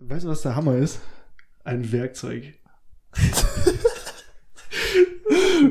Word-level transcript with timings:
Weißt 0.00 0.24
du, 0.24 0.28
was 0.28 0.42
der 0.42 0.56
Hammer 0.56 0.76
ist? 0.76 1.00
Ein 1.64 1.90
Werkzeug. 1.92 2.54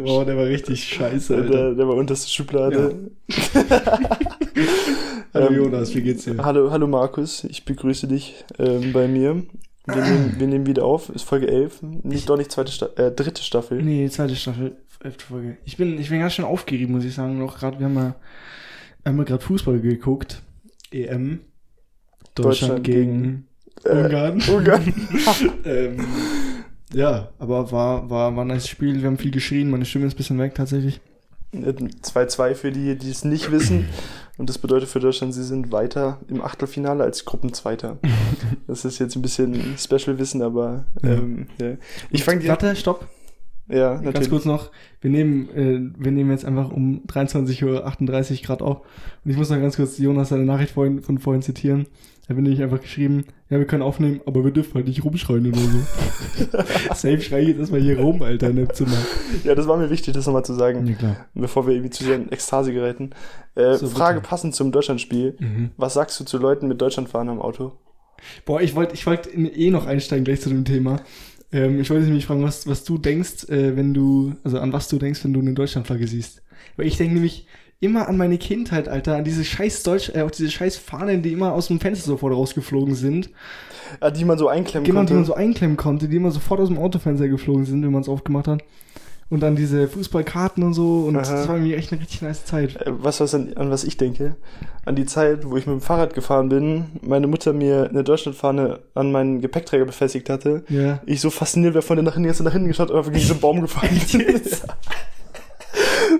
Boah, 0.04 0.25
der 0.25 0.38
war 0.38 0.46
richtig 0.46 0.83
scheiße, 0.83 1.36
Alter. 1.36 1.50
Der, 1.50 1.74
der 1.74 1.88
war 1.88 1.96
unterste 1.96 2.30
Schublade. 2.30 3.12
Hallo 5.34 5.48
Ähm, 5.48 5.56
Jonas, 5.56 5.96
wie 5.96 6.02
geht's 6.02 6.26
dir? 6.26 6.38
Hallo, 6.44 6.72
hallo 6.72 6.88
Markus, 6.88 7.46
ich 7.46 7.64
begrüße 7.64 8.07
dich 8.07 8.44
ähm, 8.60 8.92
bei 8.92 9.07
mir. 9.07 9.44
Wir 9.86 9.96
nehmen, 9.96 10.36
wir 10.38 10.48
nehmen 10.48 10.66
wieder 10.68 10.84
auf, 10.84 11.10
ist 11.10 11.24
Folge 11.24 11.48
11, 11.48 11.82
nicht 12.04 12.30
doch 12.30 12.38
nicht 12.38 12.52
zweite 12.52 12.72
Sta 12.72 12.88
äh, 12.98 13.12
dritte 13.12 13.42
Staffel. 13.42 13.82
Nee, 13.82 14.10
zweite 14.10 14.36
Staffel, 14.36 14.76
elfte 15.00 15.26
Folge. 15.26 15.58
Ich 15.66 15.78
bin, 15.78 15.98
ich 16.00 16.10
bin 16.10 16.20
ganz 16.20 16.34
schön 16.34 16.46
aufgeregt, 16.46 16.90
muss 16.90 17.06
ich 17.06 17.16
sagen. 17.16 17.40
Noch 17.40 17.58
gerade, 17.58 17.80
wir 17.80 17.86
haben 17.86 17.96
ja 17.96 18.16
einmal 19.04 19.26
gerade 19.26 19.44
Fußball 19.44 19.80
geguckt. 19.80 20.42
EM. 20.92 21.40
Deutschland, 22.36 22.80
Deutschland 22.80 22.84
gegen, 22.84 23.24
Äh, 23.24 23.51
Ungarn. 23.84 24.42
Ungarn. 24.50 24.94
ähm, 25.66 26.05
ja, 26.94 27.30
aber 27.40 27.72
war, 27.72 28.09
war, 28.09 28.36
war 28.36 28.44
ein 28.44 28.48
nice 28.48 28.68
Spiel. 28.68 29.02
Wir 29.02 29.08
haben 29.08 29.18
viel 29.18 29.32
geschrien. 29.32 29.70
Meine 29.70 29.86
Stimme 29.86 30.05
ist 30.05 30.14
ein 30.14 30.18
bisschen 30.18 30.40
weg 30.40 30.55
tatsächlich. 30.55 31.02
2-2 31.54 32.55
für 32.55 32.72
die, 32.72 32.98
die 32.98 33.09
es 33.09 33.26
nicht 33.26 33.52
wissen. 33.52 33.88
Und 34.38 34.50
das 34.50 34.58
bedeutet 34.58 34.90
für 34.90 35.00
Deutschland, 35.00 35.34
sie 35.34 35.44
sind 35.44 35.72
weiter 35.72 36.20
im 36.28 36.42
Achtelfinale 36.42 37.04
als 37.04 37.26
Gruppenzweiter. 37.26 37.98
Das 38.68 38.86
ist 38.86 39.00
jetzt 39.00 39.16
ein 39.16 39.22
bisschen 39.22 39.78
Special-Wissen, 39.78 40.42
aber 40.42 40.86
ähm, 41.03 41.48
ja. 41.59 41.73
ich 42.09 42.23
fange 42.23 42.40
die 42.40 42.48
Warte, 42.48 42.73
stopp. 42.76 43.08
Ja, 43.67 43.94
Ganz 43.95 44.06
natürlich. 44.06 44.30
kurz 44.30 44.45
noch. 44.45 44.72
Wir 45.02 45.12
nehmen, 45.12 45.50
äh, 45.50 46.03
wir 46.03 46.12
nehmen 46.12 46.31
jetzt 46.31 46.45
einfach 46.45 46.72
um 46.72 47.03
23.38 47.06 47.66
Uhr 47.66 48.42
gerade 48.42 48.64
auf. 48.64 48.81
Und 49.23 49.31
ich 49.31 49.38
muss 49.38 49.50
noch 49.50 49.59
ganz 49.59 49.76
kurz 49.76 49.98
Jonas 49.98 50.30
seine 50.30 50.45
Nachricht 50.45 50.72
vorhin, 50.72 51.02
von 51.02 51.17
vorhin 51.17 51.42
zitieren. 51.42 51.86
Da 52.27 52.35
bin 52.35 52.45
ich 52.45 52.61
einfach 52.61 52.80
geschrieben, 52.80 53.25
ja, 53.49 53.57
wir 53.57 53.66
können 53.66 53.81
aufnehmen, 53.84 54.21
aber 54.25 54.43
wir 54.45 54.52
dürfen 54.52 54.75
halt 54.75 54.88
nicht 54.88 55.03
rumschreien 55.03 55.48
oder 55.48 55.57
so. 55.59 55.80
Safe 56.94 57.20
schrei 57.20 57.41
ich 57.41 57.47
jetzt 57.49 57.59
erstmal 57.59 57.81
hier 57.81 58.00
rum, 58.00 58.22
Alter, 58.22 58.50
in 58.52 58.55
dem 58.58 58.73
Zimmer. 58.73 58.95
Ja, 59.44 59.55
das 59.55 59.67
war 59.67 59.78
mir 59.78 59.89
wichtig, 59.89 60.13
das 60.13 60.25
nochmal 60.28 60.45
zu 60.45 60.53
sagen, 60.53 60.86
Ja, 60.88 60.94
klar. 60.94 61.25
bevor 61.33 61.66
wir 61.67 61.73
irgendwie 61.73 61.89
zu 61.89 62.03
sehr 62.03 62.16
in 62.16 62.31
Ekstase 62.31 62.72
geräten. 62.73 63.09
Äh, 63.55 63.75
So, 63.75 63.88
Frage 63.88 64.19
bitte. 64.19 64.30
passend 64.30 64.55
zum 64.55 64.72
Deutschlandspiel. 64.72 65.36
Mhm. 65.39 65.72
Was 65.78 65.95
sagst 65.95 66.19
du 66.19 66.23
zu 66.23 66.38
Leuten 66.38 66.67
mit 66.67 66.80
Deutschlandfahren 66.80 67.28
am 67.28 67.41
Auto? 67.41 67.73
Boah, 68.45 68.61
ich 68.61 68.75
wollte 68.75 68.94
ich 68.94 69.06
wollt 69.08 69.28
eh 69.35 69.72
noch 69.72 69.85
einsteigen 69.88 70.23
gleich 70.23 70.41
zu 70.41 70.50
dem 70.50 70.63
Thema. 70.63 71.02
Ähm, 71.52 71.81
ich 71.81 71.89
wollte 71.89 72.06
nämlich 72.06 72.28
fragen, 72.28 72.44
was, 72.44 72.67
was 72.67 72.83
du 72.83 72.97
denkst, 72.97 73.50
äh, 73.50 73.75
wenn 73.75 73.94
du, 73.94 74.35
also 74.44 74.59
an 74.59 74.72
was 74.72 74.88
du 74.88 74.97
denkst, 75.00 75.23
wenn 75.25 75.33
du 75.33 75.39
eine 75.41 75.53
Deutschlandflagge 75.53 76.08
siehst. 76.08 76.44
Weil 76.78 76.85
ich 76.88 76.95
denke 76.97 77.16
nämlich 77.16 77.47
immer 77.82 78.08
an 78.08 78.16
meine 78.16 78.38
Kindheit, 78.38 78.88
Alter, 78.88 79.18
an 79.18 79.24
diese 79.26 79.44
scheiß 79.44 79.84
Deutsch, 79.84 80.10
äh, 80.16 80.22
auch 80.22 80.32
diese 80.32 80.50
scheiß 80.50 80.78
Fahnen, 80.78 81.22
die 81.24 81.34
immer 81.34 81.52
aus 81.52 81.68
dem 81.68 81.80
Fenster 81.82 82.06
sofort 82.06 82.34
rausgeflogen 82.34 82.96
sind. 82.96 83.30
Ah, 84.00 84.10
die 84.12 84.24
man 84.24 84.38
so 84.38 84.48
einklemmen 84.48 84.86
Genau, 84.86 85.00
konnte. 85.00 85.12
die 85.14 85.18
man 85.18 85.26
so 85.26 85.34
einklemmen 85.34 85.76
konnte, 85.76 86.08
die 86.08 86.16
immer 86.16 86.32
sofort 86.32 86.62
aus 86.62 86.70
dem 86.70 86.78
Autofenster 86.78 87.28
geflogen 87.28 87.66
sind, 87.66 87.84
wenn 87.84 87.92
man 87.92 88.02
es 88.04 88.08
aufgemacht 88.08 88.48
hat. 88.48 88.64
Und 89.30 89.40
dann 89.42 89.56
diese 89.56 89.88
Fußballkarten 89.88 90.62
und 90.64 90.74
so. 90.74 91.06
Und 91.08 91.16
Aha. 91.16 91.22
das 91.22 91.48
war 91.48 91.56
irgendwie 91.56 91.74
echt 91.74 91.92
eine 91.92 92.02
richtig 92.02 92.22
nice 92.22 92.46
Zeit. 92.46 92.76
Äh, 92.86 92.92
was, 93.02 93.20
was 93.20 93.34
an, 93.34 93.54
an 93.56 93.70
was 93.72 93.84
ich 93.86 93.98
denke? 93.98 94.36
An 94.86 94.96
die 94.96 95.06
Zeit, 95.06 95.50
wo 95.50 95.58
ich 95.58 95.66
mit 95.66 95.74
dem 95.74 95.82
Fahrrad 95.82 96.14
gefahren 96.14 96.50
bin, 96.50 96.86
meine 97.02 97.28
Mutter 97.28 97.52
mir 97.54 97.88
eine 97.90 98.04
Deutschlandfahne 98.04 98.80
an 98.94 99.12
meinen 99.12 99.42
Gepäckträger 99.42 99.86
befestigt 99.86 100.30
hatte. 100.30 100.64
Ja. 100.70 101.02
Ich 101.06 101.20
so 101.22 101.30
fasziniert 101.30 101.74
wäre 101.74 101.82
von 101.82 101.96
der 101.98 102.04
nach 102.04 102.14
hinten, 102.14 102.28
jetzt 102.28 102.42
nach 102.44 102.52
hinten 102.52 102.68
geschaut 102.68 102.92
und 102.92 102.98
einfach 102.98 103.12
gegen 103.12 103.26
so 103.26 103.34
einen 103.34 103.42
Baum 103.42 103.62
gefahren 103.62 103.90
bin. 104.12 104.26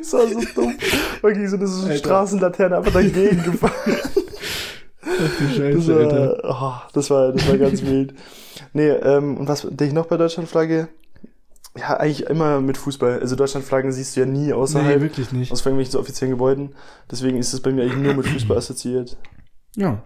Das 0.02 0.14
war 0.14 0.28
so 0.28 0.42
dumm. 0.56 0.76
Gegen 1.22 1.48
so 1.48 1.56
eine 1.58 1.66
Alter. 1.68 1.96
Straßenlaterne 1.98 2.78
einfach 2.78 2.94
dagegen 2.94 3.44
gefahren. 3.52 3.72
Ach 5.04 5.38
du 5.38 5.46
Das 5.46 5.56
Scheiße, 5.56 5.96
Alter. 5.96 6.44
war, 6.44 6.84
oh, 6.84 6.90
das 6.94 7.10
war, 7.10 7.32
das 7.32 7.48
war 7.48 7.58
ganz 7.58 7.82
wild. 7.84 8.14
Nee, 8.74 8.90
ähm, 8.90 9.38
und 9.38 9.48
was 9.48 9.62
denke 9.62 9.86
ich 9.86 9.94
noch 9.94 10.06
bei 10.08 10.18
Deutschlandflagge? 10.18 10.88
Ja, 11.78 11.98
eigentlich 11.98 12.26
immer 12.30 12.60
mit 12.62 12.78
Fußball. 12.78 13.20
Also 13.20 13.36
Deutschlandflaggen 13.36 13.92
siehst 13.94 14.16
du 14.16 14.22
ja 14.22 14.26
nie 14.26 14.48
Nee, 14.48 14.54
außerhalb, 14.54 15.02
wirklich 15.02 15.32
nicht. 15.32 15.52
aus 15.52 15.62
irgendwelchen 15.66 15.92
so 15.94 16.00
offiziellen 16.00 16.32
Gebäuden. 16.34 16.76
Deswegen 17.10 17.38
ist 17.38 17.54
es 17.54 17.62
bei 17.62 17.72
mir 17.72 17.84
eigentlich 17.84 17.98
nur 18.04 18.14
mit 18.14 18.28
Fußball 18.28 18.58
assoziiert. 18.58 19.18
Ja. 19.76 20.04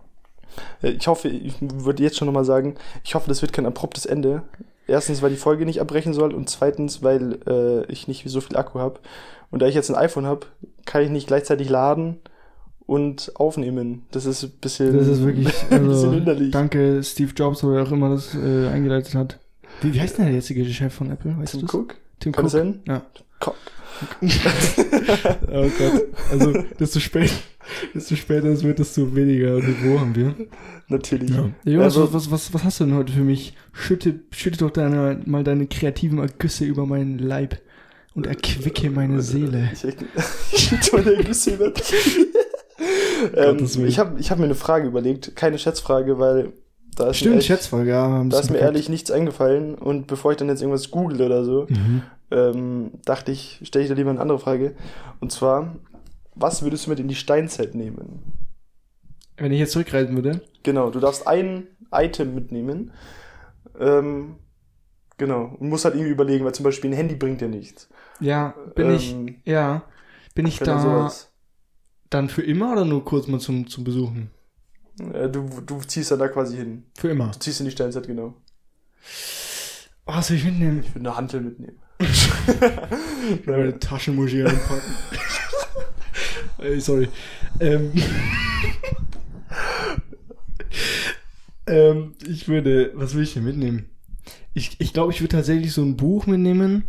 Ja, 0.81 0.89
Ich 0.89 1.07
hoffe, 1.07 1.27
ich 1.27 1.55
würde 1.61 2.03
jetzt 2.03 2.17
schon 2.17 2.27
nochmal 2.27 2.45
sagen, 2.45 2.75
ich 3.03 3.15
hoffe, 3.15 3.27
das 3.27 3.41
wird 3.41 3.51
kein 3.51 3.65
abruptes 3.65 4.05
Ende. 4.05 4.43
Erstens, 4.87 5.21
weil 5.21 5.31
die 5.31 5.35
Folge 5.35 5.65
nicht 5.65 5.81
abbrechen 5.81 6.13
soll 6.13 6.33
und 6.33 6.49
zweitens, 6.49 7.01
weil 7.01 7.39
äh, 7.47 7.91
ich 7.91 8.07
nicht 8.07 8.23
so 8.29 8.39
viel 8.41 8.55
Akku 8.57 8.79
habe. 8.79 8.99
Und 9.51 9.61
da 9.61 9.67
ich 9.67 9.75
jetzt 9.75 9.89
ein 9.89 9.95
iPhone 9.95 10.25
habe, 10.25 10.47
kann 10.85 11.01
ich 11.03 11.09
nicht 11.09 11.27
gleichzeitig 11.27 11.69
laden 11.69 12.17
und 12.85 13.31
aufnehmen. 13.35 14.03
Das 14.11 14.25
ist 14.25 14.43
ein 14.43 14.51
bisschen, 14.61 14.95
Das 14.97 15.07
ist 15.07 15.23
wirklich, 15.23 15.47
ein 15.71 15.87
bisschen 15.87 15.89
also, 15.89 16.11
hinderlich. 16.11 16.51
danke 16.51 17.01
Steve 17.03 17.31
Jobs 17.35 17.63
oder 17.63 17.77
wer 17.77 17.83
auch 17.83 17.91
immer 17.91 18.09
das 18.09 18.35
äh, 18.35 18.67
eingeleitet 18.67 19.15
hat. 19.15 19.39
Wie, 19.81 19.93
wie 19.93 19.99
heißt 20.01 20.17
denn 20.17 20.25
der 20.25 20.35
jetzige 20.35 20.63
Chef 20.65 20.93
von 20.93 21.11
Apple? 21.11 21.35
Weißt 21.37 21.59
Tim? 21.59 21.67
Cook? 21.71 21.95
Tim 22.19 22.31
Kann 22.31 22.45
Cook. 22.45 22.51
sein? 22.51 22.81
Ja. 22.87 23.01
Cock. 23.39 23.55
Oh 25.51 25.69
Gott. 25.77 26.03
Also, 26.31 26.53
desto 26.79 26.99
später, 26.99 27.33
desto 27.93 28.15
später 28.15 28.47
es 28.49 28.63
wird, 28.63 28.79
desto 28.79 29.15
weniger 29.15 29.55
Niveau 29.55 29.99
haben 29.99 30.15
wir. 30.15 30.35
Natürlich. 30.87 31.31
Jonas, 31.63 31.95
Also- 31.97 32.13
was, 32.13 32.29
was, 32.31 32.53
was 32.53 32.63
hast 32.63 32.79
du 32.79 32.85
denn 32.85 32.95
heute 32.95 33.13
für 33.13 33.21
mich? 33.21 33.55
Schütte, 33.71 34.19
schütte 34.31 34.59
doch 34.59 34.71
deine, 34.71 35.21
mal 35.25 35.43
deine 35.43 35.67
kreativen 35.67 36.19
Ergüsse 36.19 36.65
über 36.65 36.85
meinen 36.85 37.19
Leib 37.19 37.59
und 38.13 38.27
erquicke 38.27 38.89
meine 38.89 39.21
Seele. 39.21 39.69
Ich, 39.73 39.85
ich 40.73 40.93
meine 40.93 41.13
Ergüsse 41.15 41.51
über 41.55 41.71
ähm. 43.35 43.65
Ich 43.87 43.97
habe 43.99 44.19
ich 44.19 44.31
hab 44.31 44.37
mir 44.39 44.45
eine 44.45 44.55
Frage 44.55 44.87
überlegt, 44.87 45.35
keine 45.35 45.57
Schätzfrage, 45.57 46.19
weil 46.19 46.53
da 46.95 47.05
ist 47.05 47.07
mir 47.09 47.13
Stimmt, 47.13 47.31
ehrlich, 47.33 47.45
Schätzfrage, 47.47 47.89
ja. 47.89 48.23
da 48.25 48.39
ist 48.39 48.51
mir 48.51 48.59
ehrlich 48.59 48.89
nichts 48.89 49.11
eingefallen 49.11 49.75
und 49.75 50.07
bevor 50.07 50.31
ich 50.31 50.37
dann 50.37 50.47
jetzt 50.49 50.61
irgendwas 50.61 50.91
google 50.91 51.21
oder 51.21 51.43
so, 51.43 51.65
Mhm. 51.69 52.03
Ähm, 52.31 52.91
dachte 53.05 53.31
ich, 53.31 53.61
stelle 53.63 53.83
ich 53.83 53.89
da 53.89 53.95
lieber 53.95 54.09
eine 54.09 54.19
andere 54.21 54.39
Frage. 54.39 54.75
Und 55.19 55.31
zwar, 55.31 55.75
was 56.35 56.63
würdest 56.63 56.85
du 56.85 56.89
mit 56.89 56.99
in 56.99 57.07
die 57.07 57.15
Steinzeit 57.15 57.75
nehmen? 57.75 58.33
Wenn 59.37 59.51
ich 59.51 59.59
jetzt 59.59 59.73
zurückreisen 59.73 60.15
würde. 60.15 60.41
Genau, 60.63 60.89
du 60.89 60.99
darfst 60.99 61.27
ein 61.27 61.67
Item 61.91 62.33
mitnehmen. 62.35 62.91
Ähm, 63.79 64.35
genau, 65.17 65.55
und 65.59 65.69
musst 65.69 65.85
halt 65.85 65.95
irgendwie 65.95 66.11
überlegen, 66.11 66.45
weil 66.45 66.55
zum 66.55 66.63
Beispiel 66.63 66.89
ein 66.91 66.95
Handy 66.95 67.15
bringt 67.15 67.41
dir 67.41 67.49
nichts. 67.49 67.89
Ja, 68.19 68.55
bin 68.75 68.91
ich, 68.91 69.11
Ähm, 69.13 69.35
ja, 69.43 69.83
bin 70.33 70.45
ich 70.45 70.59
da 70.59 70.79
sowas. 70.79 71.31
dann 72.09 72.29
für 72.29 72.41
immer 72.43 72.71
oder 72.71 72.85
nur 72.85 73.03
kurz 73.03 73.27
mal 73.27 73.39
zum, 73.41 73.67
zum 73.67 73.83
Besuchen? 73.83 74.31
Äh, 75.13 75.29
du, 75.29 75.49
du 75.65 75.81
ziehst 75.81 76.11
dann 76.11 76.19
da 76.19 76.29
quasi 76.29 76.55
hin. 76.55 76.85
Für 76.97 77.09
immer. 77.09 77.31
Du 77.31 77.39
ziehst 77.39 77.59
in 77.59 77.65
die 77.65 77.71
Steinzeit, 77.71 78.07
genau. 78.07 78.35
Oh, 80.07 80.13
was 80.13 80.27
soll 80.27 80.37
ich 80.37 80.45
mitnehmen? 80.45 80.79
Ich 80.79 80.95
würde 80.95 81.09
eine 81.09 81.17
Hantel 81.17 81.41
mitnehmen. 81.41 81.79
Meine 83.45 83.79
Taschenmuschi 83.79 84.41
reinpacken. 84.41 84.95
Ey, 86.57 86.79
sorry. 86.79 87.07
Ähm, 87.59 87.91
ähm, 91.67 92.15
ich 92.27 92.47
würde, 92.47 92.91
was 92.95 93.15
will 93.15 93.23
ich 93.23 93.33
denn 93.33 93.45
mitnehmen? 93.45 93.89
Ich, 94.53 94.79
ich 94.79 94.93
glaube, 94.93 95.11
ich 95.11 95.21
würde 95.21 95.35
tatsächlich 95.35 95.73
so 95.73 95.83
ein 95.83 95.97
Buch 95.97 96.27
mitnehmen, 96.27 96.85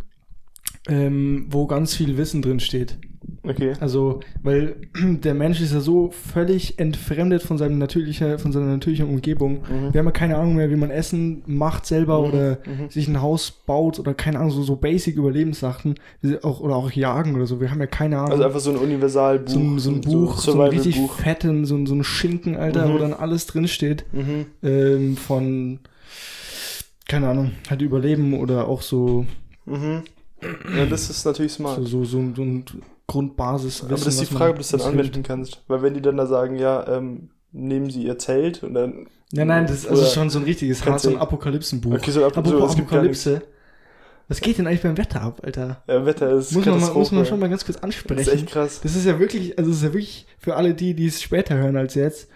ähm, 0.87 1.47
wo 1.49 1.67
ganz 1.67 1.95
viel 1.95 2.17
Wissen 2.17 2.41
drin 2.41 2.59
steht. 2.59 2.97
Okay. 3.43 3.73
Also, 3.79 4.19
weil 4.43 4.75
der 5.23 5.33
Mensch 5.33 5.61
ist 5.61 5.73
ja 5.73 5.79
so 5.79 6.11
völlig 6.11 6.79
entfremdet 6.79 7.41
von 7.43 7.57
seinem 7.57 7.77
natürlicher, 7.77 8.39
von 8.39 8.51
seiner 8.51 8.65
natürlichen 8.67 9.07
Umgebung. 9.07 9.61
Mhm. 9.69 9.93
Wir 9.93 9.99
haben 9.99 10.05
ja 10.05 10.11
keine 10.11 10.35
Ahnung 10.37 10.55
mehr, 10.55 10.69
wie 10.69 10.75
man 10.75 10.89
Essen 10.91 11.43
macht 11.45 11.85
selber 11.85 12.19
Mhm, 12.21 12.27
oder 12.27 12.57
mhm. 12.65 12.89
sich 12.89 13.07
ein 13.07 13.21
Haus 13.21 13.51
baut 13.51 13.99
oder 13.99 14.13
keine 14.13 14.39
Ahnung, 14.39 14.51
so, 14.51 14.63
so 14.63 14.75
basic 14.75 15.15
Überlebenssachen. 15.15 15.95
Auch, 16.43 16.59
oder 16.59 16.75
auch 16.75 16.91
Jagen 16.91 17.35
oder 17.35 17.45
so. 17.45 17.59
Wir 17.61 17.71
haben 17.71 17.79
ja 17.79 17.87
keine 17.87 18.17
Ahnung. 18.19 18.31
Also 18.31 18.43
einfach 18.43 18.59
so 18.59 18.71
ein 18.71 18.77
Universalbuch. 18.77 19.51
so, 19.53 19.59
ein, 19.59 19.79
so 19.79 19.91
ein 19.91 20.01
Buch, 20.01 20.39
so, 20.39 20.53
ein 20.61 20.69
richtig 20.69 20.99
fetten, 21.17 21.65
so, 21.65 21.75
ein- 21.75 21.85
so 21.87 21.95
ein 21.95 22.03
Schinken, 22.03 22.55
Alter, 22.57 22.87
Mhm. 22.87 22.93
wo 22.93 22.97
dann 22.97 23.13
alles 23.13 23.47
drinsteht. 23.47 24.05
Mhm. 24.13 24.45
Ähm, 24.61 25.17
von, 25.17 25.79
keine 27.07 27.29
Ahnung, 27.29 27.51
halt 27.69 27.81
Überleben 27.81 28.33
oder 28.39 28.67
auch 28.67 28.81
so, 28.81 29.25
Mhm. 29.65 30.03
Ja, 30.77 30.85
das 30.85 31.09
ist 31.09 31.25
natürlich 31.25 31.53
smart. 31.53 31.77
so, 31.77 31.83
so, 31.85 32.03
so, 32.05 32.23
so 32.35 32.41
ein 32.43 32.63
Grundbasis. 33.07 33.81
Aber 33.81 33.91
das 33.91 34.05
ist 34.05 34.19
die 34.21 34.25
Frage, 34.25 34.51
ob 34.51 34.55
du 34.57 34.61
es 34.61 34.69
dann 34.69 34.81
anwenden 34.81 35.23
kannst. 35.23 35.63
Weil 35.67 35.81
wenn 35.81 35.93
die 35.93 36.01
dann 36.01 36.17
da 36.17 36.25
sagen, 36.27 36.57
ja, 36.57 36.87
ähm, 36.87 37.29
nehmen 37.51 37.89
sie 37.89 38.03
ihr 38.03 38.19
Zelt 38.19 38.63
und 38.63 38.73
dann. 38.73 39.07
Ja, 39.31 39.45
nein, 39.45 39.65
das 39.65 39.77
ist 39.79 39.87
also 39.87 40.05
schon 40.05 40.29
so 40.29 40.39
ein 40.39 40.45
richtiges 40.45 40.85
hart, 40.85 41.01
so 41.01 41.09
ein 41.09 41.17
Apokalypsenbuch. 41.17 41.93
Okay, 41.93 42.11
so 42.11 42.21
so, 42.21 42.25
gibt 42.29 42.35
gar 42.89 43.01
nichts. 43.01 43.27
Apokalypse. 43.27 43.41
Was 44.29 44.41
geht 44.41 44.57
denn 44.57 44.67
eigentlich 44.67 44.81
beim 44.81 44.97
Wetter 44.97 45.21
ab, 45.21 45.41
Alter? 45.43 45.83
Ja, 45.87 46.05
Wetter 46.05 46.31
ist 46.31 46.51
Muss 46.51 46.65
man, 46.65 46.81
mal, 46.81 46.93
muss 46.93 47.11
man 47.13 47.25
schon 47.25 47.39
mal 47.39 47.49
ganz 47.49 47.65
kurz 47.65 47.77
ansprechen. 47.77 48.17
Das 48.17 48.27
ist 48.27 48.33
echt 48.33 48.47
krass. 48.47 48.81
Das 48.81 48.95
ist 48.95 49.05
ja 49.05 49.19
wirklich, 49.19 49.57
also 49.57 49.69
das 49.71 49.79
ist 49.79 49.83
ja 49.85 49.93
wirklich 49.93 50.27
für 50.37 50.55
alle 50.57 50.73
die, 50.73 50.93
die 50.93 51.07
es 51.07 51.21
später 51.21 51.55
hören 51.55 51.77
als 51.77 51.95
jetzt, 51.95 52.27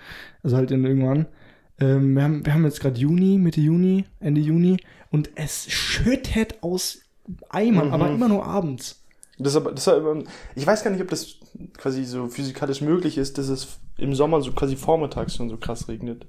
also 0.42 0.56
halt 0.56 0.72
in 0.72 0.86
irgendwann. 0.86 1.28
Ähm, 1.80 2.16
wir, 2.16 2.24
haben, 2.24 2.46
wir 2.46 2.54
haben 2.54 2.64
jetzt 2.64 2.80
gerade 2.80 2.98
Juni, 2.98 3.38
Mitte 3.38 3.60
Juni, 3.60 4.06
Ende 4.22 4.40
Juni 4.40 4.78
und 5.10 5.32
es 5.36 5.70
schüttet 5.70 6.56
aus 6.62 7.00
Eimern, 7.50 7.88
Mhm. 7.88 7.94
aber 7.94 8.10
immer 8.10 8.28
nur 8.30 8.46
abends. 8.46 9.01
Das 9.44 9.54
ist 9.54 9.58
aber, 9.58 9.72
das 9.72 9.88
aber, 9.88 10.24
ich 10.56 10.66
weiß 10.66 10.84
gar 10.84 10.92
nicht, 10.92 11.02
ob 11.02 11.10
das 11.10 11.36
quasi 11.78 12.04
so 12.06 12.28
physikalisch 12.28 12.82
möglich 12.82 13.18
ist, 13.18 13.38
dass 13.38 13.50
es 13.50 13.80
im 13.98 14.14
Sommer 14.16 14.42
so 14.42 14.52
quasi 14.52 14.76
vormittags 14.76 15.36
schon 15.36 15.50
so 15.50 15.58
krass 15.58 15.88
regnet. 15.88 16.26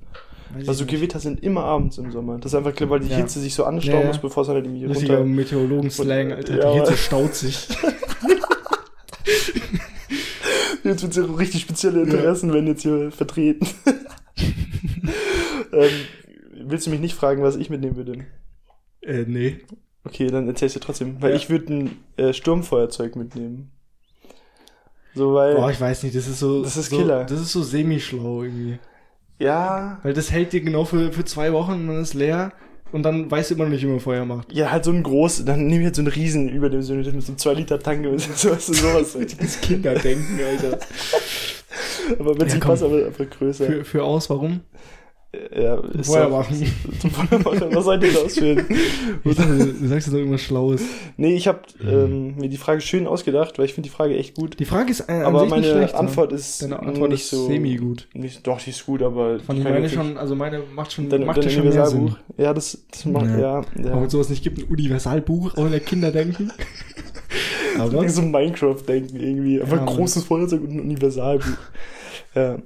Weiß 0.55 0.69
Also. 0.69 0.85
Gewitter 0.87 1.19
sind 1.19 1.43
immer 1.43 1.65
abends 1.65 1.99
im 1.99 2.13
Sommer. 2.13 2.39
Das 2.39 2.53
ist 2.53 2.57
einfach, 2.59 2.73
weil 2.91 3.01
die 3.01 3.09
Ja. 3.09 3.17
Hitze 3.17 3.41
sich 3.41 3.55
so 3.55 3.65
anstauen 3.65 3.95
Ja, 3.95 4.01
ja. 4.03 4.07
muss, 4.09 4.19
bevor 4.19 4.43
es 4.43 4.49
halt 4.51 4.65
irgendwie 4.67 4.85
Richtiger 4.85 5.19
runter... 5.19 5.35
Meteorologen-Slang, 5.35 6.33
Alter. 6.33 6.59
Ja, 6.59 6.73
die 6.73 6.79
Hitze 6.81 6.97
staut 6.97 7.35
sich. 7.35 7.69
Jetzt 10.85 11.03
wird 11.03 11.15
so 11.15 11.25
richtig 11.35 11.63
spezielle 11.63 12.03
Interessen 12.03 12.53
werden 12.53 12.67
jetzt 12.67 12.83
hier 12.83 13.13
vertreten. 13.13 13.67
ähm, 15.73 15.91
willst 16.67 16.87
du 16.87 16.91
mich 16.91 17.01
nicht 17.01 17.15
fragen, 17.15 17.43
was 17.43 17.57
ich 17.57 17.71
mitnehmen 17.71 17.97
würde? 17.97 18.27
äh, 19.03 19.25
nee. 19.27 19.61
Okay, 20.05 20.27
dann 20.29 20.49
erzählst 20.49 20.77
du 20.77 20.81
trotzdem. 20.81 21.21
Weil 21.23 21.31
Ja. 21.31 21.37
ich 21.37 21.49
würde 21.51 21.73
ein 21.75 21.99
äh, 22.17 22.33
Sturmfeuerzeug 22.33 23.15
mitnehmen. 23.17 23.71
So, 25.15 25.35
weil... 25.35 25.55
Boah, 25.57 25.71
ich 25.71 25.81
weiß 25.81 26.03
nicht, 26.05 26.15
das 26.17 26.27
ist 26.27 26.39
so. 26.41 26.63
Das 26.63 26.77
ist 26.77 26.91
so, 26.91 26.97
Killer. 26.97 27.25
Das 27.25 27.41
ist 27.41 27.53
so 27.53 27.63
semi-schlau 27.63 28.43
irgendwie. 28.45 28.79
ja... 29.39 30.01
Weil 30.03 30.15
das 30.15 30.31
hält 30.33 30.53
dir 30.53 30.61
genau 30.63 30.85
für, 30.85 31.13
für 31.13 31.25
zwei 31.25 31.53
Wochen 31.53 31.73
und 31.73 31.87
dann 31.89 32.01
ist 32.03 32.15
leer 32.15 32.53
und 32.93 33.03
dann 33.05 33.31
weißt 33.31 33.51
du 33.51 33.55
immer 33.55 33.65
noch 33.65 33.71
nicht, 33.71 33.83
wie 33.83 33.87
man 33.89 34.01
Feuer 34.01 34.25
macht. 34.25 34.53
Ja, 34.53 34.71
halt 34.71 34.85
so 34.85 34.91
ein 34.91 35.03
groß, 35.03 35.45
dann 35.45 35.67
nehme 35.67 35.81
ich 35.81 35.85
halt 35.87 35.97
so 35.97 36.03
einen 36.03 36.09
Riesen 36.11 36.49
über 36.49 36.69
dem 36.69 36.83
so 36.83 36.95
mit 36.95 37.05
so 37.05 37.11
einem 37.11 37.39
2 37.39 37.55
Liter 37.55 37.79
Tank 37.79 38.07
und 38.07 38.19
sowas. 38.21 38.71
halt. 39.15 39.41
Das 39.43 39.61
Kinderdenken, 39.61 40.39
Alter. 40.47 40.79
aber 42.19 42.39
wenn 42.39 42.47
es 42.47 42.55
Ja, 42.55 42.59
komm. 42.61 42.69
passt, 42.71 42.83
aber 42.83 43.07
einfach 43.07 43.31
größer. 43.31 43.67
Für, 43.67 43.85
für 43.85 44.05
aus, 44.05 44.29
warum? 44.31 44.61
Ja. 45.57 45.81
Zum 45.93 46.05
Feuer 46.05 46.29
machen. 46.29 46.57
Was 47.03 47.87
das 48.01 48.35
für 48.39 48.45
ein- 48.45 48.67
Ich 49.25 49.37
dachte, 49.37 49.57
du 49.57 49.87
sagst 49.89 50.07
jetzt 50.07 50.09
doch 50.09 50.19
irgendwas 50.19 50.43
Schlaues. 50.43 50.83
Nee, 51.17 51.35
ich 51.35 51.49
habe 51.49 51.61
ähm, 51.83 52.37
mir 52.37 52.49
die 52.49 52.57
Frage 52.57 52.81
schön 52.81 53.07
ausgedacht, 53.07 53.59
weil 53.59 53.65
ich 53.67 53.75
finde 53.75 53.89
die 53.89 53.95
Frage 53.95 54.17
echt 54.17 54.35
gut. 54.35 54.59
Die 54.61 54.65
Frage 54.65 54.91
ist 54.91 55.09
äh, 55.09 55.23
aber 55.23 55.47
meine 55.47 55.65
schlecht. 55.65 55.95
Antwort 55.95 56.33
ist 56.33 56.63
Deine 56.63 56.79
Antwort 56.81 57.11
nicht 57.11 57.23
ist 57.23 57.31
so 57.31 57.47
semi-gut. 57.47 58.09
Nicht, 58.15 58.47
doch, 58.47 58.61
die 58.61 58.71
ist 58.71 58.85
gut, 58.85 59.03
aber 59.03 59.41
Fand 59.41 59.59
ich 59.59 59.65
meine 59.65 59.89
schon, 59.89 60.17
also 60.19 60.35
meine 60.35 60.63
macht 60.75 60.93
schon, 60.93 61.09
Dein, 61.09 61.25
macht 61.25 61.39
dein 61.39 61.51
schon 61.51 61.63
mehr 61.65 61.73
Universalbuch. 61.73 62.11
Sinn. 62.11 62.45
Ja, 62.45 62.53
das, 62.55 62.85
das 62.91 63.05
macht, 63.07 63.27
Ja. 63.27 63.39
ja. 63.39 63.65
ja. 63.85 63.93
Aber 63.93 64.11
sowas 64.11 64.29
nicht 64.29 64.43
gibt, 64.43 64.59
ein 64.59 64.65
Universalbuch, 64.65 65.55
der 65.55 65.81
Kinderdenken. 65.81 66.53
Aber 67.79 68.07
so 68.09 68.21
Minecraft-Denken 68.23 69.19
irgendwie. 69.19 69.61
Einfach 69.63 69.77
Ja, 69.77 69.83
ein 69.83 69.87
großes 69.87 70.25
Feuerzeug 70.25 70.63
und 70.63 70.73
ein 70.73 70.81
Universalbuch. 70.81 71.47
ja. 72.35 72.59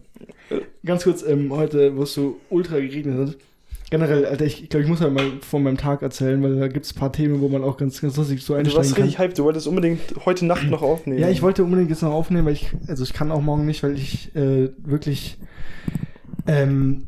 Ganz 0.85 1.05
kurz, 1.05 1.23
ähm, 1.23 1.53
heute, 1.53 1.97
wo 1.97 2.03
es 2.03 2.15
so 2.15 2.39
ultra 2.51 2.77
geregnet 2.79 3.29
hat. 3.29 3.37
Generell, 3.89 4.27
Alter, 4.27 4.45
ich 4.45 4.69
glaube, 4.69 4.83
ich 4.83 4.91
muss 4.91 4.99
ja 4.99 5.09
mal 5.09 5.31
von 5.43 5.63
meinem 5.63 5.77
Tag 5.77 6.03
erzählen, 6.03 6.43
weil 6.43 6.57
da 6.57 6.67
gibt 6.67 6.87
es 6.87 6.93
ein 6.95 6.99
paar 6.99 7.13
Themen, 7.13 7.41
wo 7.41 7.49
man 7.49 7.63
auch 7.63 7.77
ganz, 7.77 8.01
ganz 8.01 8.17
lustig 8.17 8.43
so 8.43 8.55
Du 8.55 8.59
einsteigen 8.59 8.79
warst 8.79 8.95
kann. 8.97 9.05
richtig 9.05 9.19
hyped, 9.21 9.39
du 9.39 9.45
wolltest 9.45 9.69
unbedingt 9.69 10.01
heute 10.25 10.45
Nacht 10.45 10.69
noch 10.69 10.83
aufnehmen. 10.83 11.21
Ja, 11.21 11.29
ich 11.29 11.41
wollte 11.41 11.63
unbedingt 11.63 11.91
jetzt 11.91 12.03
noch 12.03 12.11
aufnehmen, 12.13 12.47
weil 12.47 12.55
ich, 12.55 12.71
also 12.89 13.05
ich 13.05 13.13
kann 13.13 13.31
auch 13.31 13.41
morgen 13.41 13.65
nicht, 13.65 13.85
weil 13.85 13.95
ich 13.97 14.35
äh, 14.35 14.71
wirklich 14.79 15.39
ähm, 16.49 17.05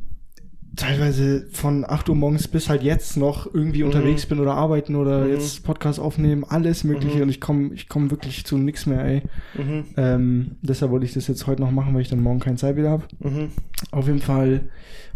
teilweise 0.78 1.46
von 1.52 1.84
8 1.86 2.08
Uhr 2.08 2.14
morgens 2.16 2.48
bis 2.48 2.68
halt 2.68 2.82
jetzt 2.82 3.16
noch 3.16 3.52
irgendwie 3.52 3.82
unterwegs 3.82 4.24
bin 4.26 4.40
oder 4.40 4.54
arbeiten 4.54 4.96
oder 4.96 5.24
Mhm. 5.24 5.30
jetzt 5.32 5.64
Podcast 5.64 6.00
aufnehmen, 6.00 6.44
alles 6.48 6.84
mögliche 6.84 7.16
Mhm. 7.16 7.22
und 7.24 7.28
ich 7.28 7.40
komme 7.40 7.74
ich 7.74 7.88
komm 7.88 8.10
wirklich 8.10 8.44
zu 8.46 8.56
nichts 8.56 8.86
mehr, 8.86 9.04
ey. 9.04 9.22
Mhm. 9.54 9.84
Ähm, 9.96 10.50
deshalb 10.62 10.90
wollte 10.90 11.06
ich 11.06 11.12
das 11.14 11.26
jetzt 11.28 11.46
heute 11.46 11.60
noch 11.62 11.70
machen, 11.70 11.94
weil 11.94 12.02
ich 12.02 12.08
dann 12.08 12.22
morgen 12.22 12.40
keine 12.40 12.56
Zeit 12.56 12.76
wieder 12.76 12.90
habe. 12.90 13.04
Mhm. 13.18 13.48
Auf 13.90 14.06
jeden 14.06 14.20
Fall 14.20 14.62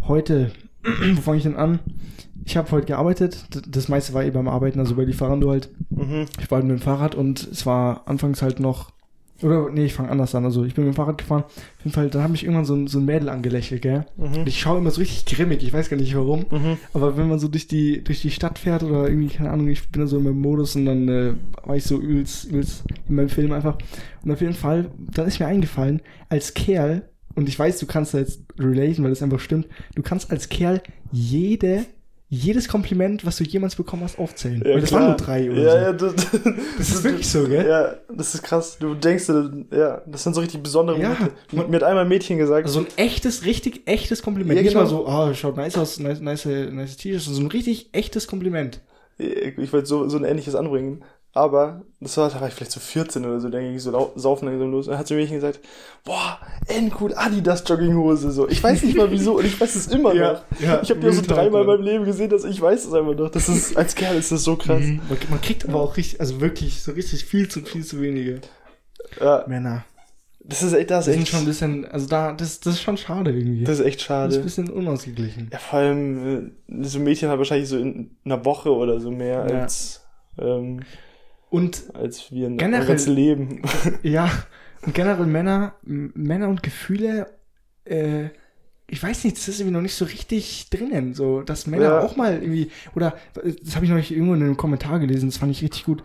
heute, 0.06 0.50
wo 1.14 1.20
fange 1.20 1.38
ich 1.38 1.44
denn 1.44 1.56
an? 1.56 1.78
Ich 2.44 2.56
habe 2.56 2.70
heute 2.72 2.86
gearbeitet, 2.86 3.44
das 3.68 3.88
meiste 3.88 4.14
war 4.14 4.24
eh 4.24 4.30
beim 4.30 4.48
Arbeiten, 4.48 4.80
also 4.80 4.96
bei 4.96 5.04
Lieferando 5.04 5.50
halt. 5.50 5.70
Mhm. 5.90 6.26
Ich 6.40 6.50
war 6.50 6.58
halt 6.58 6.66
mit 6.66 6.76
dem 6.78 6.82
Fahrrad 6.82 7.14
und 7.14 7.46
es 7.50 7.64
war 7.66 8.02
anfangs 8.06 8.42
halt 8.42 8.58
noch. 8.60 8.91
Oder, 9.42 9.68
nee, 9.70 9.84
ich 9.86 9.94
fange 9.94 10.10
anders 10.10 10.34
an. 10.34 10.44
Also, 10.44 10.64
ich 10.64 10.74
bin 10.74 10.84
mit 10.84 10.94
dem 10.94 10.96
Fahrrad 10.96 11.18
gefahren. 11.18 11.44
Auf 11.44 11.84
jeden 11.84 11.92
Fall, 11.92 12.08
dann 12.10 12.22
habe 12.22 12.34
ich 12.34 12.44
irgendwann 12.44 12.64
so, 12.64 12.74
ein- 12.74 12.86
so 12.86 12.98
ein 12.98 13.04
Mädel 13.04 13.28
angelächelt, 13.28 13.82
gell? 13.82 14.06
Und 14.16 14.30
Mhm. 14.38 14.42
ich 14.46 14.60
schaue 14.60 14.78
immer 14.78 14.90
so 14.90 15.00
richtig 15.00 15.26
grimmig, 15.26 15.62
ich 15.62 15.72
weiß 15.72 15.88
gar 15.90 15.96
nicht 15.96 16.14
warum. 16.14 16.46
Mhm. 16.50 16.78
Aber 16.94 17.16
wenn 17.16 17.28
man 17.28 17.38
so 17.38 17.48
durch 17.48 17.66
die, 17.66 18.02
durch 18.04 18.22
die 18.22 18.30
Stadt 18.30 18.58
fährt 18.58 18.82
oder 18.82 19.08
irgendwie, 19.08 19.34
keine 19.34 19.50
Ahnung, 19.50 19.68
ich 19.68 19.88
bin 19.88 20.00
da 20.02 20.06
so 20.06 20.18
in 20.18 20.24
meinem 20.24 20.40
Modus 20.40 20.76
und 20.76 20.86
dann 20.86 21.08
äh, 21.08 21.34
war 21.64 21.76
ich 21.76 21.84
so 21.84 21.98
übelst, 22.00 22.44
übelst 22.44 22.84
in 23.08 23.16
meinem 23.16 23.28
Film 23.28 23.52
einfach. 23.52 23.76
Und 24.24 24.30
auf 24.30 24.40
jeden 24.40 24.54
Fall, 24.54 24.90
dann 24.98 25.26
ist 25.26 25.40
mir 25.40 25.46
eingefallen, 25.46 26.00
als 26.28 26.54
Kerl, 26.54 27.08
und 27.34 27.48
ich 27.48 27.58
weiß, 27.58 27.78
du 27.78 27.86
kannst 27.86 28.12
da 28.14 28.18
jetzt 28.18 28.40
relaten, 28.58 29.02
weil 29.02 29.10
das 29.10 29.22
einfach 29.22 29.40
stimmt, 29.40 29.66
du 29.94 30.02
kannst 30.02 30.30
als 30.30 30.48
Kerl 30.50 30.82
jede, 31.10 31.84
jedes 32.34 32.66
Kompliment, 32.66 33.26
was 33.26 33.36
du 33.36 33.44
jemals 33.44 33.76
bekommen 33.76 34.04
hast, 34.04 34.18
aufzählen. 34.18 34.62
weil 34.64 34.80
das 34.80 34.88
klar. 34.88 35.00
waren 35.02 35.08
nur 35.10 35.16
drei 35.18 35.50
oder 35.50 35.60
ja, 35.60 35.70
so. 35.70 35.76
Ja, 35.76 35.92
das, 35.92 36.14
Das 36.78 36.88
ist 36.88 37.04
wirklich 37.04 37.28
so, 37.28 37.46
gell? 37.46 37.66
Ja, 37.68 37.94
das 38.10 38.34
ist 38.34 38.42
krass. 38.42 38.78
Du 38.80 38.94
denkst, 38.94 39.28
ja, 39.70 40.00
das 40.06 40.22
sind 40.22 40.32
so 40.34 40.40
richtig 40.40 40.62
besondere 40.62 40.98
Ja. 40.98 41.10
Momente. 41.10 41.70
Mir 41.70 41.76
hat 41.76 41.82
einmal 41.82 42.04
ein 42.04 42.08
Mädchen 42.08 42.38
gesagt, 42.38 42.66
Also 42.66 42.80
so 42.80 42.86
ein 42.86 42.92
echtes, 42.96 43.44
richtig 43.44 43.82
echtes 43.86 44.22
Kompliment. 44.22 44.56
Ja, 44.56 44.62
Nicht 44.62 44.72
genau. 44.72 44.84
mal 44.84 44.88
so, 44.90 45.06
ah, 45.06 45.34
schaut 45.34 45.58
nice 45.58 45.76
aus, 45.76 45.98
nice, 46.00 46.20
nice, 46.22 46.46
nice 46.46 46.96
T-Shirt, 46.96 47.20
sondern 47.20 47.42
so 47.42 47.46
ein 47.48 47.52
richtig 47.52 47.90
echtes 47.92 48.26
Kompliment. 48.26 48.80
ich 49.18 49.70
wollte 49.72 49.86
so, 49.86 50.08
so 50.08 50.16
ein 50.16 50.24
ähnliches 50.24 50.54
anbringen. 50.54 51.02
Aber, 51.34 51.80
das 51.98 52.16
war, 52.18 52.28
da 52.28 52.40
war 52.42 52.48
ich 52.48 52.52
vielleicht 52.54 52.72
so 52.72 52.80
14 52.80 53.24
oder 53.24 53.40
so, 53.40 53.48
da 53.48 53.58
ging 53.58 53.74
ich 53.74 53.82
so 53.82 54.12
saufen 54.16 54.48
langsam 54.48 54.70
los. 54.70 54.86
Und 54.86 54.90
dann 54.92 54.98
hat 54.98 55.06
sie 55.08 55.14
mir 55.14 55.26
gesagt, 55.26 55.60
boah, 56.04 56.38
endcool, 56.68 57.14
Adidas 57.14 57.64
Jogginghose, 57.66 58.30
so. 58.32 58.46
Ich 58.48 58.62
weiß 58.62 58.82
nicht 58.82 58.98
mal 58.98 59.10
wieso, 59.10 59.38
und 59.38 59.46
ich 59.46 59.58
weiß 59.58 59.74
es 59.74 59.86
immer 59.86 60.12
Ja, 60.14 60.32
noch. 60.34 60.60
ja, 60.60 60.82
ich 60.82 60.90
habe 60.90 61.08
auch 61.08 61.12
so 61.12 61.22
dreimal 61.22 61.62
in 61.62 61.68
ja. 61.68 61.74
meinem 61.76 61.82
Leben 61.84 62.04
gesehen, 62.04 62.28
dass 62.28 62.44
ich 62.44 62.60
weiß 62.60 62.84
es 62.86 62.92
einfach 62.92 63.14
noch. 63.14 63.30
Das 63.30 63.48
ist, 63.48 63.74
als 63.78 63.94
Kerl 63.94 64.16
ist 64.16 64.30
das 64.30 64.44
so 64.44 64.56
krass. 64.56 64.82
Mhm. 64.82 65.00
Man, 65.30 65.40
kriegt 65.40 65.66
aber 65.66 65.80
auch 65.80 65.96
richtig, 65.96 66.20
also 66.20 66.40
wirklich, 66.42 66.82
so 66.82 66.92
richtig 66.92 67.24
viel 67.24 67.48
zu, 67.48 67.62
viel 67.62 67.84
zu 67.84 68.00
wenige 68.02 68.42
Ja, 69.18 69.44
Männer. 69.46 69.86
das 70.44 70.62
ist 70.62 70.74
echt, 70.74 70.90
das 70.90 71.06
Das 71.06 71.14
ist 71.14 71.20
echt, 71.22 71.28
schon 71.30 71.40
ein 71.40 71.46
bisschen, 71.46 71.86
also 71.86 72.08
da, 72.08 72.32
das, 72.34 72.60
das 72.60 72.74
ist 72.74 72.82
schon 72.82 72.98
schade 72.98 73.30
irgendwie. 73.30 73.64
das 73.64 73.78
ist 73.78 73.86
echt 73.86 74.00
Das 74.00 74.02
ist 74.02 74.06
schade. 74.06 74.36
ein 74.36 74.42
bisschen 74.42 74.68
unausgeglichen. 74.68 75.48
Ja, 75.50 75.58
vor 75.60 75.78
allem, 75.78 76.52
äh, 76.68 76.84
so 76.84 76.98
Mädchen 76.98 77.30
hat 77.30 77.38
wahrscheinlich 77.38 77.70
so 77.70 77.78
in 77.78 78.10
einer 78.26 78.44
Woche 78.44 78.70
oder 78.70 79.00
so 79.00 79.10
mehr 79.10 79.46
Ja. 79.48 79.60
als, 79.62 80.02
ähm, 80.38 80.80
Und 81.52 81.84
als 81.94 82.32
wir 82.32 82.46
in 82.46 82.56
Generell- 82.56 82.96
Leben. 83.10 83.62
ja, 84.02 84.30
und 84.86 84.94
generell 84.94 85.26
Männer, 85.26 85.74
Männer 85.82 86.48
und 86.48 86.62
Gefühle, 86.62 87.26
äh, 87.84 88.30
ich 88.88 89.02
weiß 89.02 89.24
nicht, 89.24 89.36
das 89.36 89.48
ist 89.48 89.60
irgendwie 89.60 89.74
noch 89.74 89.82
nicht 89.82 89.94
so 89.94 90.04
richtig 90.06 90.70
drinnen, 90.70 91.14
so, 91.14 91.42
dass 91.42 91.66
Männer 91.66 91.84
Ja. 91.84 92.00
auch 92.00 92.16
mal 92.16 92.34
irgendwie, 92.42 92.70
oder, 92.94 93.14
das 93.34 93.76
habe 93.76 93.84
ich 93.84 93.90
noch 93.90 93.98
irgendwo 93.98 94.34
in 94.34 94.42
einem 94.42 94.56
Kommentar 94.56 94.98
gelesen, 94.98 95.28
das 95.28 95.36
fand 95.38 95.52
ich 95.52 95.62
richtig 95.62 95.84
gut, 95.84 96.02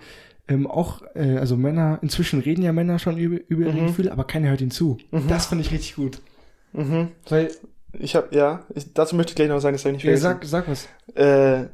ähm, 0.49 0.67
auch, 0.67 1.01
äh, 1.15 1.37
also 1.37 1.55
Männer, 1.55 1.99
inzwischen 2.01 2.39
reden 2.41 2.61
ja 2.63 2.71
Männer 2.73 2.99
schon 2.99 3.17
über, 3.17 3.39
über 3.47 3.65
ihre 3.67 3.81
Mhm. 3.81 3.87
Gefühle, 3.87 4.11
aber 4.11 4.25
keiner 4.25 4.49
hört 4.49 4.61
ihnen 4.61 4.71
zu. 4.71 4.97
Mhm. 5.11 5.27
Das 5.29 5.45
fand 5.47 5.61
ich 5.61 5.71
richtig 5.71 5.95
gut. 5.95 6.19
Mhm. 6.73 7.09
Weil, 7.29 7.51
Ich 7.99 8.15
habe 8.15 8.35
ja, 8.35 8.65
ich, 8.75 8.93
dazu 8.93 9.15
möchte 9.15 9.31
ich 9.31 9.35
gleich 9.35 9.47
noch 9.49 9.59
sagen, 9.59 9.75
das 9.75 9.83
habe 9.85 9.95
ich 9.95 10.03
nicht 10.03 10.19
vergessen. 10.21 10.23
sag, 10.23 10.45
sag 10.45 10.67
was. 10.67 10.87
Äh, 11.15 11.67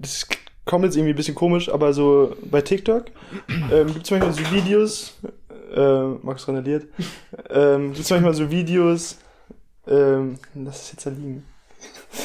das 0.00 0.26
kommt 0.70 0.84
jetzt 0.84 0.96
irgendwie 0.96 1.12
ein 1.12 1.16
bisschen 1.16 1.34
komisch, 1.34 1.68
aber 1.68 1.92
so 1.92 2.36
bei 2.48 2.60
TikTok 2.62 3.06
ähm, 3.72 3.88
gibt 3.88 4.04
es 4.04 4.10
manchmal 4.12 4.32
so 4.32 4.40
Videos, 4.52 5.14
äh, 5.74 6.04
Max 6.22 6.46
randaliert, 6.46 6.86
ähm, 7.50 7.88
gibt 7.92 8.04
es 8.04 8.10
manchmal 8.10 8.34
so 8.34 8.48
Videos, 8.50 9.18
ähm, 9.88 10.38
lass 10.54 10.82
es 10.82 10.92
jetzt 10.92 11.06
da 11.06 11.10
liegen. 11.10 11.44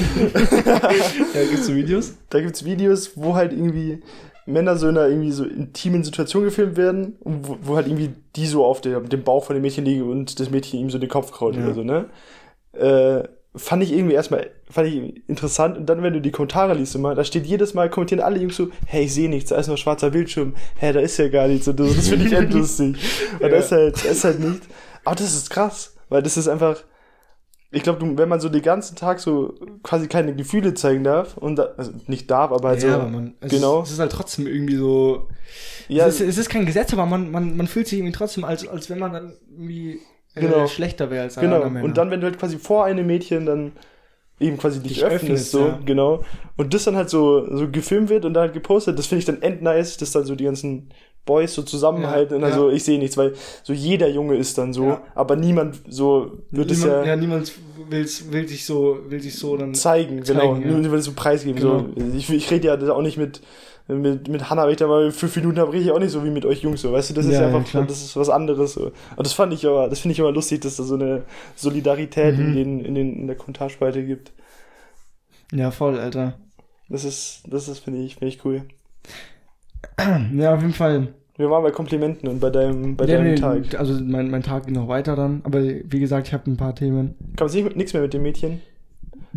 Ja, 1.33 1.43
gibt's 1.49 1.65
so 1.67 1.75
Videos? 1.75 2.13
Da 2.29 2.39
gibt 2.41 2.55
es 2.55 2.65
Videos, 2.65 3.11
wo 3.15 3.35
halt 3.35 3.51
irgendwie 3.51 4.01
Männer 4.45 4.75
so 4.77 4.87
in 4.89 4.97
einer 4.97 5.07
irgendwie 5.07 5.31
so 5.31 5.43
intimen 5.45 6.03
Situation 6.03 6.43
gefilmt 6.43 6.77
werden, 6.77 7.15
und 7.21 7.47
wo, 7.47 7.57
wo 7.61 7.75
halt 7.75 7.87
irgendwie 7.87 8.11
die 8.35 8.45
so 8.45 8.63
auf 8.63 8.81
der, 8.81 8.99
dem 8.99 9.23
Bauch 9.23 9.43
von 9.45 9.55
dem 9.55 9.63
Mädchen 9.63 9.85
liegen 9.85 10.03
und 10.09 10.39
das 10.39 10.51
Mädchen 10.51 10.79
ihm 10.79 10.89
so 10.91 10.99
den 10.99 11.09
Kopf 11.09 11.31
kraut 11.31 11.55
Ja. 11.55 11.63
oder 11.63 11.73
so, 11.73 11.83
ne? 11.83 12.05
Äh, 12.73 13.27
fand 13.55 13.83
ich 13.83 13.91
irgendwie 13.93 14.13
erstmal, 14.15 14.51
fand 14.69 14.87
ich 14.87 15.27
interessant. 15.29 15.77
Und 15.77 15.85
dann, 15.87 16.03
wenn 16.03 16.13
du 16.13 16.21
die 16.21 16.31
Kommentare 16.31 16.73
liest 16.73 16.95
immer, 16.95 17.15
da 17.15 17.23
steht 17.23 17.45
jedes 17.45 17.73
Mal, 17.73 17.89
kommentieren 17.89 18.21
alle 18.21 18.39
Jungs 18.39 18.55
so, 18.55 18.69
hey, 18.85 19.05
ich 19.05 19.13
sehe 19.13 19.29
nichts, 19.29 19.49
da 19.49 19.57
ist 19.57 19.67
nur 19.67 19.77
schwarzer 19.77 20.09
Bildschirm, 20.11 20.55
hä, 20.77 20.91
da 20.93 20.99
ist 20.99 21.17
ja 21.17 21.27
gar 21.29 21.47
nichts. 21.47 21.67
Und 21.67 21.79
das, 21.79 21.95
das 21.95 22.07
finde 22.09 22.25
ich 22.25 22.33
endlustig. 22.37 22.95
Und 23.33 23.41
Ja. 23.41 23.49
da 23.49 23.57
ist 23.57 23.71
halt, 23.71 24.03
da 24.05 24.09
ist 24.09 24.23
halt 24.23 24.39
nicht. 24.39 24.61
Aber 25.03 25.15
das 25.15 25.33
ist 25.35 25.49
krass, 25.49 25.95
weil 26.09 26.23
das 26.23 26.37
ist 26.37 26.47
einfach, 26.47 26.83
ich 27.71 27.83
glaube, 27.83 28.17
wenn 28.17 28.29
man 28.29 28.39
so 28.39 28.47
den 28.49 28.61
ganzen 28.61 28.95
Tag 28.95 29.19
so 29.19 29.53
quasi 29.83 30.07
keine 30.07 30.33
Gefühle 30.35 30.73
zeigen 30.75 31.03
darf, 31.03 31.35
und 31.37 31.57
da, 31.57 31.69
also 31.77 31.91
nicht 32.07 32.31
darf, 32.31 32.51
aber 32.51 32.69
halt 32.69 32.81
so, 32.81 32.87
ja, 32.87 32.95
aber 32.95 33.09
man, 33.09 33.35
es 33.41 33.51
genau. 33.51 33.81
Ist, 33.81 33.87
es 33.89 33.93
ist 33.95 33.99
halt 33.99 34.11
trotzdem 34.11 34.47
irgendwie 34.47 34.77
so. 34.77 35.27
ja, 35.89 36.07
es, 36.07 36.21
ist, 36.21 36.29
es 36.29 36.37
ist 36.37 36.49
kein 36.49 36.65
Gesetz, 36.65 36.93
aber 36.93 37.05
man, 37.05 37.31
man, 37.31 37.57
man 37.57 37.67
fühlt 37.67 37.87
sich 37.87 37.99
irgendwie 37.99 38.17
trotzdem, 38.17 38.45
als, 38.45 38.67
als 38.67 38.89
wenn 38.89 38.99
man 38.99 39.13
dann 39.13 39.33
irgendwie 39.51 39.99
Genau. 40.35 40.67
schlechter 40.67 41.09
wäre 41.09 41.23
als 41.23 41.37
alle 41.37 41.47
genau. 41.47 41.55
anderen 41.57 41.73
Männer. 41.73 41.85
Und 41.85 41.97
dann, 41.97 42.11
wenn 42.11 42.19
du 42.21 42.27
halt 42.27 42.37
quasi 42.39 42.57
vor 42.57 42.85
einem 42.85 43.07
Mädchen 43.07 43.45
dann 43.45 43.71
eben 44.39 44.57
quasi 44.57 44.81
dich, 44.81 44.95
Dich 44.95 45.03
öffnest, 45.03 45.23
öffnest, 45.23 45.51
so, 45.51 45.59
ja. 45.67 45.79
genau. 45.85 46.23
Und 46.57 46.73
das 46.73 46.83
dann 46.83 46.95
halt 46.97 47.09
so, 47.09 47.47
so 47.55 47.69
gefilmt 47.69 48.09
wird 48.09 48.25
und 48.25 48.33
dann 48.33 48.41
halt 48.43 48.53
gepostet, 48.53 48.99
das 48.99 49.07
finde 49.07 49.19
ich 49.19 49.25
dann 49.25 49.41
endnice, 49.41 49.97
dass 49.97 50.11
dann 50.11 50.25
so 50.25 50.35
die 50.35 50.43
ganzen 50.43 50.89
Boys 51.25 51.53
so 51.55 51.63
zusammenhalten 51.63 52.31
Ja, 52.31 52.35
und 52.35 52.41
dann 52.41 52.51
ja. 52.51 52.55
so, 52.57 52.69
ich 52.69 52.83
sehe 52.83 52.99
nichts, 52.99 53.17
weil 53.17 53.33
so 53.63 53.73
jeder 53.73 54.07
Junge 54.09 54.35
ist 54.35 54.57
dann 54.57 54.73
so, 54.73 54.99
aber 55.15 55.35
niemand 55.35 55.81
so 55.87 56.43
wird 56.51 56.69
es 56.69 56.79
niemand, 56.83 57.05
ja, 57.05 57.13
ja, 57.13 57.15
niemand 57.15 57.51
will, 57.89 58.07
will 58.31 58.47
sich 58.47 58.65
so, 58.65 58.99
will 59.07 59.21
sich 59.21 59.35
so 59.35 59.57
dann. 59.57 59.73
zeigen, 59.73 60.23
zeigen, 60.23 60.39
genau, 60.39 60.55
ja. 60.55 60.67
nur 60.67 60.79
nur 60.79 60.91
weil 60.91 60.99
es 60.99 61.05
so 61.05 61.13
preisgeben, 61.13 61.59
Genau. 61.61 61.79
so. 61.79 62.17
Ich, 62.17 62.29
ich 62.29 62.51
rede 62.51 62.67
ja 62.67 62.91
auch 62.93 63.01
nicht 63.01 63.17
mit, 63.17 63.41
mit, 63.87 64.27
mit 64.27 64.49
Hannah, 64.49 64.63
wenn 64.65 64.71
ich 64.71 64.77
da 64.77 64.87
mal 64.87 65.11
fünf 65.11 65.35
Minuten 65.35 65.59
habe, 65.59 65.75
ich 65.77 65.91
auch 65.91 65.99
nicht 65.99 66.11
so 66.11 66.23
wie 66.23 66.29
mit 66.31 66.45
euch 66.45 66.61
Jungs, 66.63 66.81
so, 66.81 66.91
weißt 66.91 67.11
du, 67.11 67.13
das 67.13 67.25
ist 67.25 67.33
Ja, 67.33 67.41
ja 67.43 67.49
ja, 67.49 67.55
einfach, 67.57 67.69
klar. 67.69 67.85
das 67.85 68.01
ist 68.03 68.15
was 68.17 68.29
anderes, 68.29 68.73
so. 68.73 68.85
Und 69.15 69.25
das 69.25 69.33
fand 69.33 69.53
ich 69.53 69.65
aber, 69.67 69.87
das 69.89 69.99
finde 69.99 70.13
ich 70.13 70.19
immer 70.19 70.31
lustig, 70.31 70.61
dass 70.61 70.77
da 70.77 70.83
so 70.83 70.95
eine 70.95 71.23
Solidarität 71.55 72.37
in 72.39 72.49
Mhm. 72.51 72.55
den, 72.55 72.79
in 72.85 72.95
den, 72.95 73.15
in 73.21 73.27
der 73.27 73.35
Kommentarspalte 73.35 74.03
gibt. 74.05 74.31
Ja, 75.51 75.69
voll, 75.71 75.99
Alter. 75.99 76.33
Das 76.89 77.03
ist, 77.03 77.43
das 77.47 77.67
ist, 77.67 77.79
finde 77.79 78.01
ich, 78.01 78.15
finde 78.15 78.27
ich 78.33 78.43
cool. 78.45 78.63
Ja, 80.33 80.53
auf 80.55 80.61
jeden 80.61 80.73
Fall. 80.73 81.13
Wir 81.37 81.49
waren 81.49 81.63
bei 81.63 81.71
Komplimenten 81.71 82.29
und 82.29 82.39
bei 82.39 82.49
deinem, 82.49 82.95
bei 82.95 83.05
Ja, 83.05 83.17
deinem 83.17 83.33
nee, 83.33 83.35
Tag. 83.35 83.77
Also 83.77 83.93
mein, 84.01 84.29
mein 84.31 84.41
Tag 84.43 84.65
ging 84.65 84.75
noch 84.75 84.87
weiter 84.87 85.15
dann. 85.15 85.41
Aber 85.43 85.61
wie 85.61 85.99
gesagt, 85.99 86.27
ich 86.27 86.33
habe 86.33 86.49
ein 86.49 86.57
paar 86.57 86.73
Themen. 86.75 87.15
Kam 87.35 87.47
es 87.47 87.53
nicht- 87.53 87.75
nichts 87.75 87.93
mehr 87.93 88.01
mit 88.01 88.13
dem 88.13 88.21
Mädchen? 88.23 88.61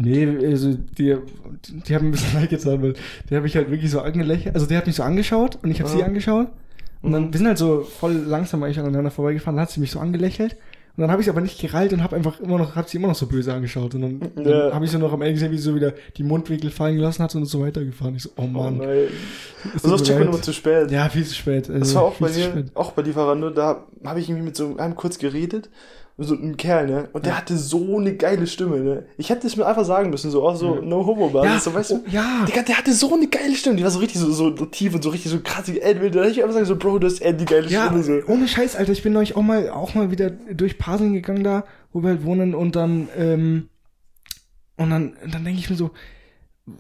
Nee, 0.00 0.46
also 0.46 0.74
die, 0.96 1.16
die 1.86 1.94
haben 1.94 2.06
ein 2.06 2.10
bisschen 2.12 2.38
leid 2.40 2.50
getan, 2.50 2.80
weil 2.82 2.94
die 3.28 3.34
habe 3.36 3.46
ich 3.48 3.56
halt 3.56 3.68
wirklich 3.70 3.90
so 3.90 4.00
angelächelt. 4.00 4.54
Also 4.54 4.66
die 4.66 4.76
hat 4.76 4.86
mich 4.86 4.94
so 4.96 5.02
angeschaut 5.02 5.58
und 5.62 5.70
ich 5.72 5.80
habe 5.80 5.90
Aha. 5.90 5.98
sie 5.98 6.04
angeschaut. 6.04 6.46
Und 7.02 7.12
dann, 7.12 7.24
Mhm. 7.26 7.32
wir 7.32 7.38
sind 7.38 7.46
halt 7.48 7.58
so 7.58 7.80
voll 7.82 8.12
langsam 8.12 8.62
eigentlich 8.62 8.78
aneinander 8.78 9.10
vorbeigefahren, 9.10 9.56
dann 9.56 9.62
hat 9.64 9.70
sie 9.70 9.80
mich 9.80 9.90
so 9.90 9.98
angelächelt. 9.98 10.56
Und 10.96 11.02
dann 11.02 11.12
habe 11.12 11.20
ich 11.22 11.26
sie 11.26 11.30
aber 11.30 11.40
nicht 11.40 11.60
gereilt 11.60 11.92
und 11.92 12.02
habe 12.02 12.16
einfach 12.16 12.40
immer 12.40 12.58
noch, 12.58 12.74
hab 12.74 12.88
sie 12.88 12.96
immer 12.98 13.06
noch 13.06 13.14
so 13.14 13.26
böse 13.28 13.54
angeschaut. 13.54 13.94
Und 13.94 14.02
dann, 14.02 14.20
dann 14.34 14.44
Ja. 14.48 14.72
habe 14.74 14.84
ich 14.84 14.90
so 14.90 14.98
noch 14.98 15.12
am 15.12 15.22
Ende 15.22 15.34
gesehen, 15.34 15.52
wie 15.52 15.56
sie 15.56 15.62
so 15.62 15.74
wieder 15.76 15.92
die 16.16 16.24
Mundwinkel 16.24 16.70
fallen 16.70 16.96
gelassen 16.96 17.22
hat 17.22 17.34
und 17.36 17.44
so 17.44 17.60
weitergefahren. 17.62 18.16
Ich 18.16 18.24
so, 18.24 18.30
oh 18.36 18.42
Oh 18.42 18.46
Mann. 18.48 18.78
nein. 18.78 19.06
Also 19.74 19.88
tut 19.88 19.92
das 19.92 20.00
mir 20.00 20.06
checkt 20.06 20.18
man 20.18 20.28
immer 20.28 20.42
zu 20.42 20.52
spät. 20.52 20.90
Ja, 20.90 21.08
viel 21.08 21.24
zu 21.24 21.34
spät. 21.36 21.68
Das 21.68 21.74
also 21.76 21.94
war 21.96 22.02
auch 22.02 22.14
bei 22.16 22.30
mir, 22.30 22.64
auch 22.74 22.92
bei 22.92 23.02
Lieferando, 23.02 23.50
da 23.50 23.84
habe 24.04 24.18
ich 24.20 24.28
irgendwie 24.28 24.44
mit 24.46 24.56
so 24.56 24.76
einem 24.76 24.96
kurz 24.96 25.18
geredet, 25.18 25.70
so 26.26 26.34
einem 26.34 26.56
Kerl, 26.56 26.86
ne? 26.88 27.08
Und 27.12 27.24
der 27.26 27.32
Ja. 27.34 27.38
hatte 27.38 27.56
so 27.56 27.98
eine 27.98 28.14
geile 28.16 28.46
Stimme, 28.48 28.80
ne? 28.80 29.06
Ich 29.18 29.30
hätte 29.30 29.46
es 29.46 29.56
mir 29.56 29.64
einfach 29.66 29.84
sagen 29.84 30.10
müssen, 30.10 30.30
so 30.32 30.46
auch 30.46 30.56
so 30.56 30.74
Ja. 30.76 30.80
no 30.82 31.06
homo 31.06 31.28
basis 31.30 31.50
Ja, 31.52 31.60
so 31.60 31.74
weißt 31.74 31.90
du? 31.92 31.94
oh, 31.96 32.00
ja. 32.10 32.44
Digga, 32.46 32.62
der 32.62 32.76
hatte 32.78 32.92
so 32.92 33.14
eine 33.14 33.28
geile 33.28 33.54
Stimme, 33.54 33.76
die 33.76 33.84
war 33.84 33.90
so 33.92 34.00
richtig 34.00 34.20
so, 34.20 34.30
so 34.32 34.50
tief 34.50 34.94
und 34.94 35.02
so 35.04 35.10
richtig 35.10 35.30
so 35.30 35.38
krass. 35.40 35.68
Ey, 35.68 35.94
da 35.94 36.00
hätte 36.00 36.28
ich 36.30 36.40
einfach 36.42 36.54
sagen, 36.54 36.66
so, 36.66 36.74
Bro, 36.76 36.98
du 36.98 37.06
hast 37.06 37.20
eher 37.20 37.32
die 37.34 37.44
geile 37.44 37.68
Ja, 37.68 37.86
Stimme. 37.86 38.02
So. 38.02 38.32
ohne 38.32 38.48
Scheiß, 38.48 38.74
Alter. 38.74 38.90
Ich 38.92 39.02
bin 39.04 39.16
euch 39.16 39.36
auch 39.36 39.42
mal, 39.42 39.70
auch 39.70 39.94
mal 39.94 40.10
wieder 40.10 40.30
durch 40.30 40.76
Pasing 40.76 41.12
gegangen 41.12 41.44
da, 41.44 41.64
wo 41.92 42.02
wir 42.02 42.10
halt 42.10 42.24
wohnen 42.24 42.54
und 42.54 42.74
dann, 42.74 43.08
ähm, 43.16 43.68
und 44.76 44.90
dann, 44.90 45.16
dann 45.30 45.44
denke 45.44 45.60
ich 45.60 45.70
mir 45.70 45.76
so, 45.76 45.90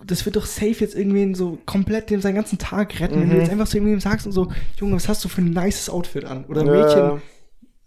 das 0.04 0.24
wird 0.26 0.36
doch 0.36 0.46
safe 0.46 0.76
jetzt 0.80 0.94
irgendwie 0.94 1.34
so 1.34 1.58
komplett 1.64 2.10
dem 2.10 2.20
seinen 2.20 2.34
ganzen 2.34 2.58
Tag 2.58 3.00
retten, 3.00 3.20
wenn 3.20 3.28
du 3.30 3.34
Mhm. 3.36 3.40
jetzt 3.40 3.50
einfach 3.50 3.68
zu 3.68 3.78
ihm 3.78 4.00
sagst 4.00 4.26
und 4.26 4.32
so, 4.32 4.48
Junge, 4.78 4.96
was 4.96 5.08
hast 5.08 5.24
du 5.24 5.28
für 5.28 5.40
ein 5.40 5.50
nices 5.52 5.88
Outfit 5.88 6.24
an? 6.24 6.44
Oder. 6.46 6.64
Mädchen, 6.64 7.22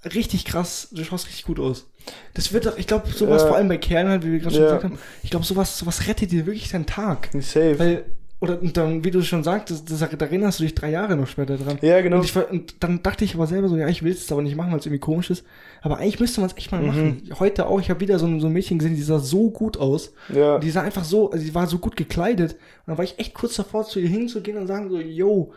richtig 0.06 0.46
krass, 0.46 0.88
du 0.92 1.04
schaust 1.04 1.28
richtig 1.28 1.46
gut 1.46 1.60
aus. 1.60 1.88
Das 2.34 2.52
wird 2.54 2.66
doch, 2.66 2.78
ich 2.78 2.88
glaube, 2.88 3.10
sowas 3.12 3.44
Ja. 3.44 3.48
vor 3.50 3.58
allem 3.58 3.68
bei 3.68 3.78
Kerlen 3.78 4.10
halt, 4.10 4.26
wie 4.26 4.32
wir 4.32 4.40
gerade 4.40 4.56
schon 4.56 4.64
Ja. 4.64 4.70
gesagt 4.70 4.84
haben, 4.86 4.98
ich 5.24 5.30
glaube, 5.30 5.46
sowas, 5.46 5.78
sowas 5.78 6.08
rettet 6.08 6.32
dir 6.32 6.46
wirklich 6.46 6.70
deinen 6.70 6.86
Tag. 6.88 7.30
Safe. 7.40 7.78
Weil, 7.78 8.06
oder 8.40 8.60
und 8.60 8.76
dann, 8.76 9.04
wie 9.04 9.12
du 9.12 9.22
schon 9.22 9.44
sagtest, 9.44 9.92
das, 9.92 10.00
da 10.00 10.08
erinnerst 10.26 10.58
du 10.60 10.64
dich 10.64 10.74
drei 10.74 10.90
Jahre 10.90 11.16
noch 11.16 11.28
später 11.28 11.58
dran. 11.58 11.78
ja, 11.84 12.02
genau. 12.02 12.18
Und, 12.18 12.26
ich, 12.26 12.36
und 12.36 12.74
dann 12.80 13.04
dachte 13.04 13.24
ich 13.24 13.36
aber 13.36 13.46
selber 13.46 13.70
so, 13.70 13.78
ja, 13.78 13.88
ich 13.88 14.02
will 14.02 14.12
es 14.14 14.32
aber 14.32 14.42
nicht 14.42 14.56
machen, 14.56 14.72
weil 14.72 14.80
es 14.80 14.88
irgendwie 14.88 15.00
komisch 15.00 15.30
ist. 15.30 15.44
Aber 15.84 15.98
eigentlich 16.00 16.20
müsste 16.20 16.42
man 16.42 16.50
es 16.50 16.58
echt 16.58 16.72
mal 16.72 16.82
Mhm. 16.82 16.88
machen. 16.88 17.30
Heute 17.38 17.68
auch, 17.68 17.80
ich 17.80 17.92
habe 17.92 18.00
wieder 18.00 18.18
so, 18.18 18.26
so 18.40 18.48
ein 18.48 18.54
Mädchen 18.54 18.80
gesehen, 18.80 18.96
die 18.96 19.04
sah 19.04 19.20
so 19.20 19.52
gut 19.52 19.78
aus. 19.78 20.12
ja. 20.34 20.58
Die 20.58 20.72
sah 20.72 20.82
einfach 20.82 21.04
so, 21.04 21.30
also 21.30 21.46
die 21.46 21.54
war 21.54 21.68
so 21.68 21.78
gut 21.78 21.96
gekleidet. 21.96 22.54
Und 22.54 22.60
dann 22.88 22.98
war 22.98 23.06
ich 23.06 23.20
echt 23.20 23.36
kurz 23.36 23.54
davor, 23.58 23.86
zu 23.86 24.00
ihr 24.00 24.10
hinzugehen 24.10 24.58
und 24.58 24.66
sagen 24.66 24.90
so, 24.90 25.00
yo, 25.00 25.54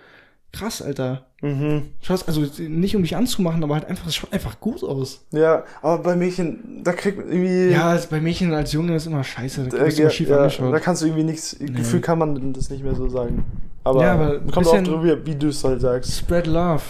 krass, 0.55 0.81
Alter. 0.81 1.27
Mhm. 1.43 1.91
Schaust, 2.01 2.27
also 2.27 2.43
nicht 2.59 2.97
um 2.97 3.03
dich 3.03 3.17
anzumachen, 3.17 3.63
aber 3.63 3.75
halt 3.75 3.85
einfach, 3.87 4.07
es 4.07 4.15
schaut 4.17 4.33
einfach 4.33 4.61
gut 4.61 4.83
aus. 4.83 5.27
Ja, 5.31 5.65
aber 5.83 6.03
bei 6.03 6.17
Mädchen, 6.17 6.81
da 6.83 6.93
kriegt 6.93 7.19
man 7.19 7.29
irgendwie. 7.29 7.71
Ja, 7.73 7.89
also 7.91 8.09
bei 8.11 8.21
Mädchen 8.21 8.53
als 8.55 8.73
Junge 8.73 8.97
ist 8.97 9.07
immer 9.07 9.23
scheiße. 9.23 9.69
Da 9.69 9.77
äh, 9.77 9.87
wirst 9.87 9.99
du 9.99 10.11
schief 10.11 10.29
ja, 10.29 10.39
angeschaut. 10.39 10.73
da 10.73 10.81
kannst 10.81 11.03
du 11.03 11.07
irgendwie 11.07 11.25
nichts. 11.25 11.57
Gefühl 11.59 12.01
kann 12.01 12.19
man 12.19 12.53
das 12.55 12.71
nicht 12.71 12.83
mehr 12.83 12.95
so 12.95 13.09
sagen. 13.09 13.45
Aber, 13.85 14.03
Ja, 14.03 14.15
aber 14.15 14.41
kommt 14.41 14.67
auch 14.67 14.83
drüber, 14.83 15.27
wie 15.27 15.35
du 15.37 15.49
es 15.49 15.63
halt 15.63 15.83
sagst. 15.83 16.17
Spread 16.17 16.47
Love. 16.47 16.83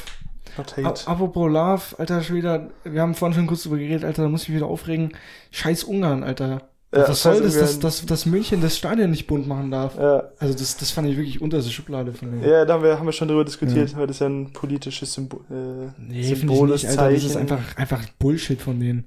Not 0.56 0.78
A- 0.78 0.84
hate. 0.84 1.08
Apropos 1.08 1.50
Love, 1.50 1.82
Alter, 1.98 2.22
schon 2.22 2.36
wieder, 2.36 2.68
wir 2.84 3.02
haben 3.02 3.14
vorhin 3.16 3.34
schon 3.34 3.46
kurz 3.48 3.64
drüber 3.64 3.76
geredet, 3.78 4.04
Alter, 4.04 4.22
da 4.22 4.28
muss 4.28 4.44
ich 4.44 4.50
mich 4.50 4.58
wieder 4.58 4.68
aufregen. 4.68 5.12
Scheiß 5.50 5.82
Ungarn, 5.82 6.22
Alter. 6.22 6.62
Ja, 6.94 7.08
Was 7.08 7.22
soll 7.22 7.40
das, 7.42 7.54
scheiß 7.54 7.60
dass, 7.60 7.78
dass, 7.80 8.06
dass 8.06 8.26
München 8.26 8.60
das 8.60 8.76
Stadion 8.76 9.10
nicht 9.10 9.26
bunt 9.26 9.48
machen 9.48 9.70
darf? 9.70 9.96
Ja, 9.98 10.24
Also 10.38 10.54
das, 10.54 10.76
das 10.76 10.90
fand 10.90 11.08
ich 11.08 11.16
wirklich 11.16 11.40
unterste 11.40 11.70
Schublade 11.70 12.12
von 12.12 12.30
denen. 12.30 12.44
ja, 12.48 12.64
da 12.64 12.74
haben 12.74 12.84
wir, 12.84 12.98
haben 12.98 13.06
wir 13.06 13.12
schon 13.12 13.28
drüber 13.28 13.44
diskutiert, 13.44 13.96
weil 13.96 14.06
das 14.06 14.20
ja 14.20 14.26
ein 14.28 14.52
politisches 14.52 15.12
Symbol, 15.12 15.40
äh, 15.50 15.54
Nee, 15.98 16.22
finde 16.22 16.30
ich 16.30 16.38
Symbol 16.38 16.68
nicht, 16.68 16.86
Alter, 16.86 17.10
das 17.10 17.24
ist 17.24 17.36
einfach, 17.36 17.76
einfach 17.76 18.02
Bullshit 18.18 18.60
von 18.60 18.78
denen. 18.78 19.04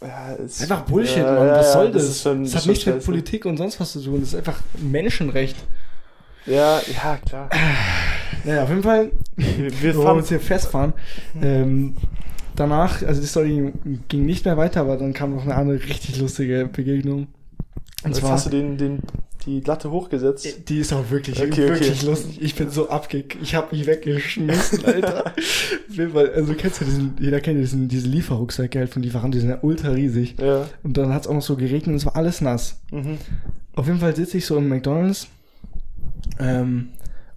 Ja, 0.00 0.32
ist, 0.34 0.62
Einfach 0.62 0.82
Bullshit, 0.82 1.18
ja, 1.18 1.32
Mann, 1.34 1.46
ja, 1.48 1.56
was 1.58 1.66
ja, 1.66 1.72
soll 1.72 1.90
das? 1.92 2.06
Das, 2.06 2.22
schon, 2.22 2.44
das 2.44 2.54
hat 2.54 2.66
nichts 2.66 2.86
mit. 2.86 3.04
Politik 3.04 3.44
und 3.46 3.56
sonst 3.56 3.80
was 3.80 3.92
zu 3.92 4.00
tun, 4.00 4.20
das 4.20 4.30
ist 4.30 4.34
einfach 4.36 4.60
Menschenrecht. 4.78 5.56
Ja, 6.46 6.80
ja, 6.92 7.18
klar. 7.26 7.50
Naja, 8.44 8.62
auf 8.62 8.68
jeden 8.70 8.82
Fall, 8.82 9.10
Wir, 9.36 9.82
wir 9.82 9.94
fahren, 9.94 10.18
uns 10.18 10.28
hier 10.28 10.40
festfahren. 10.40 10.92
Ähm, 11.42 11.96
danach, 12.58 13.02
also 13.02 13.20
die 13.20 13.26
Story 13.26 13.72
ging 14.08 14.26
nicht 14.26 14.44
mehr 14.44 14.56
weiter, 14.56 14.80
aber 14.80 14.96
dann 14.96 15.12
kam 15.12 15.34
noch 15.34 15.44
eine 15.44 15.54
andere 15.54 15.82
richtig 15.82 16.18
lustige 16.18 16.68
Begegnung. 16.72 17.28
Und 18.04 18.10
jetzt 18.10 18.20
zwar, 18.20 18.32
hast 18.32 18.46
du 18.46 18.50
den, 18.50 18.76
den, 18.76 19.00
die 19.44 19.60
Latte 19.60 19.90
hochgesetzt. 19.90 20.68
Die 20.68 20.78
ist 20.78 20.92
auch 20.92 21.10
wirklich, 21.10 21.38
Okay, 21.38 21.50
okay. 21.50 21.68
wirklich 21.68 22.02
lustig. 22.02 22.40
Ich 22.40 22.54
bin 22.54 22.70
so 22.70 22.88
abgekickt. 22.88 23.42
Ich 23.42 23.54
habe 23.54 23.74
mich 23.74 23.86
weggeschmissen, 23.86 24.84
Alter. 24.84 25.32
Also 25.98 26.52
du 26.52 26.54
kennst 26.54 26.80
ja 26.80 26.86
diesen, 26.86 27.16
jeder 27.18 27.40
kennt 27.40 27.58
diesen, 27.58 27.88
diese 27.88 28.06
Lieferrucksäcke 28.06 28.78
halt 28.78 28.90
von 28.90 29.02
Lieferanten, 29.02 29.32
die 29.32 29.40
sind 29.40 29.48
ja 29.50 29.58
ultra 29.62 29.90
riesig. 29.90 30.36
Ja. 30.38 30.68
Und 30.84 30.96
dann 30.96 31.12
hat 31.12 31.22
es 31.22 31.26
auch 31.26 31.34
noch 31.34 31.42
so 31.42 31.56
geregnet 31.56 31.88
und 31.88 31.94
es 31.96 32.06
war 32.06 32.14
alles 32.14 32.40
nass. 32.40 32.78
Mhm. 32.92 33.18
Auf 33.74 33.86
jeden 33.86 33.98
Fall 33.98 34.14
sitze 34.14 34.38
ich 34.38 34.46
so 34.46 34.56
im 34.58 34.68
McDonalds 34.68 35.26
ähm, 36.38 36.90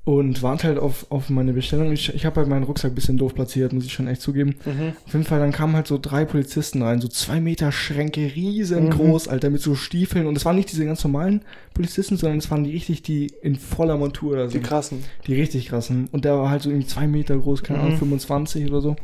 und 0.03 0.41
warte 0.41 0.67
halt 0.67 0.79
auf, 0.79 1.05
auf 1.11 1.29
meine 1.29 1.53
Bestellung. 1.53 1.91
Ich, 1.91 2.13
ich 2.15 2.25
habe 2.25 2.37
halt 2.37 2.47
meinen 2.49 2.63
Rucksack 2.63 2.91
ein 2.91 2.95
bisschen 2.95 3.17
doof 3.17 3.35
platziert, 3.35 3.71
muss 3.71 3.85
ich 3.85 3.93
schon 3.93 4.07
echt 4.07 4.21
zugeben. 4.21 4.55
Mhm. 4.65 4.93
Auf 5.05 5.13
jeden 5.13 5.25
Fall, 5.25 5.39
dann 5.39 5.51
kamen 5.51 5.75
halt 5.75 5.85
so 5.85 5.99
drei 6.01 6.25
Polizisten 6.25 6.81
rein, 6.81 6.99
so 7.01 7.07
zwei 7.07 7.39
Meter 7.39 7.71
Schränke, 7.71 8.31
riesengroß, 8.35 9.27
Mhm. 9.27 9.31
Alter, 9.31 9.49
mit 9.51 9.61
so 9.61 9.75
Stiefeln. 9.75 10.25
Und 10.25 10.35
es 10.37 10.43
waren 10.45 10.55
nicht 10.55 10.71
diese 10.71 10.85
ganz 10.85 11.03
normalen 11.03 11.41
Polizisten, 11.75 12.17
sondern 12.17 12.39
es 12.39 12.49
waren 12.49 12.63
die 12.63 12.71
richtig, 12.71 13.03
die 13.03 13.31
in 13.43 13.55
voller 13.57 13.95
Montur 13.97 14.37
da 14.37 14.45
Die 14.47 14.53
sind. 14.53 14.63
krassen. 14.63 15.03
Die 15.27 15.35
richtig 15.35 15.67
krassen. 15.67 16.07
Und 16.11 16.25
der 16.25 16.35
war 16.37 16.49
halt 16.49 16.63
so 16.63 16.69
irgendwie 16.71 16.87
zwei 16.87 17.05
Meter 17.07 17.37
groß, 17.37 17.61
keine 17.61 17.79
Ahnung, 17.79 17.93
Mhm. 17.93 17.99
25 17.99 18.67
oder 18.69 18.81
so. 18.81 18.95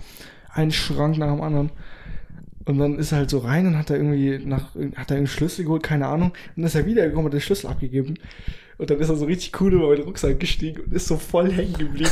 Ein 0.51 0.71
Schrank 0.71 1.19
nach 1.19 1.31
dem 1.31 1.41
anderen. 1.41 1.69
Und 2.67 2.79
dann 2.79 2.99
ist 2.99 3.13
er 3.13 3.19
halt 3.19 3.29
so 3.29 3.37
rein 3.39 3.65
und 3.65 3.77
hat 3.77 3.89
er 3.89 3.95
irgendwie 3.95 4.39
nach, 4.45 4.75
hat 4.95 5.09
er 5.09 5.17
einen 5.17 5.27
Schlüssel 5.27 5.63
geholt, 5.63 5.83
keine 5.83 6.07
Ahnung. 6.07 6.31
Und 6.31 6.57
dann 6.57 6.65
ist 6.65 6.75
er 6.75 6.85
wiedergekommen 6.85 7.27
und 7.27 7.31
hat 7.31 7.39
den 7.39 7.41
Schlüssel 7.41 7.67
abgegeben. 7.67 8.15
Und 8.77 8.89
dann 8.89 8.99
ist 8.99 9.07
er 9.07 9.15
so 9.15 9.23
richtig 9.23 9.59
cool 9.61 9.73
über 9.73 9.87
meinen 9.87 10.03
Rucksack 10.03 10.37
gestiegen 10.37 10.81
und 10.81 10.93
ist 10.93 11.07
so 11.07 11.15
voll 11.15 11.49
hängen 11.49 11.77
geblieben. 11.77 12.11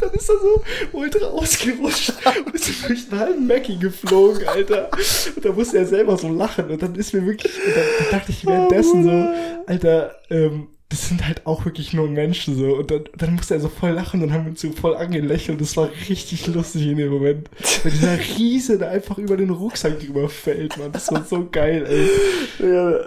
dann 0.00 0.10
ist 0.10 0.28
er 0.28 0.36
so 0.38 0.62
ultra 0.92 1.26
ausgerutscht 1.28 2.12
und 2.44 2.54
ist 2.54 2.88
durch 2.88 3.10
einen 3.10 3.20
halben 3.20 3.46
Mackie 3.46 3.78
geflogen, 3.78 4.46
Alter. 4.46 4.90
Und 5.34 5.42
da 5.42 5.50
musste 5.50 5.78
er 5.78 5.86
selber 5.86 6.18
so 6.18 6.28
lachen. 6.28 6.70
Und 6.70 6.82
dann 6.82 6.94
ist 6.94 7.14
mir 7.14 7.24
wirklich, 7.24 7.54
und 7.54 7.74
dann, 7.74 7.84
dann 8.00 8.10
dachte 8.18 8.32
ich 8.32 8.44
währenddessen 8.44 9.02
so, 9.02 9.28
Alter, 9.66 10.14
ähm, 10.28 10.68
das 10.88 11.08
sind 11.08 11.26
halt 11.26 11.46
auch 11.46 11.64
wirklich 11.64 11.92
nur 11.92 12.08
Menschen 12.08 12.56
so. 12.56 12.76
Und 12.76 12.90
dann, 12.90 13.04
dann 13.16 13.34
musste 13.34 13.54
er 13.54 13.60
so 13.60 13.68
voll 13.68 13.90
lachen 13.90 14.22
und 14.22 14.32
haben 14.32 14.44
wir 14.44 14.50
uns 14.50 14.60
so 14.60 14.70
voll 14.70 14.96
angelächelt. 14.96 15.60
Das 15.60 15.76
war 15.76 15.90
richtig 16.08 16.46
lustig 16.46 16.86
in 16.86 16.96
dem 16.98 17.10
Moment. 17.10 17.50
Weil 17.82 17.90
dieser 17.92 18.18
Riese 18.38 18.78
da 18.78 18.88
einfach 18.90 19.18
über 19.18 19.36
den 19.36 19.50
Rucksack 19.50 19.98
drüber 19.98 20.28
fällt, 20.28 20.76
man. 20.78 20.92
Das 20.92 21.10
war 21.10 21.24
so 21.24 21.48
geil, 21.50 21.84
ey. 21.88 22.70
Ja, 22.70 23.00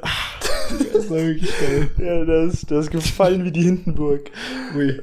Das 0.94 1.10
war 1.10 1.18
wirklich 1.18 1.52
geil. 1.60 1.90
ja 1.98 2.26
das, 2.26 2.62
das 2.68 2.86
ist 2.86 2.92
gefallen 2.92 3.46
wie 3.46 3.52
die 3.52 3.64
Hindenburg. 3.64 4.30
Ui. 4.76 5.02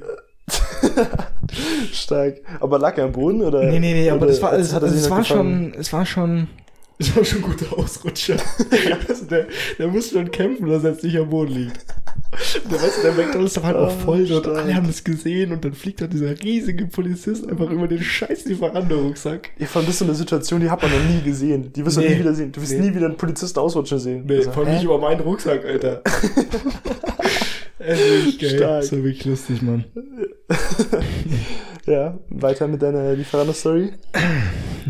Stark. 1.92 2.36
Aber 2.60 2.78
lag 2.78 2.96
er 2.98 3.04
am 3.04 3.12
Boden 3.12 3.42
oder? 3.42 3.64
Nee, 3.64 3.80
nee, 3.80 3.94
nee, 3.94 4.10
aber 4.10 4.26
das 4.26 4.40
war, 4.42 4.50
also, 4.50 4.78
es 4.84 5.08
noch 5.08 5.16
war 5.16 5.24
schon, 5.24 5.74
es 5.74 5.92
war 5.92 6.04
schon, 6.06 6.48
es 6.98 7.14
war 7.16 7.24
schon 7.24 7.38
ein 7.38 7.42
guter 7.50 7.78
Ausrutscher. 7.78 8.36
also 9.08 9.24
der, 9.26 9.46
der 9.78 9.88
muss 9.88 10.10
schon 10.10 10.30
kämpfen, 10.30 10.68
dass 10.68 10.84
er 10.84 10.92
jetzt 10.92 11.04
nicht 11.04 11.16
am 11.18 11.28
Boden 11.30 11.52
liegt. 11.54 11.84
Und 12.64 12.72
der, 12.72 12.82
weißt 12.82 12.98
du, 12.98 13.02
der 13.02 13.12
McDonalds 13.12 13.56
war 13.56 13.64
halt 13.64 13.76
auch 13.76 13.92
Oh, 13.96 14.04
voll 14.04 14.26
stark. 14.26 14.46
alle 14.48 14.74
haben 14.74 14.86
das 14.86 15.04
gesehen 15.04 15.52
und 15.52 15.64
dann 15.64 15.74
fliegt 15.74 16.00
halt 16.00 16.12
dieser 16.12 16.38
riesige 16.42 16.86
Polizist 16.86 17.48
einfach 17.48 17.70
über 17.70 17.86
den 17.88 18.02
scheiß 18.02 18.46
Lieferando-Rucksack. 18.46 19.50
Ja, 19.58 19.66
vor 19.66 19.80
allem 19.80 19.86
das 19.86 19.94
ist 19.94 19.98
so 20.00 20.04
eine 20.06 20.14
Situation, 20.14 20.60
die 20.60 20.70
hat 20.70 20.82
man 20.82 20.90
noch 20.90 21.04
nie 21.08 21.22
gesehen. 21.22 21.72
Die 21.72 21.84
wirst 21.84 21.96
du 21.98 22.00
Nee. 22.00 22.10
nie 22.14 22.18
wieder 22.20 22.34
sehen. 22.34 22.52
Du 22.52 22.60
wirst 22.60 22.72
Nee. 22.72 22.80
nie 22.88 22.94
wieder 22.94 23.06
einen 23.06 23.16
Polizisten 23.16 23.58
ausrutschen 23.58 23.98
sehen. 23.98 24.24
Nee, 24.26 24.36
Also, 24.38 24.52
vor 24.52 24.62
allem 24.62 24.68
hä? 24.72 24.74
nicht 24.76 24.84
über 24.84 24.98
meinen 24.98 25.20
Rucksack, 25.20 25.64
Alter. 25.64 26.02
Es 27.78 28.00
ist 28.00 28.24
wirklich 28.24 28.38
geil. 28.40 28.56
Stark. 28.56 28.80
Das 28.80 28.92
war 28.92 28.98
wirklich 29.04 29.24
lustig, 29.26 29.62
Mann. 29.62 29.84
Ja, 31.86 32.18
weiter 32.30 32.66
mit 32.66 32.82
deiner 32.82 33.12
Lieferando-Story. 33.12 33.92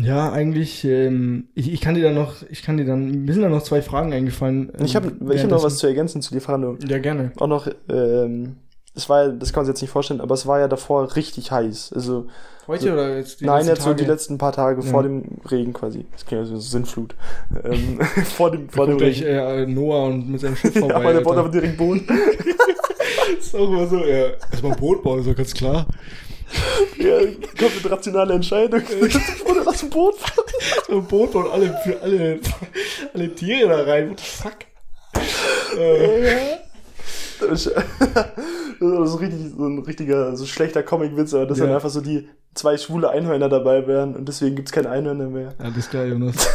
Ja, 0.01 0.31
eigentlich, 0.31 0.83
ähm, 0.85 1.47
ich, 1.55 1.71
ich 1.73 1.81
kann 1.81 1.95
dir 1.95 2.03
dann 2.03 2.15
noch, 2.15 2.35
ich 2.49 2.61
kann 2.63 2.77
dir 2.77 2.85
dann, 2.85 3.25
mir 3.25 3.33
sind 3.33 3.41
da 3.43 3.49
noch 3.49 3.63
zwei 3.63 3.81
Fragen 3.81 4.13
eingefallen. 4.13 4.71
ähm, 4.77 4.85
Ich 4.85 4.95
habe 4.95 5.11
ich 5.33 5.43
hab 5.43 5.49
noch 5.49 5.63
was 5.63 5.77
zu 5.77 5.87
ergänzen 5.87 6.21
zu 6.21 6.33
Lieferando. 6.35 6.77
Ja, 6.87 6.99
gerne. 6.99 7.31
Auch 7.39 7.47
noch, 7.47 7.67
ähm, 7.89 8.57
es 8.95 9.09
war 9.09 9.23
ja, 9.25 9.29
das 9.29 9.53
kann 9.53 9.61
man 9.61 9.65
sich 9.65 9.73
jetzt 9.73 9.81
nicht 9.81 9.91
vorstellen, 9.91 10.21
aber 10.21 10.33
es 10.35 10.45
war 10.47 10.59
ja 10.59 10.67
davor 10.67 11.15
richtig 11.15 11.51
heiß. 11.51 11.93
Also, 11.93 12.27
Heute 12.67 12.91
oder 12.91 13.15
jetzt 13.17 13.39
die 13.39 13.45
nein, 13.45 13.65
jetzt 13.65 13.83
so 13.83 13.93
die 13.93 14.03
letzten 14.03 14.37
paar 14.37 14.51
Tage 14.51 14.81
Ja. 14.81 14.87
vor 14.91 15.01
dem 15.01 15.23
Regen 15.49 15.71
quasi. 15.71 16.05
Das 16.11 16.25
klingt 16.25 16.41
also 16.41 16.55
so 16.55 16.61
Sinnflut. 16.61 17.15
ähm, 17.63 17.99
vor 18.25 18.51
dem, 18.51 18.67
vor 18.69 18.87
dem 18.87 18.97
Regen. 18.97 19.23
äh, 19.25 19.65
Noah 19.65 20.07
und 20.07 20.29
mit 20.29 20.41
seinem 20.41 20.57
Schiff 20.57 20.75
Ja, 20.75 20.81
vorbei. 20.81 20.95
aber 20.95 21.13
der 21.13 21.21
baut 21.21 21.37
aber 21.37 21.49
direkt 21.49 21.77
Boden. 21.77 22.05
Ist 23.39 23.55
auch 23.55 23.69
immer 23.69 23.87
so, 23.87 23.97
ja. 24.05 24.31
Erstmal 24.51 24.75
Boot 24.75 25.01
bauen, 25.03 25.19
ist 25.19 25.29
doch 25.29 25.35
ganz 25.35 25.53
klar. 25.53 25.85
Ja, 26.97 27.17
komplett 27.59 27.91
rationale 27.91 28.33
Entscheidung. 28.33 28.81
Oder 29.45 29.63
lass 29.65 29.83
ein 29.83 29.89
Boot 29.89 30.15
fahren. 30.15 30.45
So 30.87 30.97
ein 30.99 31.05
Boot 31.05 31.31
bauen 31.33 31.47
alle, 31.51 31.77
für 31.83 31.99
alle, 32.01 32.39
alle 33.13 33.35
Tiere 33.35 33.67
da 33.69 33.83
rein. 33.83 34.11
What 34.11 34.19
the 34.19 34.25
fuck? 34.25 34.55
Das 37.39 37.65
ist 37.65 37.73
so, 38.79 39.15
richtig, 39.17 39.39
so 39.57 39.65
ein 39.67 39.79
richtiger, 39.79 40.35
so 40.35 40.45
schlechter 40.45 40.83
Comic-Witz, 40.83 41.33
aber 41.33 41.45
dass 41.45 41.57
Ja. 41.59 41.65
dann 41.65 41.75
einfach 41.75 41.89
so 41.89 42.01
die 42.01 42.27
zwei 42.53 42.77
schwule 42.77 43.09
Einhörner 43.09 43.49
dabei 43.49 43.85
wären 43.85 44.15
und 44.15 44.27
deswegen 44.27 44.55
gibt's 44.55 44.71
keine 44.71 44.89
Einhörner 44.89 45.27
mehr. 45.27 45.53
Ja, 45.59 45.67
das 45.69 45.77
ist 45.77 45.91
geil, 45.91 46.09
Jonas. 46.09 46.47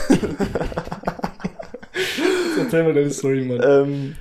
Erzähl 2.58 2.82
mal 2.84 2.94
deine 2.94 3.10
Story, 3.10 3.44
Mann. 3.44 3.60
Ähm, 3.64 4.16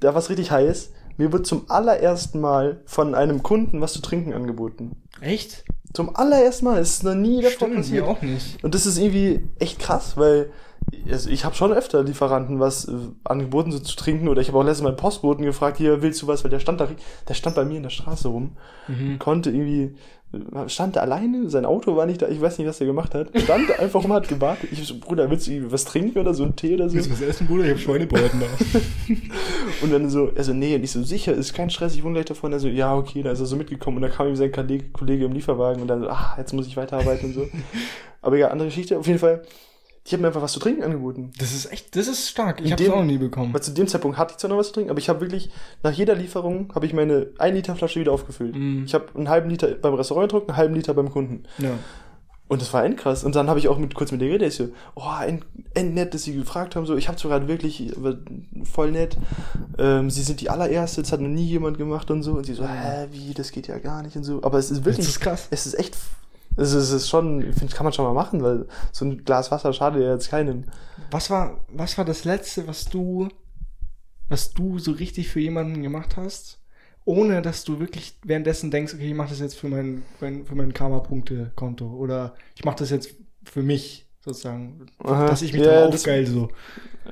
da 0.00 0.14
war's 0.14 0.30
richtig 0.30 0.50
heiß. 0.50 0.90
Mir 1.16 1.32
wird 1.32 1.46
zum 1.46 1.70
allerersten 1.70 2.40
Mal 2.40 2.82
von 2.86 3.14
einem 3.14 3.42
Kunden 3.42 3.80
was 3.80 3.92
zu 3.92 4.02
trinken 4.02 4.32
angeboten. 4.32 5.02
Echt? 5.20 5.64
Zum 5.92 6.16
allerersten 6.16 6.64
Mal. 6.64 6.78
Es 6.80 6.94
ist 6.94 7.04
noch 7.04 7.14
nie 7.14 7.42
davor 7.42 7.68
Stimmt, 7.68 7.76
passiert. 7.76 8.06
auch 8.06 8.22
nicht. 8.22 8.62
Und 8.64 8.74
das 8.74 8.86
ist 8.86 8.98
irgendwie 8.98 9.40
echt 9.58 9.78
krass, 9.78 10.16
weil 10.16 10.50
also 11.10 11.30
ich 11.30 11.44
habe 11.44 11.54
schon 11.54 11.72
öfter 11.72 12.02
Lieferanten 12.02 12.58
was 12.58 12.86
äh, 12.86 12.92
angeboten, 13.24 13.72
so 13.72 13.78
zu 13.78 13.96
trinken. 13.96 14.28
Oder 14.28 14.40
ich 14.40 14.48
habe 14.48 14.58
auch 14.58 14.64
letztens 14.64 14.82
mal 14.82 14.88
einen 14.90 14.96
Postboten 14.96 15.44
gefragt, 15.44 15.76
hier, 15.76 16.02
willst 16.02 16.22
du 16.22 16.26
was? 16.26 16.44
Weil 16.44 16.50
der 16.50 16.58
stand 16.58 16.80
da, 16.80 16.88
der 17.28 17.34
stand 17.34 17.56
bei 17.56 17.64
mir 17.64 17.76
in 17.76 17.82
der 17.82 17.90
Straße 17.90 18.28
rum. 18.28 18.56
Mhm. 18.88 19.18
Konnte 19.18 19.50
irgendwie, 19.50 19.94
stand 20.66 20.96
da 20.96 21.00
alleine, 21.00 21.50
sein 21.50 21.66
Auto 21.66 21.94
war 21.94 22.06
nicht 22.06 22.22
da, 22.22 22.28
ich 22.28 22.40
weiß 22.40 22.58
nicht, 22.58 22.66
was 22.66 22.80
er 22.80 22.86
gemacht 22.86 23.14
hat. 23.14 23.28
Stand 23.38 23.68
da 23.68 23.74
einfach 23.74 24.02
rum, 24.02 24.12
hat 24.12 24.28
gewartet. 24.28 24.70
Ich 24.72 24.82
so, 24.86 24.98
Bruder, 24.98 25.30
willst 25.30 25.46
du 25.46 25.70
was 25.70 25.84
trinken 25.84 26.18
oder 26.18 26.32
so, 26.32 26.44
einen 26.44 26.56
Tee 26.56 26.74
oder 26.74 26.88
so? 26.88 26.94
Willst 26.94 27.10
du 27.10 27.12
was 27.12 27.20
essen, 27.20 27.46
Bruder? 27.46 27.64
Ich 27.64 27.72
hab 27.72 27.78
Schweinebraten 27.78 28.40
da. 28.40 28.46
Und 29.82 29.92
dann 29.92 30.08
so, 30.08 30.30
also 30.36 30.54
nee, 30.54 30.74
und 30.74 30.84
ich 30.84 30.90
so, 30.90 31.02
sicher, 31.02 31.32
ist 31.32 31.52
kein 31.52 31.70
Stress, 31.70 31.94
ich 31.94 32.02
wohne 32.02 32.14
gleich 32.14 32.26
davon. 32.26 32.52
Er 32.52 32.60
so, 32.60 32.68
ja, 32.68 32.94
okay, 32.96 33.22
dann 33.22 33.32
ist 33.32 33.40
er 33.40 33.46
so 33.46 33.56
mitgekommen 33.56 33.96
und 33.96 34.02
dann 34.02 34.12
kam 34.12 34.28
ihm 34.28 34.36
sein 34.36 34.52
Kollege, 34.52 34.84
Kollege 34.92 35.24
im 35.24 35.32
Lieferwagen 35.32 35.82
und 35.82 35.88
dann 35.88 36.00
so, 36.00 36.08
ach, 36.08 36.38
jetzt 36.38 36.52
muss 36.52 36.66
ich 36.66 36.76
weiterarbeiten 36.76 37.26
und 37.26 37.34
so. 37.34 37.48
Aber 38.22 38.36
ja, 38.36 38.48
andere 38.48 38.68
Geschichte, 38.68 38.98
auf 38.98 39.06
jeden 39.06 39.18
Fall. 39.18 39.42
Die 40.06 40.14
haben 40.14 40.22
mir 40.22 40.26
einfach 40.28 40.42
was 40.42 40.52
zu 40.52 40.58
trinken 40.58 40.82
angeboten. 40.82 41.30
Das 41.38 41.52
ist 41.52 41.70
echt, 41.72 41.94
das 41.94 42.08
ist 42.08 42.28
stark. 42.28 42.60
Ich 42.60 42.72
hab's 42.72 42.82
dem- 42.82 42.90
auch 42.92 42.96
noch 42.96 43.04
nie 43.04 43.18
bekommen. 43.18 43.54
Weil 43.54 43.62
zu 43.62 43.70
dem 43.72 43.86
Zeitpunkt 43.86 44.18
hatte 44.18 44.32
ich 44.32 44.38
zwar 44.38 44.50
noch 44.50 44.58
was 44.58 44.66
zu 44.68 44.72
trinken, 44.74 44.90
aber 44.90 44.98
ich 44.98 45.08
habe 45.08 45.20
wirklich, 45.20 45.50
nach 45.84 45.92
jeder 45.92 46.14
Lieferung 46.16 46.72
habe 46.74 46.86
ich 46.86 46.92
meine 46.92 47.28
1 47.38 47.54
Liter 47.54 47.76
Flasche 47.76 48.00
wieder 48.00 48.10
aufgefüllt. 48.12 48.56
Mhm. 48.56 48.82
Ich 48.84 48.94
habe 48.94 49.06
einen 49.14 49.28
halben 49.28 49.48
Liter 49.48 49.68
beim 49.68 49.94
Restaurant 49.94 50.28
getrunken, 50.28 50.50
einen 50.50 50.56
halben 50.56 50.74
Liter 50.74 50.92
beim 50.94 51.10
Kunden. 51.10 51.44
Ja. 51.58 51.70
Und 52.48 52.60
das 52.60 52.72
war 52.74 52.84
endkrass. 52.84 53.22
Und 53.24 53.34
dann 53.36 53.48
habe 53.48 53.60
ich 53.60 53.68
auch 53.68 53.78
mit, 53.78 53.94
kurz 53.94 54.10
mit 54.12 54.20
der 54.20 54.28
geredet. 54.28 54.48
Ich 54.48 54.56
so, 54.56 54.68
oh, 54.96 55.22
end, 55.26 55.46
end 55.72 55.94
nett, 55.94 56.12
dass 56.12 56.24
sie 56.24 56.34
gefragt 56.34 56.74
haben. 56.76 56.84
So, 56.84 56.96
ich 56.96 57.08
habe 57.08 57.18
sogar 57.18 57.46
wirklich 57.48 57.96
aber 57.96 58.18
voll 58.64 58.90
nett. 58.90 59.16
Ähm, 59.78 60.10
sie 60.10 60.22
sind 60.22 60.40
die 60.42 60.50
allererste, 60.50 61.00
das 61.00 61.12
hat 61.12 61.20
noch 61.20 61.28
nie 61.30 61.46
jemand 61.46 61.78
gemacht 61.78 62.10
und 62.10 62.22
so. 62.24 62.32
Und 62.32 62.44
sie 62.44 62.52
so, 62.54 62.66
hä, 62.68 63.06
wie, 63.12 63.32
das 63.32 63.52
geht 63.52 63.68
ja 63.68 63.78
gar 63.78 64.02
nicht 64.02 64.16
und 64.16 64.24
so. 64.24 64.42
Aber 64.42 64.58
es 64.58 64.70
ist 64.70 64.84
wirklich, 64.84 65.06
Das 65.06 65.14
ist 65.14 65.20
krass. 65.20 65.46
es 65.50 65.64
ist 65.64 65.78
echt, 65.78 65.96
es 66.56 66.72
ist, 66.72 66.90
ist 66.90 67.08
schon, 67.08 67.48
ich 67.48 67.56
finde, 67.56 67.74
kann 67.74 67.84
man 67.84 67.92
schon 67.92 68.04
mal 68.04 68.14
machen, 68.14 68.42
weil 68.42 68.66
so 68.92 69.04
ein 69.04 69.24
Glas 69.24 69.50
Wasser 69.50 69.72
schadet 69.72 70.02
ja 70.02 70.12
jetzt 70.12 70.30
keinem. 70.30 70.64
Was 71.10 71.30
war, 71.30 71.64
was 71.68 71.96
war 71.98 72.04
das 72.04 72.24
letzte, 72.24 72.66
was 72.66 72.86
du, 72.86 73.28
was 74.28 74.52
du 74.52 74.78
so 74.78 74.92
richtig 74.92 75.28
für 75.28 75.40
jemanden 75.40 75.82
gemacht 75.82 76.16
hast, 76.16 76.60
ohne 77.04 77.42
dass 77.42 77.64
du 77.64 77.80
wirklich 77.80 78.18
währenddessen 78.24 78.70
denkst, 78.70 78.94
okay, 78.94 79.08
ich 79.08 79.14
mache 79.14 79.30
das 79.30 79.40
jetzt 79.40 79.58
für 79.58 79.68
mein, 79.68 80.02
mein 80.20 80.46
für 80.46 80.54
mein 80.54 80.72
Karma-Punkte-Konto 80.72 81.86
oder 81.86 82.34
ich 82.54 82.64
mache 82.64 82.76
das 82.76 82.90
jetzt 82.90 83.14
für 83.44 83.62
mich 83.62 84.06
sozusagen, 84.20 84.86
Aha. 85.00 85.26
dass 85.26 85.42
ich 85.42 85.52
mich 85.52 85.62
Ja, 85.62 85.82
dann 85.82 85.92
aufgeil 85.92 86.26
so. 86.26 86.48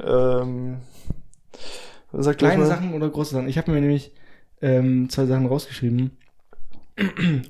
Ähm, 0.02 0.78
Kleine. 2.37 2.66
Sachen 2.66 2.94
oder 2.94 3.09
große 3.09 3.35
Sachen. 3.35 3.49
Ich 3.49 3.59
habe 3.59 3.70
mir 3.70 3.80
nämlich 3.80 4.12
ähm, 4.61 5.09
zwei 5.11 5.26
Sachen 5.26 5.47
rausgeschrieben. 5.47 6.16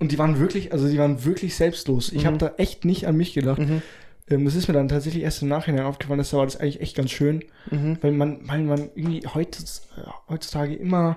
Und 0.01 0.13
die 0.13 0.19
waren 0.19 0.39
wirklich, 0.39 0.73
also 0.73 0.89
die 0.89 0.99
waren 0.99 1.25
wirklich 1.25 1.55
selbstlos. 1.55 2.13
Ich 2.13 2.23
Mhm. 2.23 2.27
habe 2.27 2.39
da 2.39 2.53
echt 2.57 2.85
nicht 2.85 3.07
an 3.07 3.17
mich 3.17 3.33
gedacht. 3.35 3.59
Mhm. 3.61 3.83
Ähm, 4.29 4.45
das 4.45 4.55
ist 4.55 4.69
mir 4.69 4.75
dann 4.75 4.89
tatsächlich 4.89 5.23
erst 5.25 5.43
im 5.43 5.49
Nachhinein 5.49 5.85
aufgefallen, 5.87 6.19
dass 6.19 6.31
da 6.31 6.37
war 6.39 6.47
das 6.47 6.57
eigentlich 6.57 6.81
echt 6.81 6.97
ganz 6.97 7.11
schön. 7.11 7.45
Mhm. 7.71 7.99
weil 8.01 8.13
man, 8.13 8.47
weil 8.49 8.63
man 8.63 8.91
irgendwie 8.95 9.27
heutz, 9.27 9.83
heutzutage 10.29 10.75
immer, 10.75 11.17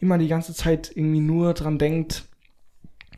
immer 0.00 0.18
die 0.18 0.28
ganze 0.28 0.54
Zeit 0.54 0.90
irgendwie 0.94 1.20
nur 1.20 1.52
dran 1.54 1.78
denkt, 1.78 2.24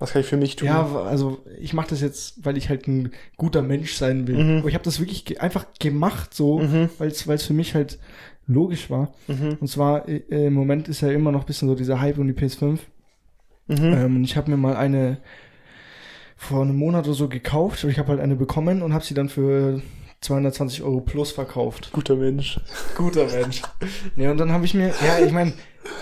Was 0.00 0.12
kann 0.12 0.20
ich 0.22 0.28
für 0.28 0.36
mich 0.36 0.56
tun? 0.56 0.66
ja, 0.68 0.84
also 1.02 1.38
ich 1.60 1.72
mache 1.72 1.88
das 1.90 2.00
jetzt, 2.00 2.44
weil 2.44 2.56
ich 2.56 2.68
halt 2.68 2.86
ein 2.88 3.10
guter 3.36 3.62
Mensch 3.62 3.94
sein 3.94 4.26
will. 4.28 4.36
Mhm. 4.42 4.58
Aber 4.58 4.68
ich 4.68 4.74
habe 4.74 4.84
das 4.84 5.00
wirklich 5.00 5.24
ge 5.24 5.38
einfach 5.38 5.66
gemacht 5.80 6.34
so, 6.34 6.58
Mhm. 6.58 6.88
weil 6.98 7.08
es 7.08 7.22
für 7.22 7.52
mich 7.54 7.74
halt 7.74 7.98
logisch 8.46 8.90
war. 8.90 9.12
Mhm. 9.28 9.56
Und 9.60 9.68
zwar 9.68 10.08
äh, 10.08 10.46
im 10.46 10.54
Moment 10.54 10.88
ist 10.88 11.00
ja 11.00 11.10
immer 11.10 11.32
noch 11.32 11.40
ein 11.40 11.46
bisschen 11.46 11.68
so 11.68 11.74
dieser 11.74 12.00
Hype 12.00 12.18
um 12.18 12.26
die 12.26 12.32
PS5. 12.34 12.78
Mhm. 13.68 13.92
Ähm, 13.92 14.24
ich 14.24 14.36
habe 14.36 14.50
mir 14.50 14.56
mal 14.56 14.76
eine 14.76 15.18
vor 16.36 16.62
einem 16.62 16.76
Monat 16.76 17.06
oder 17.06 17.14
so 17.14 17.28
gekauft 17.28 17.82
und 17.84 17.90
ich 17.90 17.98
habe 17.98 18.08
halt 18.08 18.20
eine 18.20 18.36
bekommen 18.36 18.82
und 18.82 18.94
habe 18.94 19.04
sie 19.04 19.14
dann 19.14 19.28
für 19.28 19.82
220 20.20 20.82
Euro 20.82 21.00
plus 21.00 21.32
verkauft. 21.32 21.90
Guter 21.92 22.16
Mensch. 22.16 22.60
Guter 22.96 23.26
Mensch. 23.26 23.62
ja, 24.16 24.30
und 24.30 24.38
dann 24.38 24.52
habe 24.52 24.64
ich 24.64 24.74
mir, 24.74 24.88
ja, 25.04 25.24
ich 25.24 25.32
meine, 25.32 25.52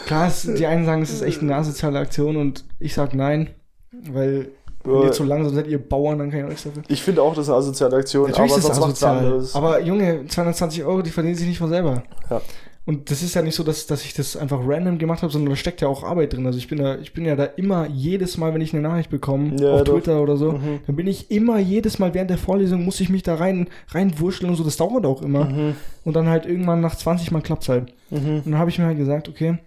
klar, 0.07 0.31
die 0.45 0.67
einen 0.67 0.85
sagen, 0.85 1.03
es 1.03 1.13
ist 1.13 1.23
echt 1.23 1.43
eine 1.43 1.55
asoziale 1.55 1.99
Aktion 1.99 2.37
und 2.37 2.65
ich 2.79 2.95
sag 2.95 3.15
nein, 3.15 3.51
weil 3.93 4.51
wenn 4.85 5.03
ihr 5.03 5.13
zu 5.13 5.25
langsam 5.25 5.55
seid, 5.55 5.67
ihr 5.67 5.79
Bauern, 5.79 6.19
dann 6.19 6.31
kann 6.31 6.39
ich 6.39 6.45
auch 6.45 6.49
nichts 6.49 6.65
dafür. 6.65 6.83
Ich 6.89 7.03
finde 7.03 7.23
auch, 7.23 7.35
das 7.35 7.47
ist 7.47 7.49
eine 7.49 7.59
asoziale 7.59 7.97
Aktion, 7.97 8.33
aber 8.33 8.45
ist 8.45 8.75
sonst 8.75 9.03
anderes. 9.03 9.55
Aber 9.55 9.81
Junge, 9.81 10.27
220 10.27 10.85
Euro, 10.85 11.03
die 11.03 11.11
verdienen 11.11 11.35
sich 11.35 11.49
nicht 11.49 11.59
von 11.59 11.69
selber. 11.69 12.05
Ja. 12.31 12.41
Und 12.87 13.11
das 13.11 13.21
ist 13.23 13.35
ja 13.35 13.43
nicht 13.43 13.57
so, 13.57 13.65
dass, 13.65 13.87
dass 13.89 14.05
ich 14.05 14.15
das 14.15 14.37
einfach 14.37 14.61
random 14.65 14.99
gemacht 14.99 15.23
habe, 15.23 15.33
sondern 15.33 15.51
da 15.51 15.57
steckt 15.57 15.81
ja 15.81 15.89
auch 15.89 16.05
Arbeit 16.05 16.33
drin. 16.33 16.47
Also 16.47 16.57
ich 16.59 16.69
bin 16.69 16.79
da, 16.79 16.97
ich 16.99 17.13
bin 17.13 17.25
ja 17.25 17.35
da 17.35 17.45
immer 17.45 17.89
jedes 17.89 18.39
Mal, 18.39 18.55
wenn 18.55 18.61
ich 18.61 18.73
eine 18.73 18.83
Nachricht 18.83 19.11
bekomme, 19.11 19.57
Ja, 19.61 19.73
auf 19.73 19.83
doch. 19.85 19.95
Twitter 19.95 20.23
oder 20.23 20.37
so, 20.37 20.53
Mhm. 20.53 20.79
dann 20.87 20.95
bin 20.95 21.09
ich 21.09 21.31
immer 21.33 21.59
jedes 21.59 21.99
Mal 21.99 22.15
während 22.15 22.31
der 22.31 22.39
Vorlesung 22.39 22.85
muss 22.85 23.01
ich 23.01 23.09
mich 23.09 23.25
da 23.25 23.35
rein 23.35 23.67
reinwurschteln 23.89 24.49
und 24.51 24.57
so. 24.57 24.63
Das 24.63 24.77
dauert 24.77 25.05
auch 25.05 25.21
immer. 25.23 25.47
Mhm. 25.47 25.75
Und 26.05 26.15
dann 26.15 26.29
halt 26.29 26.47
irgendwann 26.47 26.81
nach 26.81 26.95
20 26.95 27.33
Mal 27.33 27.43
klappt's 27.43 27.69
halt. 27.69 27.93
Mhm. 28.11 28.43
Und 28.45 28.47
dann 28.53 28.59
habe 28.59 28.71
ich 28.71 28.79
mir 28.79 28.85
halt 28.87 28.99
gesagt, 28.99 29.29
okay, 29.29 29.59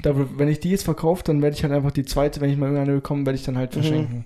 da, 0.00 0.14
wenn 0.36 0.46
ich 0.48 0.60
die 0.60 0.70
jetzt 0.70 0.84
verkaufe, 0.84 1.24
dann 1.24 1.42
werde 1.42 1.56
ich 1.56 1.64
halt 1.64 1.72
einfach 1.72 1.90
die 1.90 2.04
zweite, 2.04 2.40
wenn 2.40 2.48
ich 2.50 2.56
mal 2.56 2.66
irgendeine 2.66 2.94
bekomme, 2.94 3.26
werde 3.26 3.36
ich 3.38 3.44
dann 3.44 3.58
halt 3.58 3.72
verschenken. 3.72 4.24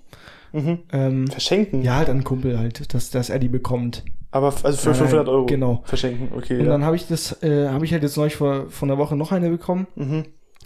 Mhm. 0.57 0.79
Ähm, 0.93 1.27
Verschenken? 1.29 1.83
ja, 1.83 1.97
halt 1.97 2.09
an 2.09 2.25
Kumpel 2.25 2.59
halt, 2.59 2.93
dass, 2.95 3.11
dass 3.11 3.29
er 3.31 3.39
die 3.39 3.49
bekommt. 3.49 4.05
Aber 4.31 4.49
also 4.63 4.77
für 4.79 4.91
Nein, 4.91 4.99
500 4.99 5.29
Euro? 5.29 5.47
genau. 5.47 5.83
Verschenken, 5.85 6.29
okay. 6.37 6.59
Und 6.59 6.65
ja. 6.67 6.71
dann 6.73 6.85
habe 6.85 6.97
ich 6.97 7.07
das, 7.07 7.43
äh, 7.43 7.69
habe 7.69 7.85
ich 7.85 7.93
halt 7.93 8.03
jetzt 8.03 8.17
neulich 8.17 8.37
vor, 8.37 8.71
vor 8.71 8.89
einer 8.89 8.99
Woche 8.99 9.17
noch 9.17 9.33
eine 9.33 9.51
bekommen. 9.51 9.87
mhm. 9.95 10.25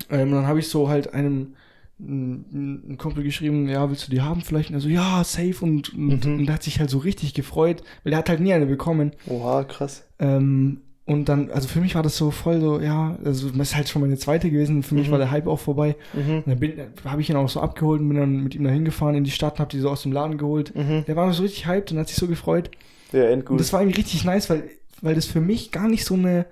Ähm, 0.08 0.30
dann 0.32 0.46
habe 0.46 0.58
ich 0.60 0.68
so 0.68 0.88
halt 0.88 1.12
einem 1.12 1.54
n- 2.00 2.82
n- 2.88 2.96
Kumpel 2.98 3.22
geschrieben, 3.22 3.68
ja, 3.68 3.88
willst 3.90 4.06
du 4.06 4.10
die 4.10 4.22
haben 4.22 4.40
vielleicht? 4.40 4.70
Und 4.70 4.76
er 4.76 4.80
so, 4.80 4.88
ja, 4.88 5.22
safe. 5.24 5.56
Und, 5.62 5.92
und, 5.94 6.24
Mhm. 6.24 6.38
und 6.38 6.46
der 6.46 6.54
hat 6.54 6.62
sich 6.62 6.80
halt 6.80 6.88
so 6.90 6.98
richtig 6.98 7.34
gefreut, 7.34 7.82
weil 8.02 8.12
er 8.14 8.18
hat 8.20 8.28
halt 8.30 8.40
nie 8.40 8.52
eine 8.54 8.66
bekommen. 8.66 9.12
Oha, 9.28 9.64
krass. 9.64 10.04
Ähm, 10.18 10.80
und 11.06 11.28
dann, 11.28 11.50
also 11.50 11.66
für 11.66 11.80
mich 11.80 11.94
war 11.96 12.02
das 12.04 12.16
so 12.16 12.30
voll 12.30 12.60
so, 12.60 12.78
ja, 12.80 13.16
also 13.24 13.48
das 13.50 13.68
ist 13.70 13.76
halt 13.76 13.88
schon 13.88 14.02
meine 14.02 14.16
zweite 14.16 14.48
gewesen. 14.50 14.82
Für 14.84 14.94
mich 14.94 15.08
Mhm. 15.08 15.12
war 15.12 15.18
der 15.18 15.30
Hype 15.32 15.46
auch 15.48 15.58
vorbei. 15.58 15.96
Mhm. 16.12 16.36
Und 16.38 16.44
dann 16.46 16.58
bin, 16.60 16.72
habe 17.04 17.20
ich 17.20 17.28
ihn 17.30 17.36
auch 17.36 17.48
so 17.48 17.60
abgeholt 17.60 18.00
und 18.00 18.08
bin 18.08 18.18
dann 18.18 18.44
mit 18.44 18.54
ihm 18.54 18.62
da 18.64 18.70
hingefahren 18.70 19.16
in 19.16 19.24
die 19.24 19.30
Stadt 19.32 19.54
und 19.54 19.58
habe 19.60 19.70
die 19.70 19.80
so 19.80 19.90
aus 19.90 20.02
dem 20.02 20.12
Laden 20.12 20.38
geholt. 20.38 20.74
Mhm. 20.76 21.04
Der 21.06 21.16
war 21.16 21.32
so 21.32 21.42
richtig 21.42 21.66
hyped 21.66 21.90
und 21.92 21.98
hat 21.98 22.08
sich 22.08 22.16
so 22.16 22.28
gefreut. 22.28 22.70
Ja, 23.12 23.24
Und 23.24 23.28
endgut. 23.30 23.58
das 23.58 23.72
war 23.72 23.80
irgendwie 23.82 23.98
richtig 24.00 24.24
nice, 24.24 24.48
weil, 24.50 24.62
weil 25.02 25.16
das 25.16 25.26
für 25.26 25.40
mich 25.40 25.72
gar 25.72 25.88
nicht 25.88 26.04
so 26.04 26.14
eine, 26.14 26.46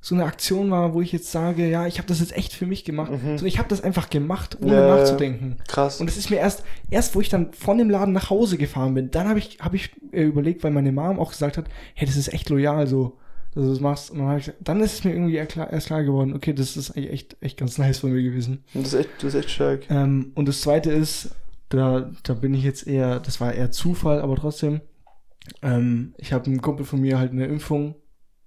so 0.00 0.16
eine 0.16 0.24
Aktion 0.24 0.68
war, 0.72 0.94
wo 0.94 1.00
ich 1.00 1.12
jetzt 1.12 1.30
sage, 1.30 1.68
ja, 1.68 1.86
ich 1.86 1.98
habe 1.98 2.08
das 2.08 2.18
jetzt 2.18 2.36
echt 2.36 2.52
für 2.54 2.66
mich 2.66 2.84
gemacht. 2.84 3.12
Mhm. 3.12 3.18
Sondern 3.20 3.46
ich 3.46 3.58
habe 3.60 3.68
das 3.68 3.84
einfach 3.84 4.10
gemacht, 4.10 4.58
ohne 4.60 4.72
Ja, 4.74 4.88
ja. 4.88 4.96
nachzudenken. 4.96 5.58
Krass. 5.68 6.00
Und 6.00 6.08
es 6.10 6.16
ist 6.16 6.28
mir 6.28 6.38
erst, 6.38 6.64
erst 6.90 7.14
wo 7.14 7.20
ich 7.20 7.28
dann 7.28 7.52
von 7.52 7.78
dem 7.78 7.88
Laden 7.88 8.12
nach 8.12 8.28
Hause 8.30 8.56
gefahren 8.58 8.94
bin, 8.94 9.12
dann 9.12 9.28
habe 9.28 9.38
ich, 9.38 9.58
hab 9.60 9.74
ich 9.74 9.90
äh, 10.10 10.22
überlegt, 10.24 10.64
weil 10.64 10.72
meine 10.72 10.90
Mom 10.90 11.20
auch 11.20 11.30
gesagt 11.30 11.56
hat, 11.56 11.66
hey, 11.94 12.04
das 12.08 12.16
ist 12.16 12.32
echt 12.32 12.48
loyal 12.50 12.88
so, 12.88 13.16
dass 13.54 13.64
du 13.64 13.70
das 13.70 13.80
machst. 13.80 14.10
Und 14.10 14.18
dann, 14.18 14.28
hab 14.28 14.38
ich, 14.38 14.50
dann 14.60 14.80
ist 14.80 14.94
es 14.94 15.04
mir 15.04 15.12
irgendwie 15.12 15.34
erst 15.36 15.52
klar, 15.52 15.72
erst 15.72 15.86
klar 15.88 16.02
geworden, 16.04 16.34
okay, 16.34 16.52
das 16.52 16.76
ist 16.76 16.90
eigentlich 16.92 17.10
echt, 17.12 17.36
echt 17.40 17.58
ganz 17.58 17.78
nice 17.78 17.98
von 17.98 18.12
mir 18.12 18.22
gewesen. 18.22 18.64
das, 18.74 18.88
ist 18.92 18.94
echt, 18.94 19.10
das 19.18 19.24
ist 19.24 19.34
echt 19.34 19.50
stark. 19.50 19.90
Ähm, 19.90 20.32
und 20.34 20.48
das 20.48 20.60
zweite 20.62 20.90
ist, 20.90 21.30
da, 21.68 22.10
da 22.22 22.34
bin 22.34 22.54
ich 22.54 22.64
jetzt 22.64 22.86
eher, 22.86 23.20
das 23.20 23.40
war 23.40 23.52
eher 23.52 23.70
Zufall, 23.70 24.20
aber 24.20 24.36
trotzdem, 24.36 24.80
ähm, 25.62 26.14
ich 26.18 26.32
habe 26.32 26.46
einem 26.46 26.60
Kumpel 26.62 26.84
von 26.86 27.00
mir 27.00 27.18
halt 27.18 27.32
eine 27.32 27.46
Impfung 27.46 27.94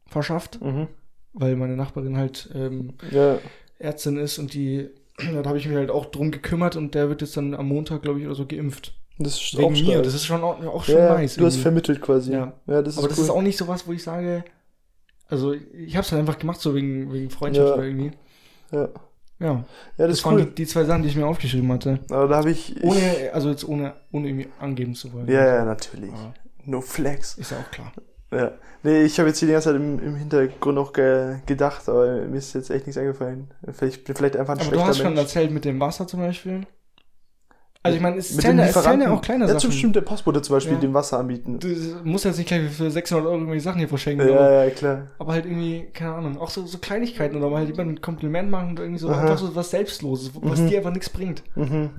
verschafft, 0.07 0.61
Mhm. 0.61 0.87
weil 1.33 1.55
meine 1.55 1.75
Nachbarin 1.75 2.17
halt 2.17 2.49
ähm, 2.53 2.93
Ja. 3.11 3.39
Ärztin 3.79 4.17
ist 4.17 4.37
und 4.39 4.53
die, 4.53 4.89
da 5.17 5.47
habe 5.47 5.57
ich 5.57 5.67
mich 5.67 5.75
halt 5.75 5.91
auch 5.91 6.05
drum 6.05 6.31
gekümmert 6.31 6.75
und 6.75 6.95
der 6.95 7.09
wird 7.09 7.21
jetzt 7.21 7.35
dann 7.37 7.53
am 7.53 7.67
Montag, 7.67 8.01
glaube 8.03 8.19
ich, 8.19 8.25
oder 8.25 8.35
so 8.35 8.45
geimpft. 8.45 8.93
Das 9.17 9.35
ist 9.41 9.57
Wegen 9.57 9.65
auch 9.67 9.71
mir, 9.71 9.85
stark. 9.85 10.03
das 10.03 10.13
ist 10.13 10.25
schon 10.25 10.43
auch, 10.43 10.61
auch 10.65 10.83
schon 10.83 10.95
ja, 10.95 11.13
nice. 11.13 11.35
du 11.35 11.45
hast 11.45 11.53
irgendwie. 11.55 11.61
vermittelt 11.63 12.01
quasi. 12.01 12.33
Ja. 12.33 12.53
ja 12.67 12.81
das 12.81 12.93
ist 12.95 12.99
aber 12.99 13.07
das 13.07 13.17
cool. 13.17 13.23
ist 13.23 13.29
auch 13.29 13.41
nicht 13.41 13.57
so 13.57 13.67
was, 13.67 13.87
wo 13.87 13.93
ich 13.93 14.03
sage, 14.03 14.43
also 15.29 15.53
ich 15.53 15.95
habe 15.95 16.05
es 16.05 16.11
halt 16.11 16.19
einfach 16.19 16.37
gemacht, 16.39 16.59
so 16.61 16.73
wegen, 16.75 17.11
wegen 17.13 17.29
Freundschaft 17.29 17.67
Ja. 17.69 17.73
oder 17.75 17.83
irgendwie. 17.83 18.11
ja. 18.71 18.89
Ja, 19.37 19.47
ja, 19.47 20.07
das, 20.07 20.09
das 20.19 20.25
waren 20.25 20.35
cool. 20.35 20.45
die, 20.45 20.55
die 20.55 20.65
zwei 20.65 20.85
Sachen, 20.85 21.01
die 21.03 21.09
ich 21.09 21.17
mir 21.17 21.27
aufgeschrieben 21.27 21.69
hatte. 21.73 21.99
Aber 22.09 22.29
da 22.29 22.37
habe 22.37 22.51
ich, 22.51 22.73
ich. 22.77 22.81
Ohne, 22.83 23.31
also 23.33 23.49
jetzt 23.49 23.67
ohne, 23.67 23.93
ohne 24.13 24.29
irgendwie 24.29 24.47
angeben 24.61 24.95
zu 24.95 25.11
wollen. 25.11 25.27
Ja, 25.27 25.45
ja, 25.57 25.65
natürlich. 25.65 26.09
Ja. 26.09 26.33
No 26.63 26.79
flex. 26.79 27.37
Ist 27.37 27.51
ja 27.51 27.57
auch 27.57 27.69
klar. 27.69 27.91
Ja. 28.31 28.53
Nee, 28.83 29.01
ich 29.03 29.19
habe 29.19 29.27
jetzt 29.27 29.39
hier 29.39 29.49
die 29.49 29.51
ganze 29.51 29.69
Zeit 29.71 29.75
im, 29.75 29.99
im 29.99 30.15
Hintergrund 30.15 30.75
noch 30.75 30.93
ge 30.93 31.39
gedacht, 31.47 31.89
aber 31.89 32.21
mir 32.21 32.37
ist 32.37 32.53
jetzt 32.55 32.69
echt 32.69 32.87
nichts 32.87 32.97
eingefallen. 32.97 33.49
Vielleicht, 33.73 34.07
vielleicht 34.17 34.37
einfach 34.37 34.53
ein 34.53 34.59
Aber 34.61 34.69
du 34.69 34.75
schlechter 34.75 34.87
hast 34.87 34.97
schon 34.99 35.07
Mensch. 35.07 35.19
erzählt 35.19 35.51
mit 35.51 35.65
dem 35.65 35.81
Wasser 35.81 36.07
zum 36.07 36.21
Beispiel. 36.21 36.61
Also 37.85 37.97
ich 37.97 38.01
meine, 38.01 38.17
es 38.17 38.35
zählen, 38.35 38.57
ja- 38.57 38.65
ja 38.65 39.11
auch 39.13 39.21
kleine 39.21 39.43
ja, 39.43 39.47
Sachen. 39.49 39.59
zum 39.59 39.69
bestimmte 39.69 40.01
Postbote 40.01 40.41
zum 40.41 40.55
Beispiel 40.55 40.73
Ja. 40.73 40.79
dem 40.79 40.93
Wasser 40.95 41.19
anbieten. 41.19 41.59
Du 41.59 41.67
musst 42.03 42.25
jetzt 42.25 42.37
nicht 42.37 42.47
gleich 42.47 42.69
für 42.71 42.89
600 42.89 43.25
Euro 43.27 43.35
irgendwelche 43.35 43.63
Sachen 43.63 43.77
hier 43.77 43.87
verschenken. 43.87 44.27
Ja, 44.27 44.63
ja, 44.63 44.69
klar. 44.71 45.07
aber 45.19 45.33
halt 45.33 45.45
irgendwie, 45.45 45.85
keine 45.93 46.15
Ahnung, 46.15 46.39
auch 46.39 46.49
so, 46.49 46.65
so 46.65 46.79
Kleinigkeiten 46.79 47.37
oder 47.37 47.47
mal 47.49 47.59
halt 47.59 47.69
jemand 47.69 47.91
ein 47.91 48.01
Kompliment 48.01 48.49
machen 48.49 48.69
und 48.71 48.79
irgendwie 48.79 48.99
so 48.99 49.09
Aha. 49.09 49.21
einfach 49.21 49.37
so 49.37 49.55
was 49.55 49.69
Selbstloses, 49.69 50.31
was 50.33 50.59
Mhm. 50.61 50.67
dir 50.69 50.77
einfach 50.79 50.91
nichts 50.93 51.09
bringt. 51.09 51.43
Mhm. 51.55 51.91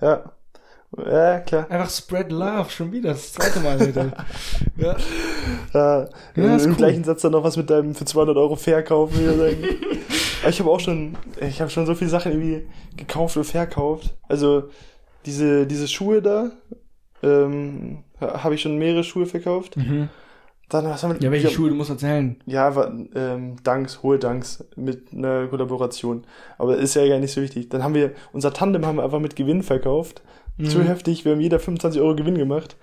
Ja. 0.00 0.32
Ja, 0.98 1.38
klar. 1.40 1.70
Einfach 1.70 1.88
spread 1.90 2.32
love, 2.32 2.68
schon 2.70 2.90
wieder, 2.90 3.10
das 3.10 3.34
zweite 3.34 3.60
Mal 3.60 3.78
heute. 3.78 4.12
ja. 4.76 4.96
Ja, 5.72 6.08
Ja, 6.34 6.56
Im 6.56 6.70
cool. 6.70 6.74
gleichen 6.74 7.04
Satz 7.04 7.22
dann 7.22 7.32
noch 7.32 7.44
was 7.44 7.56
mit 7.56 7.70
deinem 7.70 7.94
für 7.94 8.04
200 8.06 8.36
Euro 8.36 8.56
verkaufen. 8.56 9.18
Wieder. 9.20 9.32
Aber 9.34 9.50
ich 10.48 10.60
habe 10.60 10.70
auch 10.70 10.80
schon, 10.80 11.16
ich 11.40 11.60
habe 11.60 11.70
schon 11.70 11.86
so 11.86 11.94
viele 11.94 12.10
Sachen 12.10 12.32
irgendwie 12.32 12.66
gekauft 12.96 13.36
und 13.36 13.44
verkauft. 13.44 14.14
Also 14.28 14.64
diese, 15.26 15.66
diese 15.66 15.86
Schuhe 15.88 16.22
da, 16.22 16.50
ähm, 17.22 17.98
ha- 18.20 18.42
habe 18.44 18.54
ich 18.54 18.62
schon 18.62 18.78
mehrere 18.78 19.04
Schuhe 19.04 19.26
verkauft. 19.26 19.76
Mhm. 19.76 20.08
Dann 20.68 20.84
was 20.86 21.02
haben 21.02 21.14
wir, 21.14 21.20
Ja, 21.20 21.30
welche 21.32 21.48
wir- 21.48 21.50
Schuhe, 21.54 21.68
du 21.68 21.74
musst 21.74 21.90
erzählen. 21.90 22.36
Ja, 22.46 22.74
war, 22.76 22.92
ähm, 23.14 23.56
Danks, 23.64 24.02
hohe 24.02 24.18
Danks 24.18 24.64
mit 24.76 25.12
einer 25.12 25.48
Kollaboration. 25.48 26.24
Aber 26.58 26.76
ist 26.76 26.94
ja 26.94 27.06
gar 27.08 27.18
nicht 27.18 27.32
so 27.32 27.42
wichtig. 27.42 27.68
Dann 27.68 27.82
haben 27.82 27.94
wir, 27.94 28.12
unser 28.32 28.52
Tandem 28.52 28.86
haben 28.86 28.96
wir 28.96 29.04
einfach 29.04 29.18
mit 29.20 29.34
Gewinn 29.36 29.62
verkauft. 29.62 30.22
Zu 30.62 30.78
Mhm. 30.78 30.82
heftig, 30.86 31.24
wir 31.24 31.32
haben 31.32 31.40
jeder 31.40 31.58
25 31.58 32.00
Euro 32.02 32.14
Gewinn 32.14 32.36
gemacht. 32.38 32.76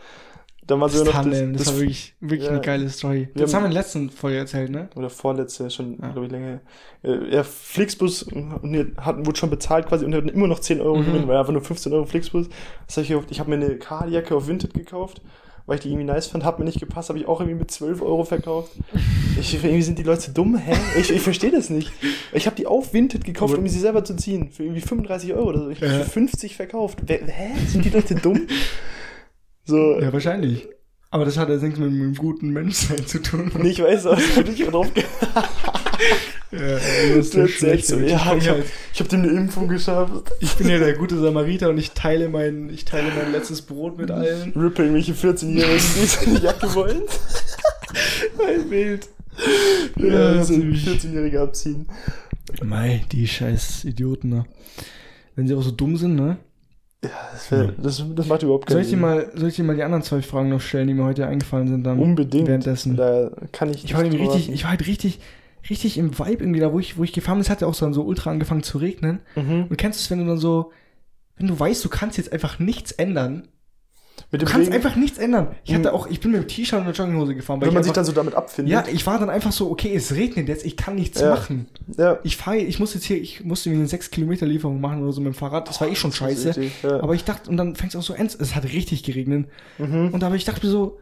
Dann 0.67 0.81
war 0.81 0.89
Das, 0.89 0.97
sogar 0.97 1.13
noch 1.13 1.21
Tandem, 1.21 1.53
das, 1.55 1.67
war 1.67 1.77
wirklich, 1.79 2.13
wirklich 2.19 2.43
ja. 2.43 2.49
eine 2.51 2.61
geile 2.61 2.89
Story. 2.89 3.29
Wir 3.33 3.43
Das 3.43 3.53
haben- 3.53 3.63
wir 3.63 3.67
in 3.67 3.73
der 3.73 3.81
letzten 3.81 4.09
Folge 4.09 4.37
erzählt, 4.37 4.69
ne? 4.69 4.89
oder 4.95 5.09
vorletzte, 5.09 5.69
schon, 5.71 5.97
Ja. 6.01 6.09
glaube 6.09 6.25
ich, 6.25 6.31
länger. 6.31 6.45
her. 6.47 6.61
Äh, 7.03 7.35
ja, 7.35 7.43
Flixbus 7.43 8.25
hatten, 8.99 9.25
wurde 9.25 9.37
schon 9.39 9.49
bezahlt 9.49 9.87
quasi 9.87 10.03
und 10.05 10.13
hatten 10.13 10.29
immer 10.29 10.47
noch 10.47 10.59
10 10.59 10.81
Euro 10.81 10.97
Mhm. 10.97 11.05
Gewinn, 11.05 11.27
weil 11.27 11.37
einfach 11.37 11.53
nur 11.53 11.61
15 11.63 11.93
Euro 11.93 12.05
Flixbus. 12.05 12.47
Das 12.85 12.97
hab 12.97 13.03
ich. 13.05 13.15
Ich 13.29 13.39
habe 13.39 13.49
mir 13.49 13.55
eine 13.65 13.77
Karljacke 13.77 14.35
auf 14.35 14.47
Vinted 14.47 14.73
gekauft, 14.73 15.21
weil 15.67 15.75
ich 15.75 15.81
die 15.81 15.89
irgendwie 15.89 16.05
nice 16.05 16.27
fand, 16.27 16.43
hat 16.43 16.59
mir 16.59 16.65
nicht 16.65 16.79
gepasst, 16.79 17.09
habe 17.09 17.19
ich 17.19 17.27
auch 17.27 17.39
irgendwie 17.39 17.59
mit 17.59 17.71
12 17.71 18.01
Euro 18.01 18.23
verkauft. 18.25 18.71
Ich, 19.39 19.53
irgendwie 19.53 19.81
sind 19.83 19.97
die 19.99 20.03
Leute 20.03 20.31
dumm, 20.31 20.57
hä? 20.57 20.73
Ich, 20.99 21.11
ich 21.11 21.21
verstehe 21.21 21.51
das 21.51 21.69
nicht. 21.69 21.91
Ich 22.33 22.45
habe 22.45 22.55
die 22.57 22.65
auf 22.67 22.93
Vinted 22.93 23.23
gekauft, 23.23 23.57
um 23.57 23.67
sie 23.67 23.79
selber 23.79 24.03
zu 24.03 24.15
ziehen. 24.15 24.49
Für 24.51 24.63
irgendwie 24.63 24.81
35 24.81 25.33
Euro 25.33 25.49
oder 25.49 25.59
so. 25.59 25.69
Ich 25.69 25.81
habe 25.81 25.91
Ja. 25.93 25.99
für 25.99 26.09
50 26.09 26.55
verkauft. 26.57 26.99
Hä? 27.07 27.21
Sind 27.67 27.85
die 27.85 27.89
Leute 27.89 28.15
dumm? 28.15 28.47
So, 29.67 29.99
Ja, 29.99 30.11
wahrscheinlich. 30.11 30.67
Aber 31.09 31.23
das 31.25 31.37
hat 31.37 31.49
ja 31.49 31.55
nichts 31.57 31.79
mit 31.79 31.89
einem 31.89 32.15
guten 32.15 32.49
Menschsein 32.49 33.05
zu 33.05 33.21
tun. 33.21 33.51
und 33.53 33.65
ich 33.65 33.81
weiß, 33.81 34.07
aber 34.07 34.17
ich 34.17 34.35
bin 34.35 34.47
nicht 34.53 34.71
drauf 34.71 34.87
Ja, 36.51 36.59
das 37.15 37.29
Du 37.31 37.39
erzählst 37.41 37.87
so, 37.89 37.97
ja, 37.99 38.35
ich 38.35 38.47
habe 38.49 38.63
ich 38.93 38.99
hab 38.99 39.09
dem 39.09 39.21
eine 39.23 39.31
Impfung 39.31 39.67
geschafft. 39.67 40.31
ich 40.39 40.55
bin 40.55 40.69
ja 40.69 40.79
der 40.79 40.93
gute 40.93 41.19
Samariter 41.19 41.69
und 41.69 41.77
ich 41.77 41.91
teile 41.91 42.29
mein, 42.29 42.69
ich 42.69 42.85
teile 42.85 43.09
mein 43.13 43.31
letztes 43.33 43.61
Brot 43.61 43.97
mit 43.97 44.11
allen. 44.11 44.53
Ripple 44.55 44.85
irgendwelche 44.85 45.13
14-Jährigen, 45.13 45.77
die 46.01 46.05
seine 46.05 46.39
Jacke 46.39 46.73
wollen. 46.73 47.01
Ein 48.47 48.69
Bild. 48.69 49.09
Ja, 49.97 50.05
Ja, 50.35 50.43
so 50.43 50.53
ziemlich. 50.53 50.87
14-Jährige 50.87 51.41
abziehen. 51.41 51.87
Mei, 52.63 53.03
die 53.11 53.27
scheiß 53.27 53.83
Idioten, 53.85 54.29
ne? 54.29 54.45
Wenn 55.35 55.47
sie 55.47 55.53
auch 55.53 55.61
so 55.63 55.71
dumm 55.71 55.97
sind, 55.97 56.15
ne? 56.15 56.37
Ja, 57.03 57.11
das, 57.31 57.51
wär, 57.51 57.73
das, 57.77 58.03
das 58.15 58.25
macht 58.27 58.41
überhaupt 58.43 58.69
Soll 58.69 58.77
keinen 58.79 58.85
ich 58.85 58.89
dir 58.91 58.97
mal, 58.97 59.31
soll 59.35 59.49
ich 59.49 59.55
dir 59.55 59.63
mal 59.63 59.75
die 59.75 59.83
anderen 59.83 60.01
zwei 60.03 60.21
Fragen 60.23 60.49
noch 60.49 60.61
stellen, 60.61 60.87
die 60.87 60.93
mir 60.95 61.03
heute 61.03 61.27
eingefallen 61.27 61.67
sind 61.67 61.83
dann? 61.83 61.99
Unbedingt. 61.99 62.47
Währenddessen. 62.47 62.95
Da 62.95 63.29
kann 63.51 63.69
ich 63.69 63.85
Ich 63.85 63.93
war 63.93 64.03
richtig, 64.03 64.51
ich 64.51 64.63
war 64.63 64.71
halt 64.71 64.87
richtig, 64.87 65.19
richtig 65.69 65.97
im 65.99 66.17
Vibe 66.17 66.43
irgendwie 66.43 66.59
da, 66.59 66.73
wo 66.73 66.79
ich, 66.79 66.97
wo 66.97 67.03
ich 67.03 67.13
gefahren 67.13 67.35
bin. 67.35 67.41
Es 67.41 67.49
hat 67.51 67.61
ja 67.61 67.67
auch 67.67 67.75
dann 67.75 67.93
so 67.93 68.01
ultra 68.03 68.31
angefangen 68.31 68.63
zu 68.63 68.79
regnen. 68.79 69.19
Mhm. 69.35 69.65
Und 69.69 69.77
kennst 69.77 69.99
du 69.99 70.03
es, 70.05 70.11
wenn 70.11 70.19
du 70.19 70.25
dann 70.25 70.39
so, 70.39 70.71
wenn 71.35 71.47
du 71.47 71.59
weißt, 71.59 71.85
du 71.85 71.89
kannst 71.89 72.17
jetzt 72.17 72.31
einfach 72.33 72.57
nichts 72.57 72.91
ändern. 72.93 73.47
Mit 74.31 74.41
Du 74.41 74.47
kannst 74.47 74.65
Regen, 74.71 74.75
einfach 74.75 74.95
nichts 74.95 75.19
ändern. 75.19 75.49
Ich 75.63 75.75
hatte 75.75 75.89
Mhm. 75.89 75.95
auch, 75.95 76.07
ich 76.07 76.19
bin 76.19 76.31
mit 76.31 76.41
dem 76.41 76.47
T-Shirt 76.47 76.79
und 76.79 76.85
der 76.85 76.93
Jogginghose 76.95 77.35
gefahren, 77.35 77.61
weil 77.61 77.67
wenn 77.67 77.75
man 77.75 77.81
ich 77.81 77.85
sich 77.85 77.91
einfach, 77.91 77.97
dann 77.97 78.05
so 78.05 78.11
damit 78.13 78.33
abfindet. 78.33 78.71
ja, 78.73 78.83
ich 78.91 79.05
war 79.05 79.19
dann 79.19 79.29
einfach 79.29 79.51
so, 79.51 79.69
okay, 79.69 79.93
es 79.95 80.15
regnet 80.15 80.47
jetzt, 80.49 80.65
ich 80.65 80.75
kann 80.75 80.95
nichts 80.95 81.21
Ja. 81.21 81.29
machen. 81.29 81.67
Ja. 81.97 82.19
Ich 82.23 82.37
fahre, 82.37 82.57
ich 82.57 82.79
muss 82.79 82.93
jetzt 82.93 83.05
hier, 83.05 83.21
ich 83.21 83.43
musste 83.43 83.69
mir 83.69 83.75
eine 83.75 83.87
6 83.87 84.11
Kilometer 84.11 84.45
Lieferung 84.45 84.81
machen 84.81 85.01
oder 85.03 85.11
so 85.13 85.21
mit 85.21 85.33
dem 85.33 85.37
Fahrrad. 85.37 85.67
Das 85.69 85.79
war 85.79 85.87
eh 85.87 85.95
schon 85.95 86.09
Das 86.11 86.17
scheiße. 86.17 86.49
richtig, 86.49 86.71
ja. 86.83 87.01
Aber 87.01 87.13
ich 87.15 87.23
dachte, 87.23 87.49
und 87.49 87.57
dann 87.57 87.75
fängt 87.75 87.93
es 87.93 87.99
auch 87.99 88.03
so 88.03 88.13
an, 88.13 88.25
es 88.25 88.55
hat 88.55 88.65
richtig 88.65 89.03
geregnet. 89.03 89.47
mhm. 89.77 90.09
Und 90.11 90.23
aber 90.23 90.35
ich 90.35 90.45
dachte 90.45 90.65
mir 90.65 90.71
so, 90.71 90.99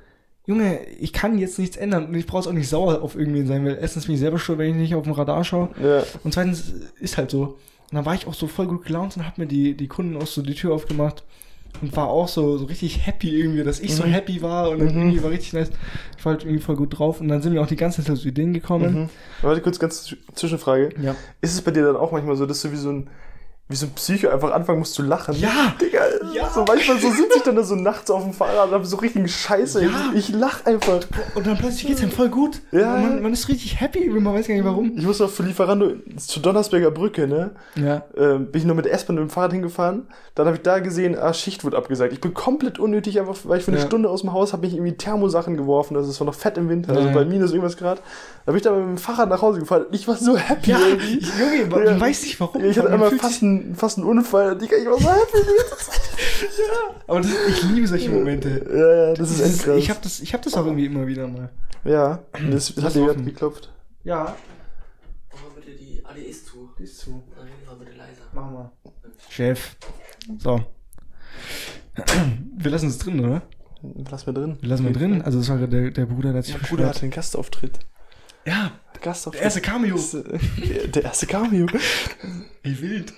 Junge, 0.48 0.80
ich 1.00 1.12
kann 1.12 1.40
jetzt 1.40 1.58
nichts 1.58 1.76
ändern 1.76 2.06
und 2.06 2.14
ich 2.14 2.28
brauche 2.28 2.48
auch 2.48 2.54
nicht 2.54 2.70
sauer 2.70 3.02
auf 3.02 3.16
irgendwen 3.16 3.48
sein, 3.48 3.66
weil 3.66 3.80
erstens 3.82 4.06
bin 4.06 4.14
ich 4.14 4.22
selber 4.22 4.38
schuld, 4.38 4.60
wenn 4.60 4.70
ich 4.70 4.76
nicht 4.76 4.94
auf 4.96 5.04
dem 5.04 5.14
Radar 5.14 5.44
schaue. 5.44 5.70
ja. 5.82 6.04
Und 6.24 6.34
zweitens 6.34 6.72
ist 7.00 7.18
halt 7.18 7.32
so. 7.32 7.58
Und 7.90 7.94
dann 7.98 8.06
war 8.06 8.14
ich 8.14 8.28
auch 8.28 8.34
so 8.36 8.46
voll 8.48 8.68
gut 8.68 8.86
gelaunt 8.86 9.18
und 9.18 9.26
hab 9.26 9.38
mir 9.40 9.48
die, 9.48 9.76
die 9.76 9.88
Kunden 9.88 10.16
auch 10.18 10.28
so 10.28 10.42
die 10.44 10.54
Tür 10.56 10.74
aufgemacht 10.74 11.24
und 11.82 11.96
war 11.96 12.08
auch 12.08 12.28
so, 12.28 12.58
so 12.58 12.66
richtig 12.66 13.06
happy 13.06 13.30
irgendwie, 13.40 13.64
dass 13.64 13.80
ich 13.80 13.96
so 13.96 14.04
Mhm. 14.04 14.12
happy 14.12 14.42
war 14.42 14.70
und 14.70 14.80
dann 14.80 14.94
Mhm. 14.94 15.02
irgendwie 15.02 15.24
war 15.24 15.32
richtig 15.32 15.54
nice. 15.54 15.70
Ich 16.18 16.26
war 16.26 16.34
halt 16.34 16.44
irgendwie 16.44 16.62
voll 16.62 16.76
gut 16.76 16.98
drauf 16.98 17.22
und 17.22 17.28
dann 17.28 17.42
sind 17.42 17.54
mir 17.54 17.62
auch 17.62 17.68
die 17.68 17.76
ganze 17.76 18.04
Zeit 18.04 18.18
so 18.18 18.28
Ideen 18.28 18.54
gekommen. 18.54 18.94
Mhm. 19.04 19.10
Warte 19.42 19.62
kurz, 19.62 19.80
ganz 19.80 20.08
Zw- 20.08 20.18
Zwischenfrage. 20.34 20.90
Ja. 21.02 21.16
Ist 21.42 21.54
es 21.54 21.62
bei 21.62 21.72
dir 21.72 21.84
dann 21.86 21.96
auch 21.96 22.12
manchmal 22.12 22.36
so, 22.36 22.46
dass 22.46 22.62
du 22.62 22.72
wie 22.72 22.76
so 22.78 22.90
ein, 22.92 23.10
wie 23.68 23.76
so 23.76 23.88
ein 23.88 23.94
Psycho 23.94 24.30
einfach 24.30 24.52
anfangen 24.52 24.78
musst 24.80 24.94
zu 24.94 25.02
lachen? 25.02 25.36
Ja! 25.40 25.74
Digga, 25.82 26.02
Ja. 26.36 26.50
so 26.54 26.64
manchmal 26.68 27.00
so 27.00 27.10
sitze 27.10 27.38
ich 27.38 27.42
dann 27.44 27.56
da 27.56 27.64
so 27.64 27.74
nachts 27.76 28.12
auf 28.12 28.22
dem 28.24 28.32
Fahrrad 28.32 28.68
und 28.70 28.76
hab 28.76 28.86
so 28.86 28.98
richtig 28.98 29.36
Scheiße. 29.36 29.84
Ja. 29.84 29.90
Ich, 30.14 30.30
ich 30.30 30.36
lach 30.36 30.66
einfach. 30.66 31.00
Und 31.34 31.48
dann 31.48 31.58
plötzlich 31.58 31.88
geht's 31.88 32.02
einem 32.02 32.12
voll 32.12 32.30
gut. 32.30 32.62
Ja. 32.72 32.92
Man, 32.98 33.24
man 33.24 33.34
ist 33.34 33.50
richtig 33.50 33.80
happy, 33.82 34.08
man 34.10 34.36
weiß 34.36 34.48
gar 34.48 34.54
nicht 34.54 34.66
warum. 34.66 34.92
Ich 34.96 35.04
muss 35.06 35.20
noch 35.20 35.32
für 35.32 35.42
Lieferando 35.42 35.94
zur 36.18 36.44
Donnersberger 36.44 36.92
Brücke, 36.92 37.28
ne? 37.28 37.52
Ja. 37.76 38.04
Ähm, 38.16 38.52
bin 38.52 38.60
ich 38.62 38.66
nur 38.66 38.76
mit 38.76 38.86
der 38.86 38.94
S-Bahn 38.94 39.16
mit 39.16 39.24
dem 39.24 39.30
Fahrrad 39.32 39.54
hingefahren. 39.54 40.08
Dann 40.36 40.46
habe 40.46 40.58
ich 40.58 40.64
da 40.64 40.78
gesehen, 40.80 41.18
ah, 41.18 41.34
Schicht 41.34 41.64
wird 41.64 41.74
abgesagt. 41.74 42.14
Ich 42.14 42.22
bin 42.22 42.34
komplett 42.36 42.78
unnötig, 42.78 43.20
einfach, 43.20 43.36
weil 43.46 43.58
ich 43.60 43.66
für 43.66 43.72
eine 43.72 43.80
Ja. 43.80 43.86
Stunde 43.88 44.10
aus 44.10 44.22
dem 44.22 44.32
Haus 44.34 44.54
habe 44.54 44.66
mich 44.68 44.76
irgendwie 44.76 44.94
Thermosachen 44.96 45.58
geworfen. 45.58 45.96
Also 45.98 46.12
es 46.12 46.20
war 46.20 46.26
noch 46.26 46.36
fett 46.36 46.58
im 46.60 46.70
Winter, 46.70 46.94
also 46.96 47.10
bei 47.12 47.26
minus 47.26 47.50
irgendwas 47.52 47.78
Grad. 47.78 48.02
Da 48.46 48.52
bin 48.52 48.58
ich 48.58 48.64
dann 48.64 48.78
mit 48.78 48.88
dem 48.90 48.98
Fahrrad 49.00 49.30
nach 49.30 49.42
Hause 49.42 49.60
gefahren. 49.60 49.86
Ich 49.92 50.08
war 50.08 50.16
so 50.18 50.38
happy 50.38 50.70
Ja, 50.72 50.78
irgendwie. 50.88 51.20
Junge, 51.40 51.66
man 51.72 51.86
Ja. 51.86 52.00
weiß 52.00 52.22
nicht 52.22 52.40
warum. 52.40 52.64
Ich 52.64 52.78
hatte 52.78 52.92
einmal 52.92 53.10
fast 53.18 53.40
sich- 53.40 53.55
einen, 53.56 53.76
fast 53.76 53.98
einen 53.98 54.08
Unfall. 54.08 54.58
Digga, 54.58 54.78
ich 54.78 54.86
war 54.86 55.00
so 55.00 55.10
happy. 55.10 55.38
Aber 57.08 57.22
das, 57.22 57.32
ich 57.50 57.64
liebe 57.64 57.88
solche 57.88 58.10
Momente. 58.10 58.50
ja, 58.70 59.08
ja, 59.08 59.14
das 59.14 59.32
ist 59.32 59.40
Das 59.42 59.50
ist, 59.50 59.60
endkrass. 59.60 59.78
ich 59.84 59.90
habe 59.90 60.00
das, 60.04 60.20
ich 60.20 60.34
hab 60.34 60.42
das 60.42 60.54
auch 60.56 60.66
irgendwie 60.66 60.86
immer 60.86 61.08
wieder 61.08 61.28
mal. 61.28 61.50
ja, 61.84 62.24
das, 62.52 62.74
das 62.76 62.84
hat 62.84 62.96
dir 62.96 63.06
gerade 63.06 63.24
geklopft. 63.24 63.72
Ja. 64.04 64.36
Mach 65.32 65.42
mal 65.42 65.50
bitte 65.56 65.72
die 65.78 66.04
ADS 66.06 66.46
zu. 66.46 66.70
Die 66.78 66.84
ist 66.84 67.00
zu. 67.00 67.24
Reden 67.38 67.52
wir 67.68 67.76
bitte 67.76 67.98
leiser. 67.98 68.22
Machen 68.34 68.54
wir. 68.54 68.72
Chef. 69.30 69.76
So. 70.40 70.62
Wir 72.58 72.72
lassen 72.72 72.90
es 72.90 72.98
drin, 72.98 73.20
oder? 73.24 73.42
Lass 74.10 74.26
mir 74.26 74.34
drin. 74.34 74.58
Wir 74.62 74.70
lassen 74.70 74.84
mal 74.84 74.94
drin. 74.94 75.22
Also 75.22 75.40
das 75.40 75.50
war 75.50 75.58
der, 75.58 75.92
der 75.92 76.06
Bruder, 76.06 76.30
der 76.30 76.40
hat 76.40 76.46
sich 76.46 76.56
Mein 76.60 76.70
Bruder 76.70 76.88
hatte 76.88 77.04
einen 77.04 77.12
Gastauftritt. 77.12 77.80
Ja, 78.46 78.72
Gastauftritt. 79.02 79.40
der 79.42 79.46
erste 79.46 79.62
Cameo. 79.62 80.00
Der, 80.58 80.88
der 80.88 81.04
erste 81.04 81.26
Cameo. 81.28 81.68
Ey, 82.64 82.80
wild. 82.82 83.14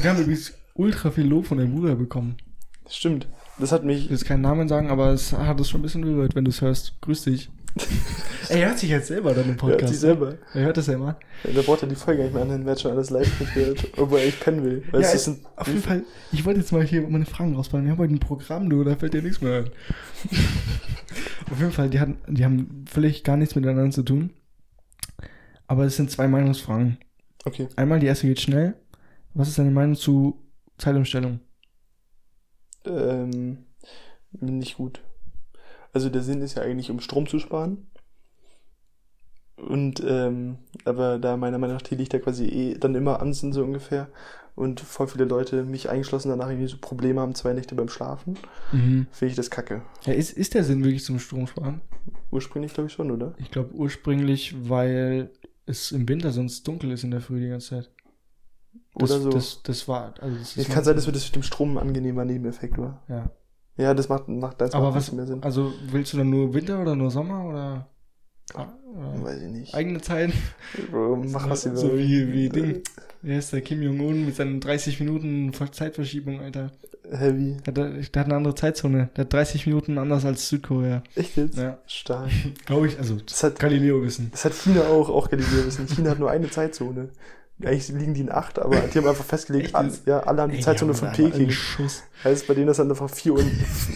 Wir 0.00 0.10
haben 0.10 0.20
übrigens 0.20 0.52
ultra 0.74 1.10
viel 1.10 1.26
Lob 1.26 1.46
von 1.46 1.58
deinem 1.58 1.74
Bruder 1.74 1.94
bekommen. 1.94 2.36
Stimmt. 2.88 3.28
Das 3.58 3.70
hat 3.70 3.84
mich 3.84 3.98
Ich 3.98 4.04
will 4.04 4.16
jetzt 4.16 4.24
keinen 4.24 4.40
Namen 4.40 4.68
sagen, 4.68 4.90
aber 4.90 5.10
es 5.10 5.32
hat 5.32 5.60
es 5.60 5.70
schon 5.70 5.80
ein 5.80 5.82
bisschen 5.82 6.02
berührt, 6.02 6.34
wenn 6.34 6.44
du 6.44 6.50
es 6.50 6.60
hörst. 6.60 7.00
Grüß 7.02 7.24
dich. 7.24 7.50
Er 8.50 8.68
hört 8.68 8.78
sich 8.78 8.90
jetzt 8.90 9.08
selber 9.08 9.32
dann 9.32 9.44
im 9.44 9.50
Er 9.50 9.52
hat 9.52 9.58
Podcast. 9.58 9.88
sich 9.92 10.00
selber. 10.00 10.36
Er 10.52 10.64
hört 10.64 10.76
das 10.76 10.86
ja 10.86 10.94
immer. 10.94 11.18
Der 11.44 11.62
braucht 11.62 11.80
ja 11.80 11.88
die 11.88 11.94
Folge 11.94 12.22
nicht 12.24 12.34
mehr 12.34 12.42
anhören, 12.42 12.64
wer 12.66 12.72
hat 12.72 12.80
schon 12.80 12.92
alles 12.92 13.08
live 13.08 13.40
mitgehört, 13.40 13.86
obwohl 13.96 14.18
er 14.18 14.26
echt 14.26 14.40
pennen 14.40 14.62
will. 14.62 14.84
Weil 14.90 15.00
Ja, 15.00 15.10
ist 15.10 15.26
ein, 15.28 15.46
auf 15.56 15.66
jeden 15.66 15.80
Fall, 15.82 16.04
ich 16.30 16.44
wollte 16.44 16.60
jetzt 16.60 16.70
mal 16.70 16.84
hier 16.84 17.08
meine 17.08 17.24
Fragen 17.24 17.54
rausfallen. 17.56 17.86
Wir 17.86 17.92
haben 17.92 17.98
heute 17.98 18.14
ein 18.14 18.20
Programm, 18.20 18.68
du, 18.68 18.84
da 18.84 18.96
fällt 18.96 19.14
dir 19.14 19.22
nichts 19.22 19.40
mehr 19.40 19.60
ein. 19.60 19.70
auf 21.50 21.58
jeden 21.58 21.72
Fall, 21.72 21.88
die, 21.88 22.00
hatten, 22.00 22.18
die 22.28 22.44
haben 22.44 22.84
völlig 22.86 23.24
gar 23.24 23.38
nichts 23.38 23.54
miteinander 23.54 23.90
zu 23.90 24.02
tun. 24.02 24.30
Aber 25.66 25.84
es 25.84 25.96
sind 25.96 26.10
zwei 26.10 26.28
Meinungsfragen. 26.28 26.98
Okay. 27.46 27.68
Einmal, 27.76 27.98
die 27.98 28.06
erste 28.06 28.26
geht 28.26 28.40
schnell. 28.40 28.74
Was 29.32 29.48
ist 29.48 29.58
deine 29.58 29.70
Meinung 29.70 29.96
zu 29.96 30.42
Zeitumstellung? 30.76 31.40
Ähm, 32.84 33.64
nicht 34.32 34.76
gut. 34.76 35.00
Also 35.94 36.10
der 36.10 36.22
Sinn 36.22 36.42
ist 36.42 36.56
ja 36.56 36.62
eigentlich, 36.62 36.90
um 36.90 37.00
Strom 37.00 37.26
zu 37.26 37.38
sparen. 37.38 37.86
Und, 39.56 40.02
ähm, 40.06 40.58
aber 40.84 41.18
da 41.18 41.36
meiner 41.36 41.58
Meinung 41.58 41.76
nach 41.76 41.82
die 41.82 41.94
Lichter 41.94 42.18
quasi 42.18 42.44
eh 42.46 42.74
dann 42.74 42.94
immer 42.94 43.20
an 43.22 43.32
sind, 43.32 43.52
so 43.52 43.62
ungefähr. 43.62 44.08
Und 44.56 44.80
voll 44.80 45.08
viele 45.08 45.24
Leute, 45.24 45.64
mich 45.64 45.88
eingeschlossen, 45.88 46.28
danach 46.28 46.48
irgendwie 46.48 46.68
so 46.68 46.76
Probleme 46.80 47.20
haben, 47.20 47.34
zwei 47.34 47.52
Nächte 47.54 47.74
beim 47.74 47.88
Schlafen, 47.88 48.36
Mhm. 48.72 49.06
finde 49.10 49.30
ich 49.30 49.36
das 49.36 49.50
kacke. 49.50 49.82
Ja, 50.04 50.12
ist, 50.12 50.32
ist 50.32 50.54
der 50.54 50.62
Sinn 50.64 50.84
wirklich 50.84 51.04
zum 51.04 51.18
Stromsparen? 51.18 51.80
Ursprünglich 52.30 52.72
glaube 52.74 52.88
ich 52.88 52.92
schon, 52.92 53.10
oder? 53.10 53.34
Ich 53.38 53.50
glaube 53.50 53.72
ursprünglich, 53.74 54.54
weil 54.68 55.30
es 55.66 55.90
im 55.92 56.08
Winter 56.08 56.30
sonst 56.30 56.66
dunkel 56.68 56.92
ist 56.92 57.02
in 57.04 57.10
der 57.10 57.20
Früh 57.20 57.40
die 57.40 57.48
ganze 57.48 57.70
Zeit. 57.70 57.90
Das, 58.96 59.10
Oder 59.10 59.20
so. 59.20 59.30
Das, 59.30 59.62
das 59.64 59.88
war, 59.88 60.14
also 60.20 60.36
das 60.38 60.50
Es 60.52 60.56
ist 60.56 60.70
kann 60.70 60.84
sein, 60.84 60.94
dass 60.94 61.06
wir 61.06 61.12
das 61.12 61.24
mit 61.26 61.34
dem 61.36 61.42
Strom 61.42 61.76
ein 61.76 61.88
angenehmer 61.88 62.24
Nebeneffekt 62.24 62.78
war. 62.78 63.02
Ja. 63.08 63.30
Ja, 63.76 63.92
das 63.94 64.08
macht, 64.08 64.28
macht 64.28 64.60
das 64.60 64.72
Aber 64.72 64.86
macht 64.86 64.96
was, 64.96 65.12
mehr 65.12 65.26
Sinn. 65.26 65.42
also 65.42 65.72
willst 65.90 66.12
du 66.12 66.18
dann 66.18 66.30
nur 66.30 66.54
Winter 66.54 66.80
oder 66.80 66.94
nur 66.94 67.10
Sommer 67.10 67.44
oder, 67.44 67.88
oder 68.54 69.22
Weiß 69.24 69.42
ich 69.42 69.50
nicht. 69.50 69.74
eigene 69.74 70.00
Zeit? 70.00 70.32
Bro, 70.90 71.16
Mach 71.32 71.48
was 71.50 71.66
ihr 71.66 71.76
So 71.76 71.96
wie, 71.98 72.32
wie 72.32 72.48
Ding. 72.48 72.82
Wer 73.22 73.38
ist 73.38 73.52
der 73.52 73.62
Kim 73.62 73.82
Jong-un 73.82 74.26
mit 74.26 74.36
seinen 74.36 74.60
30 74.60 75.00
Minuten 75.00 75.52
Ver- 75.52 75.72
Zeitverschiebung, 75.72 76.40
Alter? 76.40 76.70
Heavy. 77.10 77.56
Der, 77.66 77.84
hat- 77.86 78.14
der 78.14 78.20
hat 78.20 78.26
eine 78.26 78.36
andere 78.36 78.54
Zeitzone. 78.54 79.10
Der 79.16 79.24
hat 79.24 79.32
30 79.32 79.66
Minuten 79.66 79.98
anders 79.98 80.24
als 80.24 80.48
Südkorea. 80.48 81.02
Echt 81.16 81.36
jetzt? 81.36 81.56
Ja. 81.58 81.78
Stark. 81.86 82.30
Glaube 82.66 82.86
ich, 82.86 82.98
also 82.98 83.16
Das 83.16 83.42
hat, 83.42 83.58
Galileo 83.58 84.02
wissen. 84.02 84.28
das 84.30 84.44
hat 84.44 84.52
China 84.54 84.82
auch, 84.82 85.08
auch 85.08 85.28
Galileo 85.30 85.66
wissen. 85.66 85.86
China 85.88 86.10
hat 86.10 86.18
nur 86.18 86.30
eine 86.30 86.48
Zeitzone. 86.50 87.08
Eigentlich 87.62 87.88
liegen 87.88 88.14
die 88.14 88.22
in 88.22 88.32
acht, 88.32 88.58
aber 88.58 88.78
die 88.80 88.98
haben 88.98 89.06
einfach 89.06 89.24
festgelegt, 89.24 89.76
alle, 89.76 89.92
ja, 90.06 90.20
alle 90.20 90.42
haben 90.42 90.52
die 90.52 90.60
Zeitzone 90.60 90.92
von 90.92 91.12
Peking. 91.12 91.52
Heißt, 92.24 92.48
bei 92.48 92.54
denen 92.54 92.68
ist 92.68 92.78
dann 92.78 92.90
einfach 92.90 93.08
4 93.08 93.32
Uhr, 93.32 93.44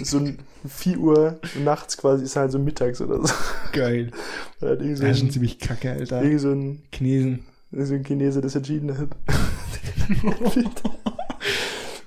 so 0.03 0.21
4 0.67 0.99
Uhr 0.99 1.41
nachts 1.65 1.97
quasi, 1.97 2.23
ist 2.25 2.37
halt 2.37 2.53
so 2.53 2.61
mittags 2.61 3.01
oder 3.01 3.27
so. 3.27 3.35
Geil. 3.73 4.13
Oder 4.61 4.71
halt 4.71 4.97
so 4.97 5.03
Das 5.03 5.11
ist 5.13 5.19
schon 5.19 5.31
ziemlich 5.31 5.59
kacke, 5.59 5.91
Alter. 5.91 6.23
irgend 6.23 6.41
so 6.41 6.53
ein, 6.53 6.83
Chinesen. 6.93 7.47
so 7.73 7.95
ein 7.95 8.05
Chinese 8.05 8.41
das 8.41 8.55
entschieden 8.55 8.97
hat. 8.97 9.09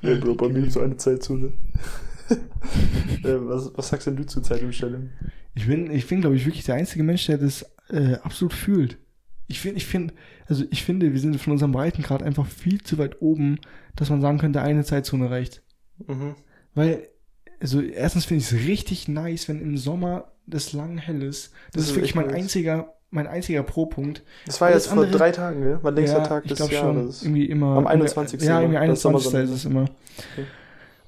ja, 0.01 0.15
Bro, 0.15 0.35
bei 0.35 0.49
mir 0.49 0.71
so 0.71 0.79
eine 0.79 0.95
Zeitzone. 0.95 1.51
äh, 2.29 2.37
was, 3.23 3.71
was 3.75 3.89
sagst 3.89 4.07
denn 4.07 4.15
du 4.15 4.25
zur 4.25 4.41
Zeitumstellung? 4.41 5.09
Ich 5.53 5.67
bin, 5.67 5.91
ich 5.91 6.07
bin, 6.07 6.21
glaube 6.21 6.37
ich, 6.37 6.45
wirklich 6.45 6.63
der 6.63 6.75
einzige 6.75 7.03
Mensch, 7.03 7.25
der 7.25 7.37
das 7.37 7.65
äh, 7.89 8.15
absolut 8.23 8.53
fühlt. 8.53 8.97
Ich 9.51 9.59
finde, 9.59 9.77
ich 9.77 9.85
finde, 9.85 10.13
also 10.47 10.63
ich 10.71 10.83
finde, 10.83 11.11
wir 11.13 11.19
sind 11.19 11.39
von 11.39 11.53
unserem 11.53 11.71
Breitengrad 11.71 12.23
einfach 12.23 12.45
viel 12.47 12.81
zu 12.81 12.97
weit 12.97 13.21
oben, 13.21 13.59
dass 13.95 14.09
man 14.09 14.21
sagen 14.21 14.37
könnte, 14.39 14.61
eine 14.61 14.83
Zeitzone 14.83 15.29
reicht. 15.29 15.61
Mhm. 16.07 16.35
Weil, 16.73 17.07
also 17.59 17.81
erstens 17.81 18.25
finde 18.25 18.41
ich 18.43 18.51
es 18.51 18.67
richtig 18.67 19.07
nice, 19.07 19.47
wenn 19.49 19.61
im 19.61 19.77
Sommer 19.77 20.31
das 20.47 20.73
lang 20.73 20.97
hell 20.97 21.21
ist. 21.21 21.51
Das, 21.51 21.73
Das 21.73 21.83
ist 21.83 21.89
ist 21.91 21.95
wirklich 21.97 22.15
mein 22.15 22.27
nice. 22.27 22.35
einziger, 22.35 22.93
mein 23.11 23.27
einziger 23.27 23.61
Pro-Punkt. 23.63 24.23
Das 24.45 24.59
war 24.61 24.69
Alles 24.69 24.85
jetzt 24.85 24.93
vor 24.93 25.03
andere- 25.03 25.17
drei 25.17 25.31
Tagen, 25.31 25.61
gell? 25.61 25.79
War 25.83 25.91
längster 25.91 26.17
Ja, 26.19 26.23
Tag 26.25 26.43
ich 26.45 26.49
des 26.49 26.57
glaube 26.57 26.73
schon. 26.73 26.97
Jahres. 26.97 27.23
Irgendwie 27.23 27.45
immer. 27.45 27.77
Am 27.77 27.87
21. 27.87 28.41
Ja, 28.41 28.61
irgendwie 28.61 28.77
immer, 28.77 28.87
das 28.87 29.05
21. 29.05 29.23
Sommersonne. 29.31 29.43
ist 29.43 29.49
es 29.51 29.65
immer. 29.65 29.85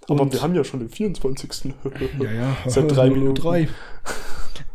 Aber 0.09 0.21
Und- 0.21 0.33
wir 0.33 0.41
haben 0.41 0.53
ja 0.53 0.63
schon 0.63 0.81
den 0.81 0.89
24. 0.89 1.73
Ja, 2.19 2.31
ja. 2.31 2.57
Seit 2.67 2.91
drei 2.93 3.07
0:03. 3.09 3.09
Minuten. 3.13 3.67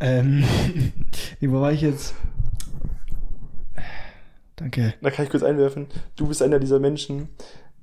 ähm, 0.01 0.45
nee, 1.41 1.51
wo 1.51 1.61
war 1.61 1.73
ich 1.73 1.83
jetzt? 1.83 2.15
Danke. 4.59 4.95
Da 5.01 5.11
kann 5.11 5.25
ich 5.25 5.31
kurz 5.31 5.43
einwerfen. 5.43 5.87
Du 6.17 6.27
bist 6.27 6.43
einer 6.43 6.59
dieser 6.59 6.79
Menschen, 6.81 7.29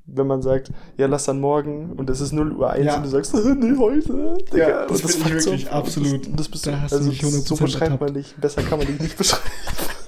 wenn 0.08 0.28
man 0.28 0.42
sagt, 0.42 0.72
ja, 0.98 1.08
lass 1.08 1.26
dann 1.26 1.40
morgen 1.40 1.94
und 1.94 2.10
es 2.10 2.20
ist 2.22 2.32
0 2.32 2.52
Uhr 2.54 2.70
1 2.70 2.86
Ja. 2.86 2.98
und 2.98 3.04
du 3.04 3.10
sagst, 3.10 3.34
nee, 3.60 3.76
heute. 3.78 4.38
Digga. 4.54 4.70
Ja, 4.70 4.82
Und 4.86 4.92
das 5.04 5.18
bin 5.18 5.36
ich 5.38 5.44
so 5.44 5.50
wirklich, 5.52 5.68
ab. 5.72 5.76
absolut. 5.86 6.28
Das, 6.28 6.36
das 6.36 6.50
bist 6.50 6.68
Da 6.68 6.72
du, 6.72 6.82
hast 6.82 6.92
du 6.92 6.96
also 6.98 7.10
mich 7.10 7.20
das- 7.20 7.46
so 7.46 7.56
100% 7.56 7.62
beschreibt 7.64 7.92
man 7.92 7.92
ertappt. 8.10 8.16
dich. 8.18 8.36
Besser 8.36 8.62
kann 8.64 8.78
man 8.80 8.88
dich 8.88 9.00
nicht 9.00 9.18
beschreiben. 9.18 9.44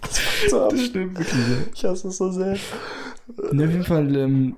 Das 0.02 0.52
so. 0.52 0.70
Das 0.70 0.82
stimmt 0.86 1.18
wirklich. 1.18 1.44
Ich 1.74 1.84
hasse 1.84 2.08
es 2.10 2.18
so 2.18 2.32
sehr. 2.32 2.56
Nee, 3.52 3.66
auf 3.66 3.72
jeden 3.72 3.84
Fall, 3.84 4.16
ähm, 4.16 4.56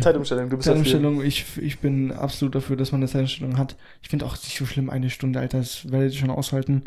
Zeitumstellung, 0.00 0.48
du 0.48 0.56
bist 0.56 0.66
dafür. 0.66 0.82
Zeitumstellung, 0.82 1.22
ich, 1.22 1.44
ich 1.60 1.78
bin 1.80 2.10
absolut 2.12 2.54
dafür, 2.54 2.76
dass 2.76 2.90
man 2.92 3.00
eine 3.02 3.08
Zeitumstellung 3.10 3.58
hat. 3.58 3.76
Ich 4.00 4.08
finde 4.08 4.24
auch 4.24 4.32
nicht 4.32 4.58
so 4.58 4.64
schlimm, 4.66 4.88
eine 4.90 5.10
Stunde, 5.10 5.38
Alter, 5.38 5.58
das 5.58 5.90
werdet 5.92 6.12
ihr 6.14 6.18
schon 6.18 6.30
aushalten. 6.30 6.82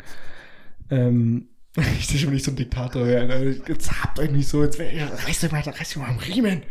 Ähm, 0.90 1.46
ich 1.98 2.06
sehe 2.06 2.18
schon 2.18 2.32
nicht 2.32 2.44
so 2.44 2.50
ein 2.50 2.56
Diktator 2.56 3.06
werden. 3.06 3.30
Alter. 3.30 3.68
Jetzt 3.68 4.02
habt 4.02 4.18
euch 4.18 4.30
nicht 4.30 4.48
so, 4.48 4.62
jetzt 4.62 4.78
wär, 4.78 4.90
reißt 5.26 5.44
euch 5.44 5.52
mal, 5.52 5.60
reißt 5.60 5.96
euch 5.96 6.02
mal 6.02 6.08
am 6.08 6.18
Riemen. 6.18 6.62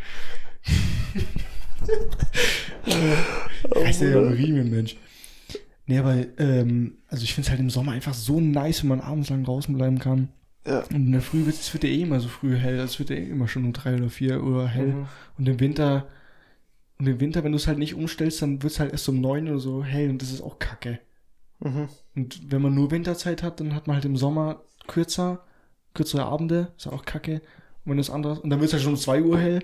reißt 3.71 4.01
euch 4.01 4.15
am 4.15 4.29
Riemen, 4.29 4.71
Mensch. 4.71 4.97
Nee, 5.85 5.99
aber, 5.99 6.25
ähm, 6.39 6.97
also 7.07 7.23
ich 7.23 7.35
finde 7.35 7.45
es 7.45 7.51
halt 7.51 7.59
im 7.59 7.69
Sommer 7.69 7.91
einfach 7.91 8.15
so 8.15 8.41
nice, 8.41 8.81
wenn 8.81 8.89
man 8.89 9.01
abends 9.01 9.29
lang 9.29 9.43
draußen 9.43 9.75
bleiben 9.75 9.99
kann. 9.99 10.29
Ja. 10.65 10.79
Und 10.79 10.95
in 10.95 11.11
der 11.11 11.21
Früh 11.21 11.45
wird 11.45 11.55
es 11.55 11.71
wird 11.73 11.83
ja 11.83 11.91
eh 11.91 12.01
immer 12.01 12.19
so 12.19 12.27
früh 12.27 12.57
hell. 12.57 12.79
Es 12.79 12.97
wird 12.97 13.11
ja 13.11 13.17
eh 13.17 13.29
immer 13.29 13.47
schon 13.47 13.65
um 13.65 13.73
drei 13.73 13.95
oder 13.95 14.09
vier 14.09 14.41
Uhr 14.41 14.67
hell. 14.67 14.93
Mhm. 14.93 15.07
Und 15.37 15.47
im 15.47 15.59
Winter, 15.59 16.07
und 16.97 17.05
im 17.07 17.19
Winter, 17.19 17.43
wenn 17.43 17.51
du 17.51 17.57
es 17.57 17.67
halt 17.67 17.77
nicht 17.77 17.93
umstellst, 17.93 18.41
dann 18.41 18.63
wird 18.63 18.73
es 18.73 18.79
halt 18.79 18.91
erst 18.91 19.07
um 19.07 19.21
neun 19.21 19.47
oder 19.47 19.59
so 19.59 19.83
hell 19.83 20.09
und 20.09 20.23
das 20.23 20.31
ist 20.31 20.41
auch 20.41 20.57
kacke. 20.57 20.99
Mhm. 21.59 21.89
Und 22.15 22.51
wenn 22.51 22.61
man 22.63 22.73
nur 22.73 22.89
Winterzeit 22.89 23.43
hat, 23.43 23.59
dann 23.59 23.75
hat 23.75 23.85
man 23.85 23.95
halt 23.95 24.05
im 24.05 24.17
Sommer 24.17 24.63
kürzer, 24.87 25.43
kürzere 25.93 26.25
Abende, 26.25 26.73
ist 26.77 26.87
auch 26.87 27.05
kacke. 27.05 27.41
Und 27.83 27.91
wenn 27.91 27.97
du 27.97 28.01
es 28.01 28.09
anderes, 28.09 28.39
und 28.39 28.49
dann 28.49 28.59
wird 28.59 28.69
es 28.69 28.73
halt 28.73 28.83
schon 28.83 28.93
um 28.93 28.99
zwei 28.99 29.21
Uhr 29.21 29.39
hell. 29.39 29.61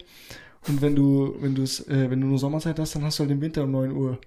Und 0.68 0.82
wenn 0.82 0.96
du, 0.96 1.36
wenn 1.40 1.56
du 1.56 1.64
es, 1.64 1.88
äh, 1.88 2.10
wenn 2.10 2.22
du 2.22 2.28
nur 2.28 2.38
Sommerzeit 2.38 2.78
hast, 2.80 2.96
dann 2.96 3.04
hast 3.04 3.20
du 3.20 3.24
halt 3.24 3.32
im 3.32 3.42
Winter 3.42 3.64
um 3.64 3.72
neun 3.72 3.92
Uhr. 3.92 4.20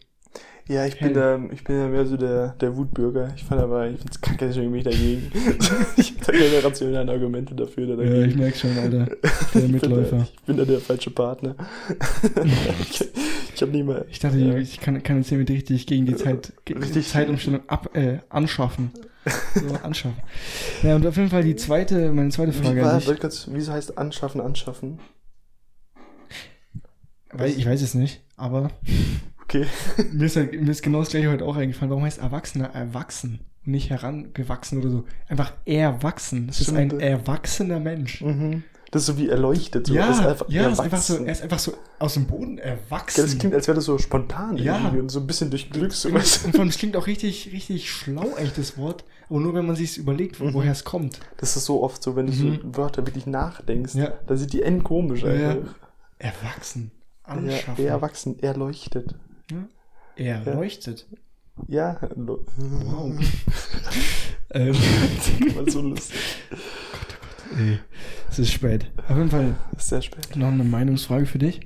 Ja, 0.66 0.86
ich 0.86 0.98
bin 0.98 1.12
da, 1.12 1.38
ich 1.52 1.62
bin 1.62 1.76
ja 1.78 1.88
mehr 1.88 2.06
so 2.06 2.16
der, 2.16 2.48
der 2.60 2.74
Wutbürger. 2.74 3.30
Ich 3.36 3.44
fand 3.44 3.60
aber, 3.60 3.86
ich 3.90 3.98
find's 3.98 4.18
kacke, 4.20 4.46
deswegen 4.46 4.70
bin 4.70 4.78
ich 4.78 4.84
dagegen. 4.84 5.30
ich 5.98 6.12
habe 6.12 6.24
da 6.24 6.32
keine 6.32 6.64
rationalen 6.64 7.08
Argumente 7.10 7.54
dafür 7.54 7.88
oder 7.94 8.02
Ja, 8.02 8.10
dagegen. 8.10 8.30
ich 8.30 8.36
merke 8.36 8.58
schon, 8.58 8.78
Alter. 8.78 9.04
Der 9.04 9.14
Ich 9.26 9.52
bin, 9.52 9.62
da, 9.62 9.68
Mitläufer. 9.88 10.26
ich 10.34 10.42
bin 10.42 10.56
da 10.56 10.64
der 10.64 10.80
falsche 10.80 11.10
Partner. 11.10 11.54
ich 12.90 13.04
ich 13.54 13.62
habe 13.62 13.72
nie 13.72 13.82
mal. 13.82 14.06
Ich 14.10 14.18
dachte, 14.20 14.38
Ja. 14.38 14.56
ich 14.56 14.80
kann, 14.80 15.02
kann 15.02 15.18
jetzt 15.18 15.28
hiermit 15.28 15.50
richtig 15.50 15.86
gegen 15.86 16.06
die 16.06 16.16
Zeit, 16.16 16.52
gegen 16.64 16.80
die 16.80 16.86
Richtig. 16.86 17.08
Zeitumstellung 17.08 17.60
ab, 17.68 17.94
äh, 17.94 18.18
anschaffen. 18.30 18.90
So, 19.54 19.74
anschaffen. 19.82 20.18
Ja, 20.82 20.96
und 20.96 21.06
auf 21.06 21.16
jeden 21.16 21.28
Fall 21.30 21.44
die 21.44 21.56
zweite, 21.56 22.10
meine 22.12 22.30
zweite 22.30 22.52
Wie, 22.54 22.62
Frage 22.64 22.84
an 22.88 23.06
war, 23.06 23.14
kurz, 23.16 23.48
wieso 23.52 23.72
heißt 23.72 23.96
anschaffen, 23.98 24.40
anschaffen? 24.40 24.98
Weil, 27.32 27.50
ich 27.50 27.66
weiß 27.66 27.82
es 27.82 27.94
nicht, 27.94 28.22
aber 28.36 28.70
Okay. 29.44 29.66
mir 30.12 30.26
ist, 30.26 30.36
halt, 30.36 30.60
mir 30.60 30.70
ist 30.70 30.82
genau 30.82 31.00
das 31.00 31.10
gleiche 31.10 31.30
heute 31.30 31.44
auch 31.44 31.56
eingefallen. 31.56 31.90
Warum 31.90 32.04
heißt 32.04 32.18
Erwachsener 32.18 32.70
erwachsen 32.74 33.40
und 33.64 33.72
nicht 33.72 33.90
herangewachsen 33.90 34.78
oder 34.80 34.90
so? 34.90 35.04
Einfach 35.28 35.52
erwachsen. 35.64 36.46
Das 36.48 36.60
ist 36.60 36.70
ein 36.72 36.88
Stimmt. 36.88 37.02
erwachsener 37.02 37.80
Mensch. 37.80 38.20
Mhm. 38.22 38.62
Das 38.90 39.02
ist 39.02 39.06
so 39.06 39.18
wie 39.18 39.28
erleuchtet. 39.28 39.88
So. 39.88 39.94
ja, 39.94 40.06
Das 40.06 40.20
ist 40.20 40.26
einfach 40.26 40.48
ja, 40.48 40.68
ist 40.68 40.78
einfach 40.80 41.00
so, 41.02 41.16
er 41.24 41.32
ist 41.32 41.42
einfach 41.42 41.58
so 41.58 41.74
aus 41.98 42.14
dem 42.14 42.26
Boden 42.26 42.58
Ja, 42.58 42.64
erwachsen. 42.64 43.22
das 43.22 43.38
klingt, 43.38 43.52
als 43.54 43.66
wäre 43.66 43.74
das 43.74 43.86
so 43.86 43.98
spontan 43.98 44.56
Ja. 44.56 44.78
irgendwie 44.78 45.00
und 45.00 45.08
so 45.08 45.18
ein 45.18 45.26
bisschen 45.26 45.50
durch 45.50 45.68
Glück. 45.70 45.92
So 45.92 46.08
und 46.10 46.14
was. 46.14 46.36
vor 46.36 46.60
allem, 46.60 46.68
es 46.68 46.78
klingt 46.78 46.96
auch 46.96 47.08
richtig, 47.08 47.50
richtig 47.52 47.90
schlau, 47.90 48.34
eigentlich 48.36 48.52
das 48.54 48.78
Wort. 48.78 49.04
Aber 49.28 49.40
nur, 49.40 49.52
wenn 49.54 49.66
man 49.66 49.74
sich 49.74 49.98
überlegt, 49.98 50.38
Mhm. 50.40 50.54
woher 50.54 50.70
es 50.70 50.84
kommt. 50.84 51.18
Das 51.38 51.56
ist 51.56 51.64
so 51.64 51.82
oft 51.82 52.02
so, 52.04 52.14
wenn 52.14 52.26
du 52.28 52.32
Mhm. 52.32 52.60
so 52.62 52.78
Wörter 52.78 53.04
wirklich 53.04 53.26
nachdenkst, 53.26 53.94
Ja. 53.96 54.12
dann 54.28 54.36
sind 54.38 54.52
die 54.52 54.62
endkomisch 54.62 55.22
Ja, 55.22 55.32
ja. 55.34 55.50
einfach. 55.50 55.74
Erwachsen. 56.18 56.90
Ja, 57.26 57.32
Anschaffen. 57.34 57.84
er 57.86 57.90
erwachsen, 57.90 58.36
er 58.42 58.54
leuchtet. 58.56 59.14
Er 60.16 60.42
Ja. 60.44 60.52
leuchtet. 60.54 61.06
Ja, 61.68 62.00
Wow. 62.16 63.14
ähm, 64.50 64.74
Mal 65.54 65.70
so 65.70 65.80
lustig. 65.82 66.18
ey, 67.56 67.78
es 68.30 68.38
ist 68.38 68.50
spät. 68.52 68.90
Auf 69.08 69.16
jeden 69.16 69.30
Fall 69.30 69.54
Ist 69.76 69.88
sehr 69.88 70.02
spät. 70.02 70.34
noch 70.36 70.48
eine 70.48 70.64
Meinungsfrage 70.64 71.26
für 71.26 71.38
dich. 71.38 71.60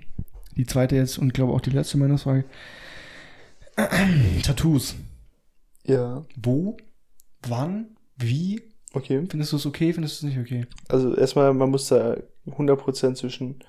Die 0.56 0.66
zweite 0.66 0.96
jetzt 0.96 1.18
und 1.18 1.32
glaube 1.34 1.52
auch 1.54 1.60
die 1.60 1.70
letzte 1.70 1.96
Meinungsfrage. 1.98 2.44
Tattoos. 4.42 4.96
Ja, 5.84 6.24
Wo, 6.36 6.76
wann, 7.46 7.96
wie? 8.16 8.60
okay. 8.92 9.24
Findest 9.30 9.52
du 9.52 9.56
es 9.56 9.66
okay, 9.66 9.92
findest 9.92 10.20
du 10.22 10.26
es 10.26 10.34
nicht 10.34 10.44
okay? 10.44 10.66
Also 10.88 11.14
erstmal, 11.16 11.54
man 11.54 11.70
muss 11.70 11.88
da 11.88 12.16
100% 12.46 13.14
zwischen 13.14 13.60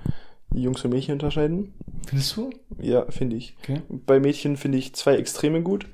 Jungs 0.53 0.83
und 0.83 0.91
Mädchen 0.91 1.13
unterscheiden. 1.13 1.73
Findest 2.07 2.35
du? 2.37 2.49
Ja, 2.79 3.05
finde 3.09 3.35
ich. 3.35 3.55
Okay. 3.61 3.81
Bei 3.89 4.19
Mädchen 4.19 4.57
finde 4.57 4.77
ich 4.77 4.95
zwei 4.95 5.15
Extreme 5.15 5.61
gut. 5.61 5.85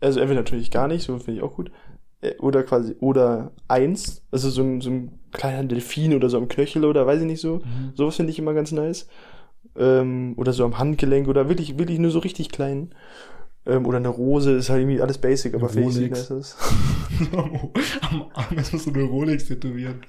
Also 0.00 0.20
entweder 0.20 0.40
natürlich 0.40 0.70
gar 0.70 0.88
nicht, 0.88 1.04
so 1.04 1.18
finde 1.18 1.40
ich 1.40 1.42
auch 1.42 1.54
gut. 1.54 1.70
Äh, 2.20 2.36
Oder 2.38 2.62
quasi, 2.62 2.96
oder 3.00 3.52
eins, 3.68 4.22
also 4.30 4.50
so 4.50 4.62
ein, 4.62 4.80
so 4.80 4.90
ein 4.90 5.18
kleiner 5.32 5.64
Delfin 5.64 6.14
oder 6.14 6.28
so 6.28 6.38
am 6.38 6.48
Knöchel 6.48 6.84
oder 6.84 7.06
weiß 7.06 7.20
ich 7.20 7.26
nicht 7.26 7.40
so. 7.40 7.56
Mhm. 7.56 7.92
Sowas 7.94 8.16
finde 8.16 8.30
ich 8.30 8.38
immer 8.38 8.54
ganz 8.54 8.72
nice. 8.72 9.08
Ähm, 9.76 10.34
oder 10.36 10.52
so 10.52 10.64
am 10.64 10.78
Handgelenk 10.78 11.28
oder 11.28 11.48
wirklich, 11.48 11.78
wirklich 11.78 11.98
nur 11.98 12.10
so 12.10 12.18
richtig 12.18 12.50
klein. 12.50 12.90
Ähm, 13.64 13.86
oder 13.86 13.98
eine 13.98 14.08
Rose 14.08 14.52
ist 14.56 14.70
halt 14.70 14.80
irgendwie 14.82 15.00
alles 15.00 15.18
basic, 15.18 15.54
aber 15.54 15.68
sieht 15.68 15.84
Rolex. 15.84 16.30
nice 16.30 16.30
aus. 16.32 16.56
Am 18.10 18.24
Arm 18.34 18.58
ist 18.58 18.72
so 18.76 18.90
eine 18.92 19.04
Rolex 19.04 19.44
tätowieren. 19.46 20.02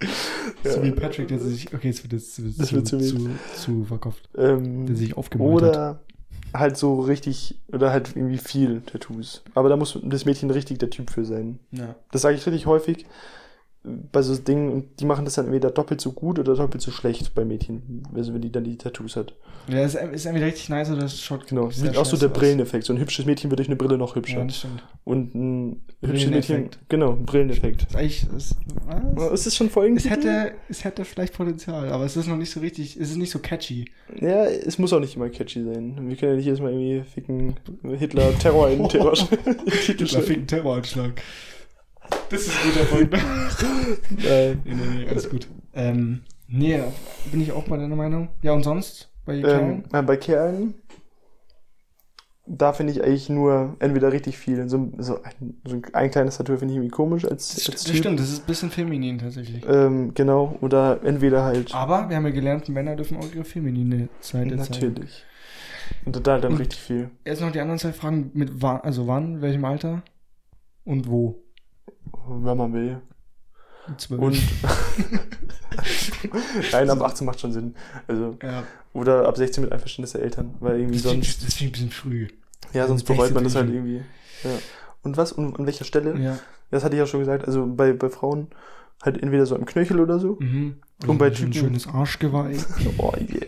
So 0.63 0.69
Ja. 0.77 0.83
wie 0.83 0.91
Patrick, 0.91 1.27
der 1.27 1.39
sich. 1.39 1.73
Okay, 1.73 1.87
jetzt 1.89 2.03
wird 2.03 2.13
es 2.13 2.35
Das 2.57 2.67
zu, 2.69 2.75
wird 2.75 2.87
zu 2.87 2.97
zu, 2.99 3.29
zu, 3.55 3.83
verkauft. 3.85 4.27
Ähm, 4.37 4.85
Der 4.87 4.95
sich 4.95 5.15
aufgemalt 5.17 5.61
hat. 5.63 5.69
oder 5.69 5.99
halt 6.53 6.77
so 6.77 6.99
richtig, 7.01 7.59
oder 7.71 7.91
halt 7.91 8.15
irgendwie 8.15 8.37
viel 8.37 8.81
Tattoos. 8.81 9.43
Aber 9.53 9.69
da 9.69 9.75
muss 9.75 9.97
das 10.03 10.25
Mädchen 10.25 10.49
richtig 10.51 10.79
der 10.79 10.89
Typ 10.89 11.09
für 11.09 11.25
sein. 11.25 11.59
Ja. 11.71 11.95
Das 12.11 12.21
sage 12.23 12.35
ich 12.35 12.45
richtig 12.45 12.65
häufig 12.65 13.05
bei 13.83 14.21
so 14.21 14.35
Dingen 14.37 14.89
die 14.99 15.05
machen 15.05 15.25
das 15.25 15.35
dann 15.35 15.45
entweder 15.45 15.69
doppelt 15.69 15.99
so 15.99 16.13
gut 16.13 16.39
oder 16.39 16.55
doppelt 16.55 16.81
so 16.81 16.89
schlecht 16.91 17.35
bei 17.35 17.43
Mädchen, 17.43 18.03
also 18.15 18.33
wenn 18.33 18.41
die 18.41 18.51
dann 18.51 18.63
die 18.63 18.77
Tattoos 18.77 19.17
hat. 19.17 19.33
Ja, 19.67 19.83
ist, 19.83 19.95
ist 19.95 20.25
entweder 20.25 20.45
richtig 20.45 20.69
nice 20.69 20.89
oder 20.91 21.03
es 21.03 21.21
schaut 21.21 21.47
Genau, 21.47 21.69
sehr 21.69 21.89
sieht 21.89 21.97
auch 21.97 22.05
so 22.05 22.17
der. 22.17 22.29
Brilleneffekt. 22.29 22.85
So 22.85 22.93
ein 22.93 22.99
hübsches 22.99 23.25
Mädchen 23.25 23.49
wird 23.49 23.59
durch 23.59 23.67
eine 23.67 23.75
Brille 23.75 23.97
noch 23.97 24.15
hübscher. 24.15 24.39
Ja, 24.39 24.45
das 24.45 24.57
stimmt. 24.57 24.83
und 25.03 25.35
ein 25.35 25.81
hübsches 26.01 26.29
Mädchen, 26.29 26.69
genau, 26.87 27.11
ein 27.11 27.25
Brilleneffekt. 27.25 27.83
Ist 27.83 27.95
eigentlich, 27.95 28.25
ist, 28.35 28.55
was? 28.85 29.31
Es 29.31 29.47
ist 29.47 29.55
schon 29.57 29.69
folgendes. 29.69 30.05
Es 30.05 30.11
hätte, 30.11 30.53
es 30.69 30.83
hätte 30.83 31.03
vielleicht 31.05 31.33
Potenzial, 31.33 31.89
aber 31.89 32.05
es 32.05 32.15
ist 32.15 32.27
noch 32.27 32.37
nicht 32.37 32.51
so 32.51 32.61
richtig, 32.61 32.95
es 32.97 33.11
ist 33.11 33.17
nicht 33.17 33.31
so 33.31 33.39
catchy. 33.39 33.85
Ja, 34.19 34.45
es 34.45 34.77
muss 34.79 34.93
auch 34.93 34.99
nicht 34.99 35.15
immer 35.15 35.29
catchy 35.29 35.63
sein. 35.63 36.09
Wir 36.09 36.15
können 36.15 36.31
ja 36.31 36.35
nicht 36.37 36.45
jedes 36.45 36.61
Mal 36.61 36.71
irgendwie 36.71 37.03
ficken 37.09 37.55
Hitler 37.97 38.37
Terror 38.39 38.69
in 38.69 38.79
den 38.79 38.89
Terror 38.89 39.15
schreiben. 39.17 39.35
einen 40.29 40.47
Terroranschlag. 40.47 41.21
Das 42.29 42.41
ist 42.41 42.51
ein 42.51 42.71
guter 42.71 42.85
Punkt. 42.85 43.13
Nein. 44.23 44.61
nee, 44.65 44.73
nee, 44.73 44.95
nee, 45.03 45.09
alles 45.09 45.29
gut. 45.29 45.47
Ähm, 45.73 46.21
Nee, 46.47 46.79
bin 47.31 47.41
ich 47.41 47.51
auch 47.51 47.63
bei 47.63 47.77
deiner 47.77 47.95
Meinung. 47.95 48.29
Ja, 48.43 48.51
und 48.53 48.61
sonst? 48.63 49.09
Bei 49.25 49.35
Ähm, 49.35 49.41
Kerlen? 49.43 49.83
ja, 49.91 50.01
bei 50.03 50.17
Kerlen, 50.17 50.73
da 52.45 52.73
finde 52.73 52.91
ich 52.93 53.03
eigentlich 53.03 53.29
nur 53.29 53.75
entweder 53.79 54.11
richtig 54.11 54.37
viel. 54.37 54.67
So, 54.69 54.91
so, 54.97 55.23
ein, 55.23 55.57
so 55.65 55.81
ein 55.93 56.11
kleines 56.11 56.37
Tattoo 56.37 56.57
finde 56.57 56.73
ich 56.73 56.77
irgendwie 56.77 56.91
komisch 56.91 57.23
als, 57.25 57.55
Das, 57.55 57.69
als 57.69 57.81
das 57.81 57.83
Typ. 57.85 57.95
stimmt, 57.95 58.19
das 58.19 58.29
ist 58.29 58.43
ein 58.43 58.45
bisschen 58.45 58.69
feminin 58.69 59.17
tatsächlich. 59.17 59.63
Ähm, 59.67 60.13
genau, 60.13 60.57
oder 60.61 60.99
entweder 61.03 61.43
halt. 61.43 61.73
Aber 61.73 62.09
wir 62.09 62.17
haben 62.17 62.25
ja 62.25 62.31
gelernt, 62.31 62.67
Männer 62.69 62.95
dürfen 62.97 63.17
auch 63.17 63.33
ihre 63.33 63.45
feminine 63.45 64.09
Seite 64.19 64.49
zeigen. 64.49 64.55
natürlich. 64.57 65.23
Und 66.05 66.27
da 66.27 66.37
dann 66.39 66.51
Und- 66.53 66.59
richtig 66.59 66.79
viel. 66.81 67.09
Jetzt 67.25 67.41
noch 67.41 67.51
die 67.51 67.61
anderen 67.61 67.79
zwei 67.79 67.93
Fragen. 67.93 68.29
Mit 68.33 68.61
wann, 68.61 68.81
also 68.81 69.07
wann, 69.07 69.41
welchem 69.41 69.63
Alter 69.65 70.03
und 70.83 71.07
wo? 71.09 71.42
Wenn 72.27 72.57
man 72.57 72.73
will. 72.73 73.01
Mit 73.87 74.01
zwölf. 74.01 74.21
Und. 74.21 74.37
Nein, 76.71 76.89
ab 76.89 77.01
18 77.01 77.25
macht 77.25 77.39
schon 77.39 77.51
Sinn. 77.51 77.75
Also, 78.07 78.37
ja, 78.41 78.63
oder 78.93 79.27
ab 79.27 79.37
16 79.37 79.63
mit 79.63 79.73
Einverständnis 79.73 80.13
der 80.13 80.21
Eltern. 80.21 80.55
Weil 80.59 80.79
irgendwie 80.79 81.01
das 81.01 81.11
finde 81.11 81.25
sonst. 81.25 81.45
das 81.45 81.53
find 81.55 81.61
ich 81.61 81.67
ein 81.67 81.71
bisschen 81.89 81.91
früh. 81.91 82.27
Ja, 82.73 82.87
sonst 82.87 83.01
16 83.07 83.15
bereut 83.17 83.33
man 83.33 83.43
das 83.43 83.55
halt 83.55 83.65
finde 83.69 83.79
irgendwie. 83.79 84.03
Ja. 84.43 84.51
Und 85.03 85.17
was? 85.17 85.31
Und 85.33 85.59
an 85.59 85.65
welcher 85.65 85.85
Stelle? 85.85 86.17
Ja. 86.19 86.39
Das 86.71 86.83
hatte 86.83 86.95
ich 86.95 86.99
ja 86.99 87.05
schon 87.05 87.19
gesagt. 87.19 87.45
Also 87.45 87.65
bei, 87.67 87.93
bei 87.93 88.09
Frauen 88.09 88.47
halt 89.03 89.21
entweder 89.21 89.45
so 89.45 89.55
am 89.55 89.65
Knöchel 89.65 89.99
oder 89.99 90.19
so. 90.19 90.37
Mhm. 90.39 90.77
Und 91.05 91.17
bei 91.17 91.27
ein 91.27 91.33
Typen- 91.33 91.53
schönes 91.53 91.87
Arschgeweih. 91.87 92.57
Oh 92.97 93.11
yeah. 93.17 93.47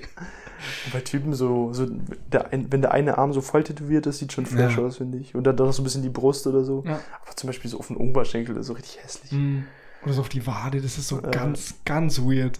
Und 0.86 0.94
bei 0.94 1.02
Typen 1.02 1.34
so, 1.34 1.74
so 1.74 1.88
der 2.32 2.52
ein, 2.54 2.72
wenn 2.72 2.82
der 2.82 2.92
eine 2.92 3.18
Arm 3.18 3.34
so 3.34 3.42
voll 3.42 3.64
tätowiert 3.64 4.06
ist, 4.08 4.20
sieht 4.20 4.32
schon 4.34 4.46
fresh 4.46 4.78
Ja. 4.78 4.84
aus, 4.84 4.98
finde 4.98 5.18
ich. 5.18 5.36
Und 5.36 5.46
dann 5.46 5.56
noch 5.56 5.74
so 5.74 5.82
ein 5.82 5.86
bisschen 5.86 6.02
die 6.04 6.10
Brust 6.10 6.48
oder 6.48 6.64
so. 6.64 6.84
Ja. 6.86 7.00
Aber 7.26 7.36
zum 7.36 7.48
Beispiel 7.48 7.70
so 7.70 7.80
auf 7.80 7.88
den 7.88 7.98
Oberschenkel, 7.98 8.56
das 8.56 8.62
ist 8.64 8.68
so 8.68 8.74
richtig 8.74 9.04
hässlich. 9.04 9.32
Mhm. 9.32 9.66
Oder 10.04 10.14
so 10.14 10.22
auf 10.22 10.30
die 10.30 10.46
Wade, 10.46 10.82
das 10.82 10.98
ist 10.98 11.08
so 11.08 11.18
Ja. 11.22 11.30
ganz, 11.30 11.76
ganz 11.86 12.20
weird. 12.20 12.60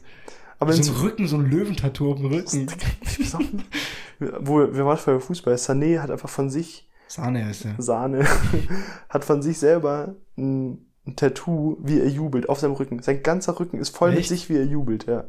Aber 0.60 0.72
so 0.74 0.92
ein 0.94 0.98
Rücken, 1.00 1.28
so 1.28 1.36
ein 1.38 1.46
Löwentattoo 1.50 2.12
auf 2.12 2.18
dem 2.18 2.28
Rücken. 2.28 2.68
Wo, 4.40 4.66
wer 4.72 4.86
war 4.86 4.98
vorher 4.98 5.20
Fußball? 5.22 5.56
Sané 5.56 6.00
hat 6.00 6.10
einfach 6.12 6.30
von 6.30 6.50
sich, 6.50 6.90
Sahne 7.08 7.50
ist 7.50 7.66
er. 7.66 7.76
Sahne, 7.78 8.26
hat 9.10 9.26
von 9.26 9.42
sich 9.42 9.58
selber 9.60 10.16
ein, 10.38 10.86
ein 11.06 11.16
Tattoo, 11.16 11.78
wie 11.82 12.00
er 12.00 12.08
jubelt, 12.10 12.50
auf 12.50 12.60
seinem 12.60 12.74
Rücken. 12.74 13.02
Sein 13.02 13.22
ganzer 13.22 13.60
Rücken 13.60 13.78
ist 13.80 13.96
voll 13.96 14.12
mit 14.12 14.20
Echt? 14.20 14.30
sich, 14.30 14.50
wie 14.50 14.56
er 14.58 14.66
jubelt, 14.66 15.06
ja. 15.06 15.26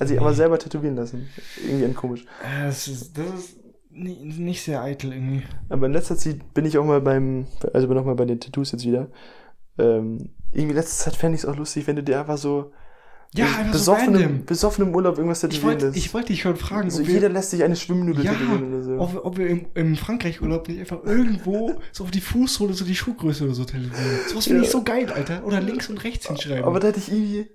Hat 0.00 0.08
sich 0.08 0.20
aber 0.20 0.32
selber 0.34 0.58
tätowieren 0.58 0.96
lassen. 0.96 1.28
Irgendwie 1.66 1.84
ein 1.84 1.94
komisch. 1.94 2.24
Das 2.64 2.86
ist, 2.88 3.16
das 3.18 3.26
ist 3.26 3.56
ni- 3.90 4.18
nicht 4.38 4.62
sehr 4.62 4.82
eitel 4.82 5.12
irgendwie. 5.12 5.42
Aber 5.68 5.86
in 5.86 5.92
letzter 5.92 6.16
Zeit 6.16 6.54
bin 6.54 6.64
ich 6.66 6.78
auch 6.78 6.84
mal 6.84 7.00
beim, 7.00 7.46
also 7.72 7.88
bin 7.88 7.98
auch 7.98 8.04
mal 8.04 8.14
bei 8.14 8.24
den 8.24 8.40
Tattoos 8.40 8.72
jetzt 8.72 8.84
wieder. 8.86 9.08
Ähm, 9.78 10.30
irgendwie 10.52 10.74
letzte 10.74 11.04
Zeit 11.04 11.16
fände 11.16 11.36
ich 11.36 11.42
es 11.42 11.48
auch 11.48 11.56
lustig, 11.56 11.86
wenn 11.86 11.96
du 11.96 12.02
dir 12.02 12.20
einfach 12.20 12.38
so 12.38 12.72
Ja, 13.34 13.44
in 13.46 13.50
einfach 13.52 13.64
so 13.66 13.92
besoffenem, 13.92 14.22
random. 14.22 14.44
besoffenem 14.46 14.94
Urlaub 14.94 15.18
irgendwas 15.18 15.42
Ich 15.44 15.50
tätowieren 15.50 15.80
lässt. 15.80 15.96
ich 15.96 16.14
wollte 16.14 16.28
dich 16.28 16.42
schon 16.42 16.56
fragen, 16.56 16.90
so, 16.90 17.00
ob 17.02 17.06
wir, 17.06 17.14
jeder 17.14 17.28
lässt 17.28 17.50
sich 17.50 17.62
eine 17.62 17.76
Schwimmnudel 17.76 18.24
ja, 18.24 18.32
tätowieren 18.32 18.72
oder 18.74 18.82
so. 18.82 18.98
ob, 18.98 19.24
ob 19.24 19.36
wir 19.38 19.48
im, 19.48 19.66
im 19.74 19.96
Frankreich-Urlaub 19.96 20.66
nicht 20.68 20.80
einfach 20.80 21.02
irgendwo 21.04 21.74
so 21.92 22.04
auf 22.04 22.10
die 22.10 22.20
Fußsohle 22.20 22.72
so 22.74 22.84
die 22.84 22.94
Schuhgröße 22.96 23.44
oder 23.44 23.54
so 23.54 23.64
tätowieren. 23.64 23.92
Sowas 24.28 24.44
finde 24.44 24.60
Ja. 24.60 24.64
ich 24.66 24.70
so 24.70 24.82
geil, 24.82 25.12
Alter. 25.12 25.44
Oder 25.44 25.60
links 25.60 25.88
und 25.90 26.02
rechts 26.04 26.26
hinschreiben. 26.28 26.64
Aber 26.64 26.80
da 26.80 26.88
hätte 26.88 26.98
ich 27.00 27.10
irgendwie, 27.12 27.48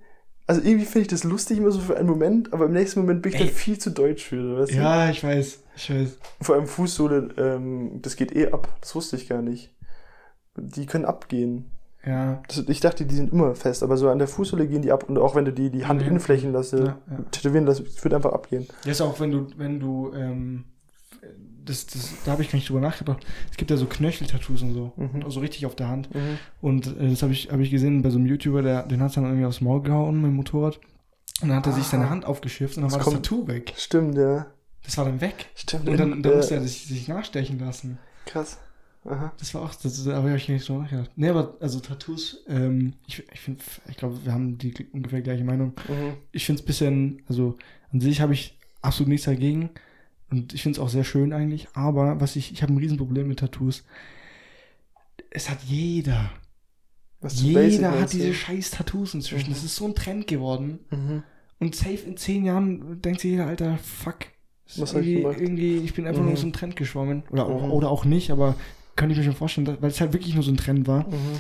also 0.47 0.61
irgendwie 0.61 0.85
finde 0.85 1.01
ich 1.01 1.07
das 1.07 1.23
lustig 1.23 1.57
immer 1.57 1.71
so 1.71 1.79
für 1.79 1.95
einen 1.97 2.07
Moment, 2.07 2.51
aber 2.53 2.65
im 2.65 2.73
nächsten 2.73 2.99
Moment 3.01 3.21
bin 3.21 3.31
ich 3.33 3.39
Ey. 3.39 3.45
dann 3.47 3.55
viel 3.55 3.77
zu 3.77 3.91
deutsch 3.91 4.23
für, 4.25 4.59
weißt 4.59 4.71
ja, 4.73 5.09
ich 5.09 5.23
weiß, 5.23 5.63
ich 5.75 5.89
weiß. 5.89 6.17
du? 6.39 6.43
Vor 6.45 6.55
allem 6.55 6.67
Fußsohle, 6.67 7.29
ähm, 7.37 7.99
das 8.01 8.15
geht 8.15 8.35
eh 8.35 8.47
ab. 8.51 8.67
Das 8.81 8.93
wusste 8.95 9.15
ich 9.15 9.29
gar 9.29 9.41
nicht. 9.41 9.73
Die 10.55 10.85
können 10.85 11.05
abgehen. 11.05 11.71
Ja, 12.05 12.43
Das, 12.49 12.57
ich 12.67 12.81
dachte, 12.81 13.05
die 13.05 13.15
sind 13.15 13.31
immer 13.31 13.55
fest, 13.55 13.81
aber 13.81 13.95
so 13.95 14.09
an 14.09 14.19
der 14.19 14.27
Fußsohle 14.27 14.67
gehen 14.67 14.81
die 14.81 14.91
ab 14.91 15.07
und 15.07 15.17
auch 15.17 15.35
wenn 15.35 15.45
du 15.45 15.53
die, 15.53 15.69
die 15.69 15.85
Handinnenflächen 15.87 16.51
lässt, 16.51 16.73
Ja, 16.73 16.79
ja. 16.85 16.97
tätowieren 17.31 17.65
lässt, 17.65 17.79
das 17.79 18.03
wird 18.03 18.13
einfach 18.13 18.33
abgehen. 18.33 18.67
Das 18.83 18.91
ist 18.91 19.01
auch, 19.01 19.17
wenn 19.21 19.31
du, 19.31 19.47
wenn 19.55 19.79
du, 19.79 20.11
ähm, 20.13 20.65
das, 21.65 21.85
das, 21.87 22.13
da 22.25 22.31
habe 22.33 22.41
ich 22.43 22.49
gar 22.51 22.57
nicht 22.57 22.69
drüber 22.69 22.81
nachgedacht. 22.81 23.25
Es 23.51 23.57
gibt 23.57 23.71
ja 23.71 23.77
so 23.77 23.85
Knöchel-Tattoos 23.85 24.61
und 24.61 24.73
so. 24.73 24.93
Mhm. 24.95 25.23
Also 25.23 25.39
richtig 25.39 25.65
auf 25.65 25.75
der 25.75 25.87
Hand. 25.89 26.09
Und 26.61 26.87
äh, 26.97 27.09
das 27.09 27.21
habe 27.23 27.33
ich, 27.33 27.49
hab 27.51 27.59
ich 27.59 27.71
gesehen 27.71 28.01
bei 28.01 28.09
so 28.09 28.17
einem 28.17 28.27
YouTuber, 28.27 28.61
der, 28.61 28.83
den 28.83 29.01
hat 29.01 29.15
dann 29.17 29.25
irgendwie 29.25 29.45
aufs 29.45 29.61
Maul 29.61 29.81
gehauen 29.81 30.17
mit 30.21 30.25
dem 30.31 30.35
Motorrad. 30.35 30.79
Und 31.41 31.49
dann 31.49 31.57
hat 31.57 31.67
er 31.67 31.73
sich 31.73 31.85
Ah. 31.85 31.89
seine 31.89 32.09
Hand 32.09 32.25
aufgeschifft 32.25 32.77
und 32.77 32.83
dann 32.83 32.91
Das 32.91 32.99
war 33.05 33.13
das 33.13 33.21
Tattoo 33.21 33.47
weg. 33.47 33.73
Stimmt, 33.77 34.15
ja. 34.17 34.45
Das 34.83 34.97
war 34.97 35.05
dann 35.05 35.21
weg. 35.21 35.47
Stimmt. 35.55 35.87
Und 35.89 35.97
dann, 35.97 36.21
dann 36.21 36.31
ja, 36.31 36.37
musste 36.37 36.55
er 36.55 36.61
sich, 36.61 36.85
sich 36.85 37.07
nachstechen 37.07 37.59
lassen. 37.59 37.97
Krass. 38.25 38.59
Aha. 39.05 39.33
Das 39.37 39.53
war 39.53 39.63
auch, 39.63 39.75
das, 39.75 40.03
da 40.05 40.15
habe 40.15 40.33
ich 40.33 40.47
nicht 40.47 40.67
drüber 40.67 40.83
nachgedacht. 40.83 41.11
Nee, 41.17 41.27
aber 41.29 41.57
also 41.59 41.79
Tattoos, 41.81 42.43
ähm, 42.47 42.93
ich, 43.05 43.23
ich 43.33 43.39
finde, 43.41 43.61
ich 43.89 43.97
glaube, 43.97 44.17
wir 44.23 44.31
haben 44.31 44.57
die 44.57 44.73
ungefähr 44.93 45.21
gleiche 45.21 45.43
Meinung. 45.43 45.73
Mhm. 45.89 46.13
Ich 46.31 46.45
finde 46.45 46.59
es 46.59 46.63
ein 46.63 46.67
bisschen, 46.67 47.21
also 47.27 47.57
an 47.91 47.99
sich 47.99 48.21
habe 48.21 48.33
ich 48.33 48.57
absolut 48.81 49.09
nichts 49.09 49.25
dagegen. 49.25 49.69
Und 50.33 50.51
ich 50.55 50.63
finde 50.63 50.77
es 50.77 50.83
auch 50.83 50.89
sehr 50.89 51.03
schön 51.03 51.31
eigentlich. 51.31 51.67
Aber 51.73 52.19
was 52.19 52.35
ich, 52.35 52.51
ich 52.51 52.63
habe 52.63 52.73
ein 52.73 52.77
Riesenproblem 52.77 53.27
mit 53.27 53.37
Tattoos. 53.39 53.83
Es 55.29 55.47
hat 55.47 55.59
jeder. 55.63 56.31
Was 57.21 57.39
Jeder 57.39 57.91
hat 57.91 57.99
meinst 57.99 58.13
du? 58.15 58.17
diese 58.17 58.33
scheiß 58.33 58.71
Tattoos 58.71 59.13
inzwischen. 59.13 59.49
Mhm. 59.49 59.53
Das 59.53 59.63
ist 59.63 59.75
so 59.75 59.85
ein 59.85 59.93
Trend 59.95 60.25
geworden. 60.25 60.79
Mhm. 60.89 61.23
Und 61.59 61.75
safe 61.75 61.99
in 62.07 62.17
zehn 62.17 62.43
Jahren 62.45 62.99
denkt 63.01 63.21
sich 63.21 63.31
jeder, 63.31 63.45
Alter, 63.45 63.77
fuck. 63.77 64.17
Was 64.75 64.95
hab 64.95 65.01
ich 65.01 65.07
irgendwie, 65.09 65.21
gemacht? 65.21 65.39
irgendwie, 65.39 65.77
ich 65.77 65.93
bin 65.93 66.07
einfach 66.07 66.21
Mhm. 66.23 66.29
nur 66.29 66.37
so 66.37 66.47
ein 66.47 66.53
Trend 66.53 66.75
geschwommen. 66.75 67.23
Oder, 67.29 67.45
auch, 67.45 67.65
Mhm. 67.67 67.71
oder 67.71 67.89
auch 67.91 68.05
nicht, 68.05 68.31
aber 68.31 68.55
kann 68.95 69.11
ich 69.11 69.17
mir 69.17 69.23
schon 69.23 69.35
vorstellen, 69.35 69.77
weil 69.81 69.91
es 69.91 70.01
halt 70.01 70.13
wirklich 70.13 70.33
nur 70.33 70.43
so 70.43 70.51
ein 70.51 70.57
Trend 70.57 70.87
war. 70.87 71.07
Mhm. 71.07 71.39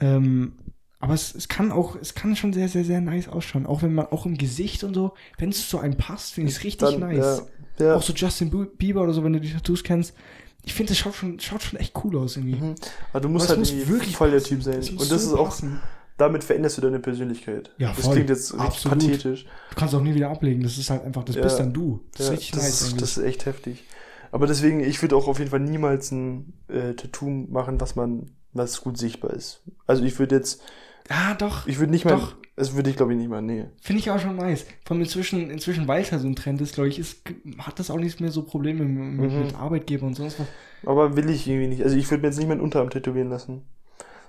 Ähm, 0.00 0.52
aber 0.98 1.14
es, 1.14 1.32
es 1.34 1.48
kann 1.48 1.70
auch, 1.70 1.94
es 1.96 2.14
kann 2.14 2.34
schon 2.34 2.52
sehr, 2.52 2.68
sehr, 2.68 2.84
sehr 2.84 3.00
nice 3.00 3.28
ausschauen. 3.28 3.66
Auch 3.66 3.82
wenn 3.82 3.94
man, 3.94 4.06
auch 4.06 4.26
im 4.26 4.36
Gesicht 4.36 4.82
und 4.84 4.94
so, 4.94 5.14
wenn 5.38 5.50
es 5.50 5.68
zu 5.68 5.78
einem 5.78 5.96
passt, 5.96 6.34
finde 6.34 6.50
ich 6.50 6.56
es 6.56 6.64
richtig 6.64 6.88
Dann, 6.90 7.00
nice. 7.00 7.18
Ja, 7.18 7.46
ja. 7.78 7.94
Auch 7.96 8.02
so 8.02 8.12
Justin 8.12 8.50
Bieber 8.76 9.02
oder 9.02 9.12
so, 9.12 9.22
wenn 9.24 9.32
du 9.32 9.40
die 9.40 9.52
Tattoos 9.52 9.82
kennst. 9.82 10.14
Ich 10.62 10.74
finde, 10.74 10.90
das 10.90 10.98
schaut 10.98 11.14
schon, 11.14 11.38
schaut 11.38 11.62
schon 11.62 11.78
echt 11.78 11.92
cool 12.04 12.16
aus 12.18 12.36
irgendwie. 12.36 12.56
Mhm. 12.56 12.74
Aber 13.12 13.20
du 13.20 13.28
musst 13.28 13.46
Aber 13.50 13.58
halt 13.58 13.72
muss 13.72 13.88
wirklich 13.88 14.16
voll 14.16 14.30
der. 14.32 14.42
Typ 14.42 14.62
sein. 14.62 14.78
Muss 14.78 14.90
Und 14.90 15.12
das 15.12 15.22
so 15.24 15.34
ist 15.34 15.38
auch, 15.38 15.44
passen. 15.50 15.80
damit 16.16 16.42
veränderst 16.42 16.78
du 16.78 16.82
deine 16.82 16.98
Persönlichkeit. 16.98 17.70
Ja, 17.78 17.92
das 17.94 18.04
voll. 18.04 18.14
klingt 18.14 18.30
jetzt 18.30 18.52
richtig 18.52 18.66
Absolut. 18.66 18.98
pathetisch. 18.98 19.44
Du 19.70 19.76
kannst 19.76 19.94
auch 19.94 20.00
nie 20.02 20.14
wieder 20.14 20.30
ablegen. 20.30 20.62
Das 20.62 20.76
ist 20.76 20.90
halt 20.90 21.04
einfach, 21.04 21.22
das 21.24 21.36
Ja. 21.36 21.42
bist 21.42 21.58
dann 21.60 21.72
du. 21.72 22.00
Das 22.16 22.26
Ja, 22.26 22.32
ist 22.32 22.38
richtig 22.40 22.50
das, 22.52 22.62
nice 22.64 22.82
ist, 22.82 23.00
das 23.00 23.16
ist 23.16 23.24
echt 23.24 23.46
heftig. 23.46 23.84
Aber 24.32 24.46
deswegen, 24.48 24.80
ich 24.80 25.00
würde 25.02 25.14
auch 25.16 25.28
auf 25.28 25.38
jeden 25.38 25.50
Fall 25.52 25.60
niemals 25.60 26.10
ein 26.10 26.52
äh, 26.68 26.94
Tattoo 26.94 27.30
machen, 27.30 27.80
was 27.80 27.94
man, 27.94 28.30
was 28.52 28.80
gut 28.80 28.98
sichtbar 28.98 29.32
ist. 29.34 29.62
Also 29.86 30.02
ich 30.02 30.18
würde 30.18 30.34
jetzt, 30.34 30.60
ah, 31.08 31.34
doch. 31.34 31.66
ich 31.68 31.78
würde 31.78 31.92
nicht 31.92 32.04
mal, 32.04 32.16
Doch. 32.16 32.34
Das 32.56 32.74
würde 32.74 32.90
ich 32.90 32.96
glaube 32.96 33.12
ich 33.12 33.18
nicht 33.18 33.28
mal, 33.30 33.42
nee. 33.42 33.66
Finde 33.80 34.00
ich 34.00 34.10
auch 34.10 34.18
schon 34.18 34.36
nice. 34.36 34.66
Von 34.84 35.00
inzwischen, 35.00 35.50
inzwischen, 35.50 35.86
weil 35.86 36.02
es 36.02 36.10
ja 36.10 36.18
so 36.18 36.26
ein 36.26 36.36
Trend 36.36 36.60
ist, 36.60 36.74
glaube 36.74 36.88
ich, 36.88 36.98
ist, 36.98 37.22
hat 37.58 37.78
das 37.78 37.90
auch 37.90 37.98
nicht 37.98 38.20
mehr 38.20 38.30
so 38.32 38.42
Probleme 38.42 38.84
mit, 38.84 39.30
Mhm. 39.30 39.38
mit 39.40 39.54
Arbeitgeber 39.54 40.06
und 40.06 40.14
sonst 40.14 40.40
was. 40.40 40.46
Aber 40.84 41.16
will 41.16 41.28
ich 41.30 41.46
irgendwie 41.46 41.68
nicht. 41.68 41.82
Also 41.84 41.96
ich 41.96 42.10
würde 42.10 42.22
mir 42.22 42.28
jetzt 42.28 42.38
nicht 42.38 42.48
meinen 42.48 42.60
Unterarm 42.60 42.90
tätowieren 42.90 43.28
lassen. 43.28 43.62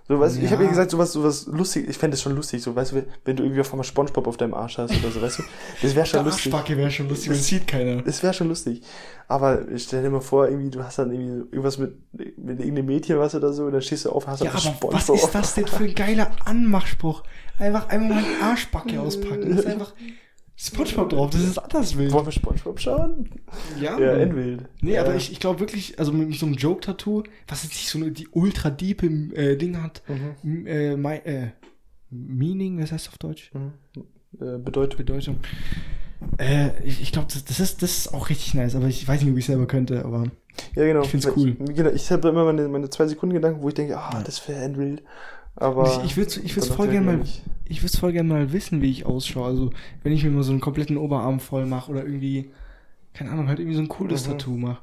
So, 0.09 0.17
weißt 0.17 0.37
du, 0.37 0.41
ich 0.41 0.51
habe 0.51 0.61
ja 0.63 0.67
Ja. 0.67 0.69
gesagt, 0.69 0.91
sowas, 0.91 1.11
sowas 1.11 1.47
lustig, 1.47 1.89
ich 1.89 1.97
fände 1.97 2.15
das 2.15 2.21
schon 2.21 2.33
lustig, 2.35 2.63
so, 2.63 2.73
weißt 2.73 2.93
du, 2.93 3.05
wenn 3.25 3.35
du 3.35 3.43
irgendwie 3.43 3.59
auf 3.59 3.71
einmal 3.73 3.83
Spongebob 3.83 4.25
auf 4.27 4.37
deinem 4.37 4.53
Arsch 4.53 4.77
hast 4.77 4.91
oder 5.03 5.11
so, 5.11 5.21
weißt 5.21 5.39
du, 5.39 5.43
das 5.81 5.95
wäre 5.95 6.05
schon 6.05 6.23
lustig. 6.23 6.53
Arschbacke 6.53 6.77
wäre 6.77 6.91
schon 6.91 7.09
lustig, 7.09 7.29
das 7.33 7.45
sieht 7.45 7.67
keiner. 7.67 8.01
Das 8.03 8.23
wäre 8.23 8.33
schon 8.33 8.47
lustig. 8.47 8.81
Aber 9.27 9.65
stell 9.75 10.03
dir 10.03 10.09
mal 10.09 10.21
vor, 10.21 10.47
irgendwie, 10.47 10.69
du 10.69 10.81
hast 10.81 10.97
dann 10.99 11.11
irgendwie 11.11 11.49
irgendwas 11.51 11.77
mit, 11.77 11.93
mit 12.13 12.59
irgendeinem 12.59 12.85
Mädchen, 12.85 13.19
was 13.19 13.35
oder 13.35 13.51
so, 13.51 13.65
und 13.65 13.73
dann 13.73 13.81
stehst 13.81 14.05
du 14.05 14.11
auf, 14.11 14.27
hast 14.27 14.41
Ja, 14.41 14.51
aber 14.51 14.93
was 14.93 15.09
ist 15.09 15.35
das 15.35 15.55
denn 15.55 15.67
für 15.67 15.83
ein 15.83 15.93
geiler 15.93 16.31
Anmachspruch? 16.45 17.23
Einfach 17.59 17.89
einmal 17.89 18.21
mal 18.21 18.23
Arschbacke 18.41 19.01
auspacken. 19.01 19.49
Das 19.49 19.59
ist 19.59 19.67
einfach 19.67 19.93
Spongebob 20.59 21.09
drauf, 21.11 21.29
das 21.29 21.41
ist 21.41 21.57
anders 21.59 21.95
wild. 21.97 22.11
Wollen 22.11 22.25
wir 22.25 22.31
Spongebob 22.31 22.79
schauen? 22.79 23.29
Ja, 23.79 23.99
Ja, 23.99 24.13
endwild. 24.13 24.65
Nee, 24.81 24.95
ja. 24.95 25.01
aber 25.03 25.15
ich, 25.15 25.31
ich 25.31 25.39
glaube 25.39 25.59
wirklich, 25.59 25.99
also 25.99 26.11
mit 26.11 26.33
so 26.39 26.47
einem 26.47 26.55
Joke-Tattoo, 26.55 27.23
was 27.47 27.61
jetzt 27.63 27.73
nicht 27.73 27.89
so 27.89 27.99
eine, 27.99 28.11
die 28.11 28.27
ultra 28.31 28.71
deep 28.71 29.03
äh, 29.03 29.55
Ding 29.55 29.81
hat, 29.83 30.01
Mhm. 30.41 30.65
äh, 30.65 30.97
my, 30.97 31.15
äh, 31.23 31.47
Meaning, 32.09 32.81
was 32.81 32.91
heißt 32.91 33.05
das 33.07 33.13
auf 33.13 33.17
Deutsch? 33.19 33.51
Mhm. 33.53 33.73
Äh, 34.41 34.57
bedeutet. 34.57 34.97
Bedeutung. 34.97 35.37
Äh, 36.39 36.69
ich 36.83 37.01
ich 37.03 37.11
glaube, 37.11 37.27
das, 37.31 37.45
das, 37.45 37.59
ist, 37.59 37.83
das 37.83 37.97
ist 37.99 38.13
auch 38.13 38.29
richtig 38.29 38.55
nice, 38.55 38.75
aber 38.75 38.87
ich 38.87 39.07
weiß 39.07 39.21
nicht, 39.21 39.31
ob 39.31 39.37
ich 39.37 39.45
selber 39.45 39.67
könnte, 39.67 40.03
aber 40.03 40.23
Ja, 40.75 40.85
genau. 40.85 41.03
Ich 41.03 41.09
find's 41.09 41.27
Weil 41.27 41.33
cool. 41.37 41.55
Ich, 41.69 41.75
genau, 41.75 41.91
ich 41.91 42.09
habe 42.11 42.29
immer 42.29 42.45
meine, 42.45 42.67
meine 42.67 42.89
zwei 42.89 43.05
Sekunden 43.05 43.35
Gedanken, 43.35 43.61
wo 43.61 43.67
ich 43.67 43.75
denke, 43.75 43.95
ah, 43.97 44.09
Ja. 44.13 44.23
das 44.23 44.47
wäre 44.47 44.63
endwild. 44.63 45.03
Aber. 45.57 46.01
ich, 46.03 46.11
ich 46.11 46.17
würde 46.17 46.39
ich 46.43 46.55
würd's 46.55 46.67
danach 46.67 46.77
voll 46.77 46.87
gerne 46.87 47.05
mal, 47.05 47.21
ich, 47.65 47.81
voll 47.81 48.13
gerne 48.13 48.29
mal 48.29 48.53
wissen, 48.53 48.81
wie 48.81 48.91
ich 48.91 49.05
ausschaue. 49.05 49.47
Also, 49.47 49.71
wenn 50.03 50.13
ich 50.13 50.23
mir 50.23 50.29
mal 50.29 50.43
so 50.43 50.51
einen 50.51 50.61
kompletten 50.61 50.97
Oberarm 50.97 51.39
voll 51.39 51.65
mache 51.65 51.91
oder 51.91 52.05
irgendwie, 52.05 52.51
keine 53.13 53.31
Ahnung, 53.31 53.47
halt 53.47 53.59
irgendwie 53.59 53.75
so 53.75 53.81
ein 53.81 53.89
cooles 53.89 54.25
Mhm. 54.25 54.31
Tattoo 54.31 54.57
mache. 54.57 54.81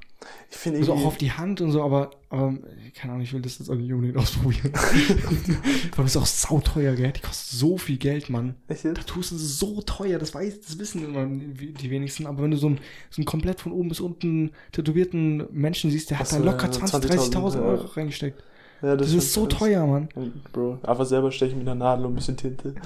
Ich 0.51 0.57
finde 0.57 0.79
Also 0.79 0.95
auch 0.95 1.05
auf 1.05 1.19
die 1.19 1.33
Hand 1.33 1.61
und 1.61 1.71
so, 1.71 1.83
aber, 1.83 2.11
aber 2.31 2.55
keine 2.95 3.13
Ahnung, 3.13 3.25
ich 3.25 3.33
will 3.35 3.43
das 3.43 3.59
jetzt 3.59 3.69
auch 3.69 3.75
nicht 3.75 3.93
unbedingt 3.93 4.17
ausprobieren. 4.17 4.73
Vor 5.95 6.05
ist 6.05 6.17
auch 6.17 6.27
sauteuer, 6.27 6.95
gell? 6.95 7.13
Die 7.13 7.21
kostet 7.21 7.59
so 7.59 7.77
viel 7.77 7.99
Geld, 7.99 8.31
Mann. 8.31 8.55
Echt 8.69 8.85
jetzt? 8.85 8.97
Tattoos 8.97 9.29
sind 9.29 9.39
so 9.39 9.83
teuer, 9.83 10.19
das 10.19 10.35
weiß, 10.35 10.63
das 10.63 10.79
wissen 10.79 11.05
immer 11.05 11.27
die 11.27 11.91
wenigsten, 11.91 12.27
aber 12.27 12.43
wenn 12.43 12.53
du 12.53 12.57
so 12.57 12.69
einen, 12.69 12.79
so 13.11 13.21
einen 13.21 13.27
komplett 13.27 13.61
von 13.61 13.73
oben 13.73 13.91
bis 13.91 14.01
unten 14.01 14.53
tätowierten 14.73 15.45
Menschen 15.53 15.91
siehst, 15.91 16.11
der 16.11 16.19
hat 16.19 16.33
da 16.33 16.39
locker 16.39 16.69
äh, 16.69 16.71
20.000, 16.71 17.07
20.000, 17.07 17.33
30.000 17.33 17.55
ja. 17.55 17.61
Euro 17.61 17.87
reingesteckt. 17.89 18.43
Ja, 18.85 18.97
Das, 18.97 19.09
schon 19.09 19.19
ist 19.19 19.33
so 19.33 19.47
krass. 19.47 19.59
teuer, 19.61 19.87
Mann. 19.87 20.09
Bro, 20.53 20.79
einfach 20.83 21.07
selber 21.07 21.31
stechen 21.33 21.59
mit 21.59 21.67
einer 21.69 21.75
Nadel 21.77 22.07
und 22.07 22.13
ein 22.13 22.17
bisschen 22.17 22.37
Tinte. 22.37 22.75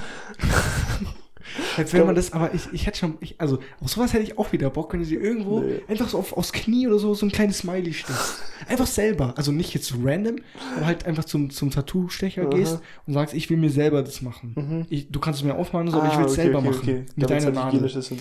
Als 1.78 1.94
wenn 1.94 2.04
man 2.04 2.14
das, 2.14 2.32
aber 2.34 2.52
ich, 2.52 2.68
ich 2.72 2.86
hätte 2.86 2.98
schon, 2.98 3.16
ich, 3.20 3.40
also 3.40 3.58
auf 3.80 3.88
sowas 3.90 4.12
hätte 4.12 4.22
ich 4.22 4.36
auch 4.36 4.52
wieder 4.52 4.68
Bock, 4.68 4.92
wenn 4.92 5.00
du 5.00 5.06
dir 5.06 5.18
irgendwo 5.20 5.60
Nee. 5.60 5.80
einfach 5.88 6.06
so 6.08 6.18
auf, 6.18 6.36
aufs 6.36 6.52
Knie 6.52 6.86
oder 6.86 6.98
so 6.98 7.14
so 7.14 7.24
ein 7.24 7.32
kleines 7.32 7.58
Smiley 7.58 7.94
stichst. 7.94 8.42
Einfach 8.68 8.86
selber. 8.86 9.32
Also 9.36 9.50
nicht 9.50 9.72
jetzt 9.72 9.94
random, 10.04 10.36
aber 10.76 10.84
halt 10.86 11.06
einfach 11.06 11.24
zum, 11.24 11.48
zum 11.48 11.70
Tattoo-Stecher 11.70 12.42
Aha. 12.42 12.50
gehst 12.50 12.80
und 13.06 13.14
sagst, 13.14 13.32
ich 13.34 13.48
will 13.48 13.56
mir 13.56 13.70
selber 13.70 14.02
das 14.02 14.20
machen. 14.20 14.52
Mhm. 14.56 14.86
Ich, 14.90 15.10
du 15.10 15.20
kannst 15.20 15.40
es 15.40 15.44
mir 15.46 15.54
aufmachen, 15.54 15.90
so, 15.90 15.98
aber 16.00 16.12
ich 16.12 16.18
will 16.18 16.26
es 16.26 16.32
Ah, 16.32 16.34
okay, 16.34 16.42
selber 16.42 16.58
okay, 16.58 16.68
machen. 16.68 16.80
okay. 16.82 17.04
Mit 17.16 17.30
Damit's 17.30 17.44
deiner 17.46 17.64
halt 17.64 17.74
Nadel. 17.82 18.02
so. 18.02 18.14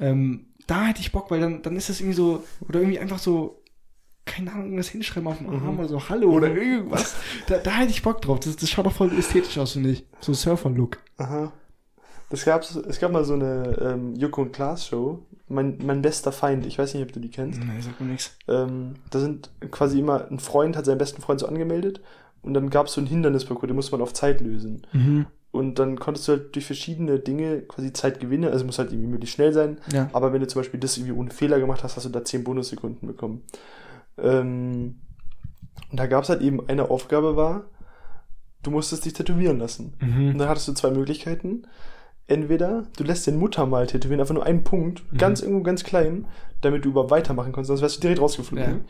Ähm, 0.00 0.46
da 0.66 0.86
hätte 0.86 1.00
ich 1.00 1.12
Bock, 1.12 1.30
weil 1.30 1.40
dann, 1.40 1.62
dann 1.62 1.76
ist 1.76 1.88
das 1.88 2.00
irgendwie 2.00 2.16
so, 2.16 2.42
oder 2.68 2.80
irgendwie 2.80 2.98
einfach 2.98 3.18
so, 3.20 3.62
keine 4.26 4.50
Ahnung, 4.52 4.64
irgendwas 4.66 4.88
hinschreiben 4.88 5.26
auf 5.28 5.38
dem 5.38 5.48
Arm 5.48 5.74
Mhm. 5.74 5.78
oder 5.78 5.88
so, 5.88 6.08
Hallo 6.08 6.30
oder 6.30 6.48
irgendwas. 6.54 7.14
Da, 7.46 7.58
da 7.58 7.70
hätte 7.70 7.90
ich 7.90 8.02
Bock 8.02 8.20
drauf. 8.20 8.40
Das, 8.40 8.56
das 8.56 8.68
schaut 8.68 8.84
doch 8.86 8.92
voll 8.92 9.16
ästhetisch 9.18 9.56
aus, 9.58 9.72
finde 9.72 9.90
ich. 9.90 10.04
So 10.20 10.34
Surfer-Look. 10.34 10.98
Aha. 11.18 11.52
Das 12.28 12.44
gab's, 12.44 12.74
es 12.74 12.98
gab 12.98 13.12
mal 13.12 13.24
so 13.24 13.34
eine 13.34 13.78
ähm, 13.80 14.14
Joko 14.16 14.42
und 14.42 14.52
Klaas 14.52 14.86
Show. 14.86 15.24
Mein, 15.48 15.78
mein 15.86 16.02
bester 16.02 16.32
Feind, 16.32 16.66
ich 16.66 16.76
weiß 16.76 16.92
nicht, 16.94 17.04
ob 17.04 17.12
du 17.12 17.20
die 17.20 17.30
kennst. 17.30 17.60
Nee, 17.60 17.80
sagt 17.80 18.00
mir 18.00 18.08
nichts. 18.08 18.36
Ähm, 18.48 18.94
da 19.10 19.20
sind 19.20 19.48
quasi 19.70 20.00
immer, 20.00 20.28
ein 20.28 20.40
Freund 20.40 20.76
hat 20.76 20.84
seinen 20.86 20.98
besten 20.98 21.22
Freund 21.22 21.38
so 21.38 21.46
angemeldet 21.46 22.00
und 22.42 22.52
dann 22.54 22.68
gab 22.68 22.86
es 22.88 22.94
so 22.94 23.00
einen 23.00 23.06
Hindernisparcours, 23.06 23.68
den 23.68 23.76
musste 23.76 23.92
man 23.92 24.02
auf 24.02 24.12
Zeit 24.12 24.40
lösen. 24.40 24.82
Mhm. 24.92 25.26
Und 25.52 25.78
dann 25.78 25.98
konntest 26.00 26.26
du 26.26 26.32
halt 26.32 26.54
durch 26.56 26.66
verschiedene 26.66 27.20
Dinge 27.20 27.60
quasi 27.62 27.92
Zeit 27.92 28.18
gewinnen. 28.20 28.50
Also 28.52 28.64
muss 28.66 28.78
halt 28.80 28.90
irgendwie 28.90 29.08
möglichst 29.08 29.36
schnell 29.36 29.52
sein. 29.54 29.78
Ja. 29.92 30.10
Aber 30.12 30.32
wenn 30.32 30.40
du 30.40 30.48
zum 30.48 30.60
Beispiel 30.60 30.80
das 30.80 30.98
irgendwie 30.98 31.14
ohne 31.16 31.30
Fehler 31.30 31.60
gemacht 31.60 31.82
hast, 31.84 31.96
hast 31.96 32.04
du 32.04 32.10
da 32.10 32.24
10 32.24 32.42
Bonussekunden 32.44 33.06
bekommen. 33.06 33.42
Ähm, 34.18 35.00
und 35.90 36.00
da 36.00 36.06
gab 36.06 36.24
es 36.24 36.30
halt 36.30 36.40
eben 36.42 36.66
eine 36.68 36.90
Aufgabe 36.90 37.36
war, 37.36 37.64
du 38.62 38.70
musstest 38.70 39.04
dich 39.04 39.12
tätowieren 39.12 39.58
lassen. 39.58 39.94
Und 40.00 40.32
Mhm. 40.32 40.38
dann 40.38 40.48
hattest 40.48 40.68
du 40.68 40.72
zwei 40.72 40.90
Möglichkeiten. 40.90 41.66
Entweder 42.26 42.84
du 42.96 43.04
lässt 43.04 43.26
den 43.26 43.38
Muttermal 43.38 43.86
tätowieren, 43.86 44.20
einfach 44.20 44.34
nur 44.34 44.44
einen 44.44 44.64
Punkt, 44.64 45.04
Mhm. 45.12 45.18
ganz 45.18 45.40
irgendwo 45.42 45.62
ganz 45.62 45.84
klein, 45.84 46.26
damit 46.60 46.84
du 46.84 46.88
überhaupt 46.90 47.10
weitermachen 47.12 47.52
kannst, 47.52 47.68
sonst 47.68 47.82
wärst 47.82 47.98
du 47.98 48.00
direkt 48.00 48.20
rausgeflogen. 48.20 48.64
Ja. 48.78 48.80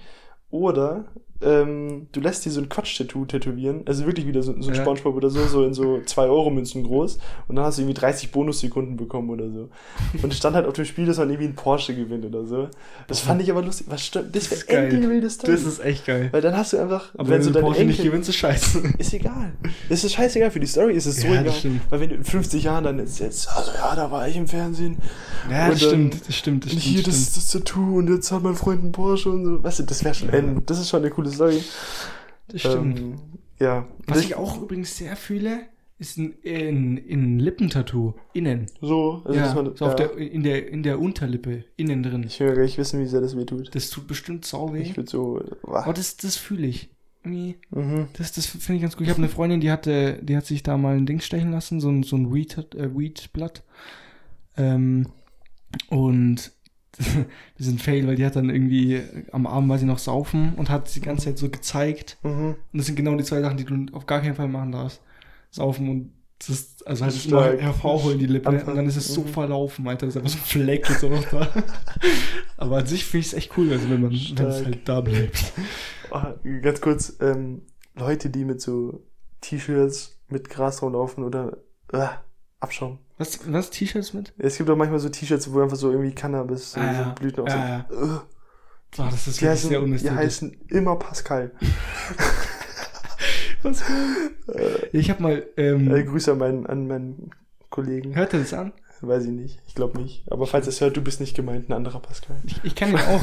Oder 0.51 1.07
ähm, 1.43 2.07
du 2.13 2.21
lässt 2.21 2.45
dir 2.45 2.51
so 2.51 2.61
ein 2.61 2.69
Quatsch-Tattoo 2.69 3.25
tätowieren, 3.27 3.83
also 3.87 4.07
wirklich 4.07 4.27
wieder 4.27 4.43
so, 4.43 4.53
so 4.61 4.69
ein 4.71 4.75
Ja. 4.75 4.83
Spongebob 4.83 5.15
oder 5.17 5.31
so, 5.31 5.45
so 5.47 5.65
in 5.65 5.75
so 5.75 5.97
2-Euro-Münzen 6.05 6.83
groß 6.85 7.19
und 7.49 7.57
dann 7.57 7.65
hast 7.65 7.79
du 7.79 7.83
irgendwie 7.83 7.95
30 8.01 8.31
Bonussekunden 8.33 8.97
bekommen 8.97 9.31
oder 9.31 9.51
so. 9.51 9.69
Und 10.23 10.33
es 10.33 10.39
stand 10.39 10.57
halt 10.57 10.67
auf 10.67 10.73
dem 10.75 10.85
Spiel, 10.85 11.07
dass 11.07 11.19
man 11.19 11.29
irgendwie 11.29 11.47
einen 11.47 11.55
Porsche 11.57 11.95
gewinnt 11.95 12.25
oder 12.25 12.45
so. 12.47 12.69
Das 13.09 13.21
fand 13.21 13.43
ich 13.43 13.51
aber 13.51 13.63
lustig. 13.63 13.87
Was 13.91 14.03
sto- 14.07 14.21
das 14.23 14.49
Das 14.49 14.53
ist 14.61 14.69
wäre 14.71 15.31
Story. 15.31 15.53
Das 15.53 15.63
ist 15.65 15.85
echt 15.85 16.07
geil. 16.07 16.29
Weil 16.33 16.41
dann 16.41 16.57
hast 16.57 16.73
du 16.73 16.79
einfach, 16.79 17.15
Aber 17.17 17.29
wenn, 17.29 17.43
so 17.43 17.51
du 17.51 17.55
deine 17.55 17.67
Porsche 17.67 17.85
nicht 17.85 17.99
Enkel- 17.99 18.11
gewinnst, 18.11 18.29
ist 18.29 18.37
scheiße. 18.37 18.83
ist 18.99 19.13
egal. 19.15 19.53
Es 19.89 20.05
ist 20.05 20.13
scheißegal. 20.13 20.51
Für 20.51 20.61
die 20.61 20.67
Story 20.67 20.95
ist 20.95 21.07
es 21.07 21.21
so 21.21 21.27
Ja, 21.29 21.41
egal. 21.43 21.53
stimmt. 21.53 21.81
Weil 21.91 22.01
wenn 22.01 22.09
du 22.11 22.15
in 22.17 22.25
50 22.25 22.63
Jahren 22.65 22.85
dann 22.85 22.99
ist 22.99 23.19
jetzt, 23.19 23.49
also 23.49 23.73
ja, 23.73 23.95
da 23.95 24.11
war 24.11 24.27
ich 24.29 24.37
im 24.37 24.47
Fernsehen. 24.47 24.97
Ja, 25.51 25.69
das 25.71 25.81
stimmt, 25.83 26.29
das 26.29 26.35
stimmt, 26.35 26.65
das 26.65 26.73
und 26.73 26.81
stimmt. 26.81 26.95
hier 26.97 27.03
das 27.05 27.17
das, 27.27 27.35
das 27.35 27.49
Tattoo 27.49 27.99
und 27.99 28.09
jetzt 28.09 28.33
hat 28.33 28.43
mein 28.43 28.55
Freund 28.57 28.83
einen 28.83 28.93
Porsche 28.93 29.31
und 29.31 29.45
so. 29.45 29.63
Weißt 29.63 29.79
du, 29.81 29.83
das 29.85 30.05
wäre 30.05 30.15
schon, 30.15 30.29
Ja. 30.29 30.35
ein, 30.35 30.63
das 30.67 30.79
ist 30.81 30.89
schon 30.89 31.01
eine 31.01 31.11
coole 31.11 31.26
Story. 31.33 31.63
das 32.49 32.61
stimmt. 32.61 32.99
Ähm, 32.99 33.15
ja. 33.59 33.87
Was 34.07 34.21
ich 34.21 34.35
auch 34.35 34.61
übrigens 34.61 34.97
sehr 34.97 35.17
fühle, 35.17 35.61
ist 35.99 36.19
ein, 36.19 36.35
ein, 36.45 36.99
ein 37.09 37.39
Lippentattoo. 37.39 38.15
Innen. 38.35 38.67
So, 38.81 39.23
also 39.25 39.39
ja, 39.39 39.55
man, 39.55 39.77
so 39.77 39.85
ja. 39.85 39.91
auf 39.91 39.97
der, 39.97 40.17
in, 40.17 40.43
der, 40.43 40.69
in 40.69 40.83
der 40.83 41.01
Unterlippe. 41.01 41.65
Innen 41.77 42.03
drin. 42.03 42.25
ich 42.27 42.39
will 42.39 42.49
ja 42.49 42.55
gar 42.55 42.63
nicht 42.63 42.77
wissen, 42.77 43.01
wie 43.01 43.07
sehr 43.07 43.21
das 43.21 43.37
weh 43.37 43.45
tut. 43.45 43.75
Das 43.75 43.89
tut 43.89 44.07
bestimmt 44.07 44.45
sau 44.45 44.75
weh. 44.75 44.83
Ich 44.83 44.97
würde 44.97 45.11
so. 45.11 45.43
Aber 45.63 45.93
das, 45.95 46.17
das 46.17 46.37
fühle 46.37 46.67
ich. 46.67 46.91
Mhm. 47.27 48.07
das 48.17 48.33
das 48.33 48.47
finde 48.47 48.77
ich 48.77 48.83
ganz 48.83 48.97
gut. 48.97 49.05
Ich 49.05 49.11
habe 49.11 49.19
eine 49.19 49.29
Freundin, 49.29 49.61
die 49.61 49.71
hatte, 49.71 50.21
die 50.23 50.37
hat 50.37 50.47
sich 50.47 50.63
da 50.63 50.77
mal 50.77 50.97
ein 50.97 51.07
Ding 51.07 51.21
stechen 51.21 51.51
lassen, 51.51 51.81
so 51.81 51.89
ein, 51.89 52.05
so 52.05 52.15
ein 52.17 52.33
Weed, 52.33 52.57
äh, 52.75 52.97
Weedblatt. 52.97 53.65
Ähm, 54.57 55.09
und 55.89 56.53
sind 57.59 57.81
fail, 57.83 58.07
weil 58.07 58.17
die 58.17 58.25
hat 58.25 58.37
dann 58.37 58.51
irgendwie 58.51 59.03
am 59.33 59.47
Abend 59.47 59.69
war 59.69 59.79
sie 59.79 59.87
noch 59.87 59.99
saufen 59.99 60.55
und 60.57 60.71
hat 60.71 60.95
die 60.95 61.01
ganze 61.01 61.27
Zeit 61.27 61.39
so 61.39 61.49
gezeigt. 61.49 62.17
Mhm. 62.23 62.57
Und 62.73 62.79
das 62.79 62.87
sind 62.87 62.97
genau 62.97 63.15
die 63.17 63.25
zwei 63.25 63.41
Sachen, 63.41 63.57
die 63.57 63.65
du 63.65 63.87
auf 63.93 64.07
gar 64.07 64.21
keinen 64.21 64.35
Fall 64.35 64.49
machen 64.49 64.73
darfst. 64.73 65.01
Saufen 65.51 65.89
und 65.89 66.13
das 66.39 66.51
ist, 66.51 66.87
also 66.87 67.05
halt 67.05 67.15
Stark. 67.15 67.55
immer 67.55 67.63
hervorholen 67.63 68.19
die 68.19 68.27
Lippe 68.27 68.51
und 68.51 68.67
dann 68.77 68.87
ist 68.87 68.97
es 68.97 69.09
so 69.09 69.23
Mhm. 69.23 69.29
verlaufen, 69.29 69.89
Alter. 69.89 70.05
Das 70.07 70.17
ist 70.17 70.23
einfach 70.23 70.37
so 70.37 70.39
ein 70.39 70.63
Fleck 70.63 70.87
jetzt 70.89 71.03
auch 71.03 71.11
noch 71.11 71.25
da. 71.31 71.49
Aber 72.59 72.77
an 72.79 72.87
sich 72.87 73.07
finde 73.07 73.21
ich 73.23 73.27
es 73.29 73.35
echt 73.35 73.57
cool, 73.57 73.73
also 73.73 73.89
wenn 73.89 74.03
man, 74.03 74.11
wenn 74.13 74.47
es 74.47 74.65
halt 74.65 74.87
da 74.87 75.01
bleibt. 75.01 75.53
Ah, 76.11 76.35
ganz 76.63 76.81
kurz, 76.83 77.17
ähm, 77.21 77.63
Leute, 77.95 78.29
die 78.31 78.45
mit 78.45 78.61
so 78.61 79.03
T-Shirts 79.41 80.19
mit 80.29 80.51
Gras 80.51 80.79
drauf 80.79 80.93
laufen 80.93 81.25
oder 81.25 81.57
äh, 81.93 82.07
Abschaum. 82.67 82.99
Was, 83.19 83.41
was, 83.51 83.71
T-Shirts 83.71 84.13
mit? 84.13 84.35
Es 84.39 84.59
gibt 84.59 84.69
auch 84.69 84.77
manchmal 84.77 84.99
so 85.01 85.09
T-Shirts, 85.09 85.51
wo 85.53 85.61
einfach 85.63 85.77
so 85.77 85.91
irgendwie 85.91 86.15
Cannabis, 86.15 86.73
so, 86.73 86.81
Ah, 86.81 86.93
ja. 86.93 87.05
so 87.05 87.15
Blüten 87.21 87.45
auf 87.45 87.49
Ja, 87.49 87.87
sind. 87.89 88.03
Äh, 88.03 88.19
Oh, 88.99 89.03
das 89.11 89.27
ist 89.27 89.41
die, 89.41 89.43
wirklich 89.43 89.51
heißen, 89.51 89.69
sehr 89.71 89.79
die 89.81 89.85
unästhetisch. 89.85 90.17
heißen 90.17 90.57
immer 90.69 90.97
Pascal. 90.97 91.51
Was 93.63 93.81
ja, 93.81 93.87
ich 94.93 95.11
habe 95.11 95.23
mal, 95.23 95.47
ähm, 95.57 95.93
Äh, 95.95 96.05
Grüße 96.05 96.33
an 96.33 96.39
meinen, 96.39 96.67
an 96.67 96.87
meinen 96.87 97.31
Kollegen. 97.71 98.15
hört 98.15 98.33
er 98.33 98.41
das 98.41 98.55
an? 98.55 98.73
Weiß 99.03 99.25
ich 99.25 99.31
nicht. 99.31 99.61
Ich 99.67 99.75
glaube 99.75 100.01
nicht. 100.01 100.25
Aber 100.33 100.47
falls 100.47 100.67
es 100.67 100.81
hört, 100.81 100.97
du 100.97 101.03
bist 101.03 101.21
nicht 101.21 101.37
gemeint, 101.37 101.69
ein 101.69 101.73
anderer 101.75 102.01
Pascal. 102.01 102.37
Ich, 102.47 102.61
ich 102.65 102.75
kenne 102.75 102.93
ihn 102.93 102.99
auch. 102.99 103.23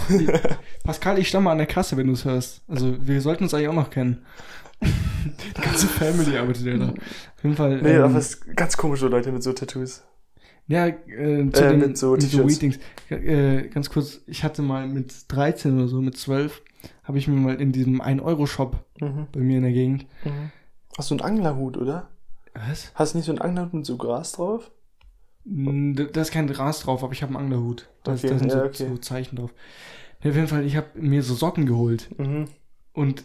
Pascal, 0.84 1.18
ich 1.20 1.28
stamme 1.30 1.50
an 1.50 1.58
der 1.58 1.68
Kasse, 1.68 1.98
wenn 1.98 2.08
du 2.08 2.14
es 2.14 2.26
hörst. 2.26 2.62
Also, 2.68 2.96
wir 3.06 3.22
sollten 3.22 3.44
uns 3.46 3.54
eigentlich 3.54 3.70
auch 3.70 3.74
noch 3.74 3.90
kennen. 3.90 4.24
Die 4.82 5.62
ganze 5.62 5.88
Family 5.88 6.38
arbeitet 6.38 6.66
ja 6.66 6.78
da. 6.78 6.90
Auf 6.90 7.44
jeden 7.44 7.56
Fall. 7.56 7.82
Nee, 7.82 7.94
ähm, 7.94 8.04
aber 8.04 8.18
es 8.18 8.42
ganz 8.56 8.78
komisch, 8.78 9.00
so 9.00 9.08
Leute 9.08 9.32
mit 9.32 9.42
so 9.42 9.54
Tattoos. 9.54 10.04
Ja, 10.68 10.88
äh, 10.88 10.96
zu 11.52 11.64
Äh, 11.66 11.70
den, 11.72 11.80
mit 11.80 11.98
so 11.98 12.12
mit 12.12 12.22
so 12.22 12.28
T-Shirts. 12.44 12.56
Weedings. 12.62 12.80
Äh, 13.10 13.68
ganz 13.70 13.90
kurz, 13.90 14.22
ich 14.28 14.44
hatte 14.44 14.62
mal 14.62 14.88
mit 14.88 15.14
13 15.30 15.78
oder 15.78 15.88
so, 15.88 16.02
mit 16.02 16.18
12, 16.18 16.62
habe 17.04 17.18
ich 17.18 17.28
mir 17.28 17.36
mal 17.36 17.60
in 17.60 17.72
diesem 17.72 18.02
1-Euro-Shop 18.02 18.78
Mhm. 19.02 19.28
bei 19.32 19.40
mir 19.40 19.58
in 19.58 19.64
der 19.64 19.72
Gegend. 19.74 20.06
Mhm. 20.24 20.52
Hast 20.98 21.10
du 21.12 21.16
einen 21.16 21.22
Anglerhut, 21.22 21.78
oder? 21.78 22.10
Was? 22.54 22.92
Hast 22.96 23.14
du 23.14 23.18
nicht 23.18 23.26
so 23.26 23.32
einen 23.32 23.42
Anglerhut 23.42 23.74
mit 23.74 23.86
so 23.86 23.98
Gras 23.98 24.34
drauf? 24.34 24.70
Da 25.46 26.22
ist 26.22 26.32
kein 26.32 26.48
Gras 26.48 26.80
drauf, 26.82 27.04
aber 27.04 27.12
ich 27.14 27.22
habe 27.22 27.36
einen 27.36 27.46
Anglerhut. 27.46 27.90
Da, 28.04 28.14
ist- 28.14 28.24
Okay, 28.24 28.34
da 28.34 28.40
sind 28.40 28.52
ja, 28.52 28.60
so, 28.60 28.66
okay. 28.66 28.88
so 28.90 28.98
Zeichen 28.98 29.36
drauf. 29.36 29.54
Ja, 30.22 30.30
auf 30.30 30.36
jeden 30.36 30.48
Fall, 30.48 30.66
ich 30.66 30.76
habe 30.78 30.88
mir 30.96 31.22
so 31.24 31.34
Socken 31.36 31.66
geholt. 31.66 32.10
Mhm. 32.18 32.46
Und 32.94 33.24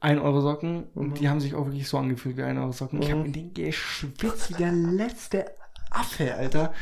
1 0.00 0.20
Euro 0.20 0.40
Socken, 0.40 0.76
Mhm. 0.76 0.84
und 0.94 1.20
die 1.20 1.28
haben 1.28 1.40
sich 1.40 1.54
auch 1.54 1.66
wirklich 1.66 1.86
so 1.88 1.98
angefühlt 1.98 2.36
wie 2.36 2.42
1 2.42 2.58
Euro 2.58 2.72
Socken. 2.72 3.02
Ich 3.02 3.08
Mhm. 3.08 3.12
habe 3.14 3.26
in 3.26 3.32
den 3.32 3.52
geschwitzt 3.54 4.50
wie 4.50 4.54
der 4.54 4.72
letzte 4.72 5.44
Affe, 5.90 6.34
Alter. 6.34 6.72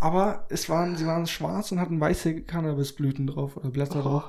Aber 0.00 0.46
es 0.50 0.68
waren, 0.68 0.96
sie 0.96 1.06
waren 1.06 1.26
schwarz 1.26 1.72
und 1.72 1.80
hatten 1.80 2.00
weiße 2.00 2.42
Cannabisblüten 2.42 3.26
drauf 3.26 3.56
oder 3.56 3.70
Blätter 3.70 4.00
Oh. 4.00 4.02
drauf. 4.08 4.24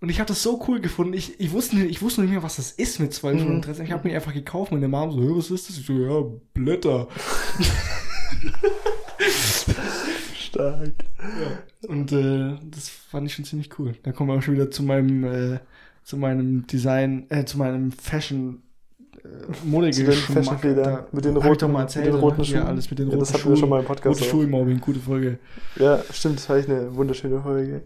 Und 0.00 0.08
ich 0.08 0.18
habe 0.18 0.28
das 0.28 0.42
so 0.42 0.62
cool 0.68 0.80
gefunden. 0.80 1.14
Ich, 1.14 1.38
ich, 1.40 1.52
wusste 1.52 1.76
nicht, 1.76 1.88
ich 1.90 2.02
wusste 2.02 2.20
nicht 2.22 2.30
mehr, 2.30 2.42
was 2.42 2.56
das 2.56 2.72
ist 2.72 2.98
mit 3.00 3.12
12 3.14 3.40
Mhm. 3.42 3.50
und 3.50 3.66
13. 3.66 3.84
Ich 3.86 3.92
habe 3.92 4.06
mir 4.08 4.14
einfach 4.16 4.34
gekauft. 4.34 4.72
Meine 4.72 4.88
Mom 4.88 5.12
so, 5.12 5.20
"Hä, 5.20 5.28
was 5.36 5.50
ist 5.50 5.68
das? 5.68 5.78
Ich 5.78 5.86
so, 5.86 5.92
ja, 5.92 6.22
Blätter. 6.54 7.08
Stark. 10.52 10.92
Und 11.88 12.12
äh, 12.12 12.56
das 12.70 12.88
fand 12.88 13.26
ich 13.26 13.34
schon 13.34 13.44
ziemlich 13.44 13.78
cool. 13.78 13.94
Da 14.02 14.12
kommen 14.12 14.30
wir 14.30 14.36
auch 14.36 14.42
schon 14.42 14.54
wieder 14.54 14.70
zu 14.70 14.82
meinem, 14.82 15.24
äh, 15.24 15.60
zu 16.04 16.16
meinem 16.16 16.66
Design, 16.66 17.26
äh, 17.30 17.44
zu 17.44 17.58
meinem 17.58 17.90
Fashion 17.90 18.62
Modegeschmack. 19.64 20.60
den. 20.62 20.76
Da 20.76 21.06
Mit 21.12 21.24
den 21.24 21.34
hab 21.36 21.42
ich 21.44 21.48
roten, 21.50 21.58
doch 21.60 21.68
mal 21.68 21.72
mit 21.74 21.80
erzählt, 21.82 22.06
den 22.06 22.12
oder? 22.14 22.22
roten 22.22 22.40
Ja, 22.40 22.44
Schuhen. 22.44 22.62
alles 22.66 22.90
mit 22.90 22.98
den 22.98 23.06
Ja, 23.06 23.10
roten 23.12 23.20
das 23.20 23.28
hatten 23.32 23.42
Schuhen. 23.42 23.52
wir 23.52 23.56
schon 23.58 23.68
mal 23.68 23.80
im 23.80 23.86
Podcast 23.86 24.20
Rote. 24.20 24.30
Schuhe-Mobbing, 24.30 24.80
gute 24.80 24.98
Folge. 25.00 25.38
Ja, 25.76 26.00
stimmt, 26.12 26.36
das 26.36 26.48
war 26.48 26.56
echt 26.56 26.68
eine 26.68 26.94
wunderschöne 26.94 27.40
Folge. 27.40 27.82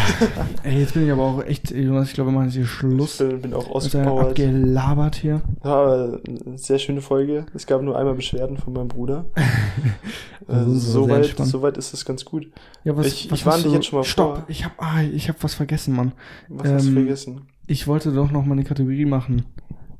Ey, 0.62 0.80
jetzt 0.80 0.94
bin 0.94 1.04
ich 1.04 1.12
aber 1.12 1.22
auch 1.22 1.44
echt, 1.44 1.70
Jonas, 1.70 2.08
ich 2.08 2.14
glaube, 2.14 2.30
wir 2.30 2.34
machen 2.34 2.46
jetzt 2.46 2.54
hier 2.54 2.62
Ich 2.64 2.70
Schluss. 2.70 3.18
bin, 3.18 3.40
bin 3.42 3.54
auch 3.54 3.70
ausgepowert. 3.70 4.28
abgelabert 4.30 5.16
hier. 5.16 5.42
Ja, 5.64 5.70
aber 5.70 6.20
eine 6.46 6.58
sehr 6.58 6.78
schöne 6.78 7.00
Folge. 7.02 7.46
Es 7.54 7.66
gab 7.66 7.82
nur 7.82 7.98
einmal 7.98 8.14
Beschwerden 8.14 8.56
von 8.56 8.72
meinem 8.72 8.88
Bruder. 8.88 9.26
äh, 9.36 10.52
Also, 10.52 10.72
das 10.74 10.82
soweit, 10.84 11.34
soweit 11.36 11.76
ist 11.76 11.92
es 11.92 12.04
ganz 12.04 12.24
gut. 12.24 12.48
Ja, 12.84 12.96
was, 12.96 13.06
Ich- 13.06 13.30
was 13.30 13.40
ich 13.40 13.46
warne 13.46 13.62
dich 13.64 13.72
jetzt 13.72 13.86
schon 13.86 13.98
mal 13.98 14.04
Stopp, 14.04 14.36
vor. 14.36 14.44
ich 14.48 14.64
hab, 14.64 14.72
ah, 14.78 15.02
ich 15.02 15.28
hab 15.28 15.42
was 15.44 15.54
vergessen, 15.54 15.94
Mann. 15.94 16.12
Was 16.48 16.70
hast 16.72 16.84
du 16.86 16.88
Ähm, 16.90 16.94
vergessen? 16.94 17.40
Ich 17.66 17.86
wollte 17.86 18.12
doch 18.12 18.30
noch 18.30 18.44
mal 18.46 18.52
eine 18.52 18.64
Kategorie 18.64 19.04
machen. 19.04 19.44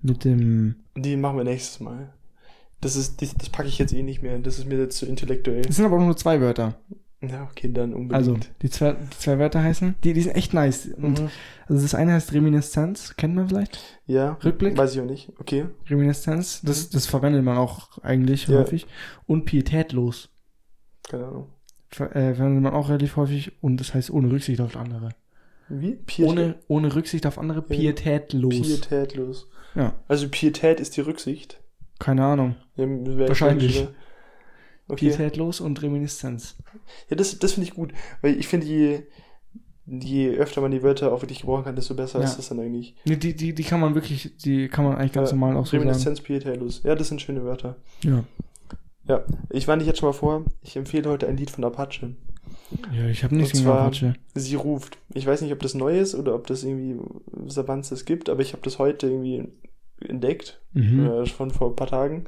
Mit 0.03 0.25
dem, 0.25 0.77
Die 0.97 1.17
machen 1.17 1.37
wir 1.37 1.45
nächstes 1.45 1.81
Mal. 1.81 2.13
Das 2.81 2.97
ist, 2.97 3.21
das, 3.21 3.35
das 3.35 3.51
packe 3.51 3.69
ich 3.69 3.79
jetzt 3.79 3.93
eh 3.93 4.03
nicht 4.03 4.23
mehr. 4.23 4.39
Das 4.39 4.59
ist 4.59 4.67
mir 4.67 4.79
jetzt 4.79 4.97
zu 4.97 5.07
intellektuell. 5.07 5.63
es 5.69 5.77
sind 5.77 5.85
aber 5.85 5.97
auch 5.97 6.05
nur 6.05 6.17
zwei 6.17 6.41
Wörter. 6.41 6.79
Ja, 7.23 7.47
okay, 7.51 7.71
dann 7.71 7.93
unbedingt. 7.93 8.15
Also, 8.15 8.39
die 8.63 8.71
zwei, 8.71 8.93
die 8.93 9.19
zwei 9.19 9.39
Wörter 9.39 9.63
heißen, 9.63 9.97
die, 10.03 10.15
die 10.15 10.23
sind 10.23 10.35
echt 10.37 10.55
nice. 10.55 10.87
Und 10.97 11.21
Mhm. 11.21 11.29
Also 11.67 11.83
das 11.83 11.95
eine 11.95 12.15
heißt 12.15 12.33
Reminiszenz, 12.33 13.15
kennt 13.17 13.35
man 13.35 13.49
vielleicht? 13.49 13.79
Ja. 14.07 14.39
Rückblick? 14.43 14.77
Weiß 14.79 14.95
ich 14.95 15.01
auch 15.03 15.07
nicht. 15.07 15.31
Okay. 15.39 15.67
Reminiszenz, 15.91 16.63
das, 16.63 16.89
das 16.89 17.07
verwendet 17.07 17.45
man 17.45 17.59
auch 17.59 17.99
eigentlich 17.99 18.49
Ja. 18.49 18.59
häufig. 18.59 18.87
Und 19.27 19.45
pietätlos, 19.45 20.31
Keine 21.09 21.27
Ahnung. 21.27 21.49
ver 21.91 22.17
äh, 22.17 22.35
verwendet 22.35 22.63
man 22.63 22.73
auch 22.73 22.89
relativ 22.89 23.17
häufig 23.17 23.53
und 23.63 23.77
das 23.77 23.93
heißt 23.93 24.11
ohne 24.11 24.31
Rücksicht 24.31 24.61
auf 24.63 24.77
andere. 24.77 25.11
Wie? 25.69 25.93
Pietät. 25.97 26.27
Ohne, 26.33 26.55
ohne 26.69 26.95
Rücksicht 26.97 27.27
auf 27.27 27.39
andere, 27.39 27.59
Ja. 27.69 27.77
pietätlos. 27.77 28.55
Pietätlos. 28.55 29.47
Ja, 29.75 29.95
Also 30.09 30.29
Pietät 30.29 30.81
ist 30.81 30.97
die 30.97 31.01
Rücksicht. 31.03 31.61
keine 31.99 32.25
Ahnung. 32.25 32.57
Ja, 32.77 32.87
Wahrscheinlich. 32.89 33.87
Okay. 34.89 35.11
Pietätlos 35.11 35.61
und 35.61 35.81
Reminiszenz. 35.83 36.57
Ja, 37.09 37.17
das, 37.17 37.39
das 37.39 37.53
finde 37.53 37.69
ich 37.69 37.75
gut, 37.75 37.93
weil 38.23 38.37
ich 38.39 38.49
finde, 38.49 38.67
je, 38.67 39.03
je 39.87 40.31
öfter 40.37 40.61
man 40.61 40.73
die 40.73 40.83
Wörter 40.83 41.13
auch 41.13 41.23
wirklich 41.23 41.41
gebrauchen 41.43 41.63
kann, 41.65 41.77
desto 41.77 41.95
besser 41.95 42.19
Ja. 42.19 42.25
ist 42.25 42.37
das 42.39 42.49
dann 42.49 42.59
eigentlich. 42.59 42.97
Nee, 43.05 43.15
die, 43.17 43.35
die, 43.37 43.55
die 43.55 43.63
kann 43.63 43.79
man 43.79 43.95
wirklich, 43.95 44.37
die 44.39 44.69
kann 44.69 44.85
man 44.85 44.97
eigentlich 44.97 45.13
ganz 45.13 45.31
Ja, 45.31 45.37
normal 45.37 45.57
auch 45.57 45.67
so 45.67 45.73
sagen. 45.73 45.83
Reminiszenz, 45.85 46.21
pietätlos. 46.21 46.83
Ja, 46.83 46.97
das 46.97 47.07
sind 47.09 47.21
schöne 47.23 47.45
Wörter. 47.45 47.77
Ja. 48.03 48.25
Ja, 49.07 49.25
ich 49.51 49.67
warne 49.69 49.81
dich 49.81 49.87
jetzt 49.89 49.99
schon 50.01 50.09
mal 50.09 50.13
vor, 50.13 50.45
ich 50.63 50.77
empfehle 50.77 51.09
heute 51.09 51.27
ein 51.29 51.37
Lied 51.37 51.51
von 51.51 51.65
Apache. 51.65 52.15
Ja, 52.93 53.07
ich 53.07 53.23
habe 53.25 53.35
nichts 53.37 53.53
gegen 53.59 53.69
Apache. 53.69 54.15
Sie 54.35 54.55
ruft. 54.57 54.99
Ich 55.15 55.27
weiß 55.27 55.41
nicht, 55.43 55.53
ob 55.53 55.61
das 55.61 55.75
neu 55.75 55.99
ist 55.99 56.15
oder 56.17 56.35
ob 56.35 56.47
das 56.49 56.63
irgendwie 56.65 56.97
Savanz 57.47 57.91
es 57.93 58.05
gibt, 58.05 58.29
aber 58.29 58.41
ich 58.43 58.53
habe 58.53 58.63
das 58.63 58.79
heute 58.79 59.07
irgendwie 59.09 59.49
entdeckt, 60.01 60.61
Mhm. 60.73 61.07
äh, 61.07 61.27
schon 61.27 61.51
vor 61.51 61.71
ein 61.71 61.77
paar 61.77 61.87
Tagen. 61.89 62.25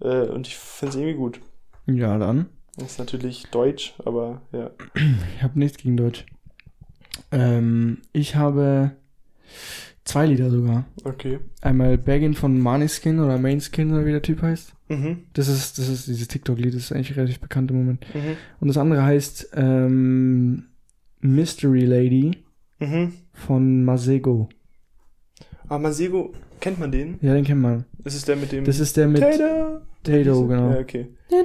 Äh, 0.00 0.26
und 0.28 0.46
ich 0.46 0.56
finde 0.56 0.90
es 0.90 0.96
irgendwie 0.96 1.16
gut. 1.16 1.40
Ja, 1.86 2.18
dann. 2.18 2.46
Das 2.76 2.92
ist 2.92 2.98
natürlich 2.98 3.44
Deutsch, 3.50 3.94
aber 4.04 4.42
ja. 4.52 4.70
Ich 5.36 5.42
habe 5.42 5.58
nichts 5.58 5.78
gegen 5.78 5.96
Deutsch. 5.96 6.26
Ähm, 7.32 7.98
ich 8.12 8.36
habe 8.36 8.92
zwei 10.04 10.26
Lieder 10.26 10.50
sogar. 10.50 10.86
Okay. 11.04 11.40
Einmal 11.60 11.98
Baggin 11.98 12.34
von 12.34 12.58
Maniskin 12.60 13.18
oder 13.20 13.38
Mainskin 13.38 13.92
oder 13.92 14.06
wie 14.06 14.12
der 14.12 14.22
Typ 14.22 14.42
heißt. 14.42 14.72
Mhm. 14.88 15.24
Das 15.34 15.48
ist, 15.48 15.78
das 15.78 15.88
ist 15.88 16.06
dieses 16.06 16.28
TikTok-Lied, 16.28 16.74
das 16.74 16.82
ist 16.84 16.92
eigentlich 16.92 17.16
relativ 17.16 17.40
bekannt 17.40 17.70
im 17.70 17.78
Moment. 17.78 18.06
Mhm. 18.14 18.36
Und 18.60 18.68
das 18.68 18.78
andere 18.78 19.02
heißt 19.02 19.50
ähm, 19.54 20.66
Mystery 21.20 21.84
Lady 21.84 22.38
Mhm. 22.80 23.12
von 23.32 23.84
Masego. 23.84 24.48
Ah, 25.68 25.78
Masego, 25.78 26.32
kennt 26.60 26.78
man 26.78 26.90
den? 26.92 27.18
Ja, 27.20 27.34
den 27.34 27.44
kennt 27.44 27.60
man. 27.60 27.84
Das 28.04 28.14
ist 28.14 28.26
der 28.28 28.36
mit 28.36 28.52
dem. 28.52 28.64
Das 28.64 28.78
ist 28.80 28.96
der 28.96 29.08
mit 29.08 29.20
Tato. 29.20 29.80
Tato, 30.02 30.46
genau. 30.46 30.70
Ja, 30.72 30.78
okay. 30.80 31.08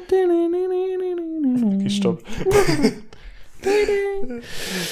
Okay, 1.75 1.89
stopp. 1.89 2.23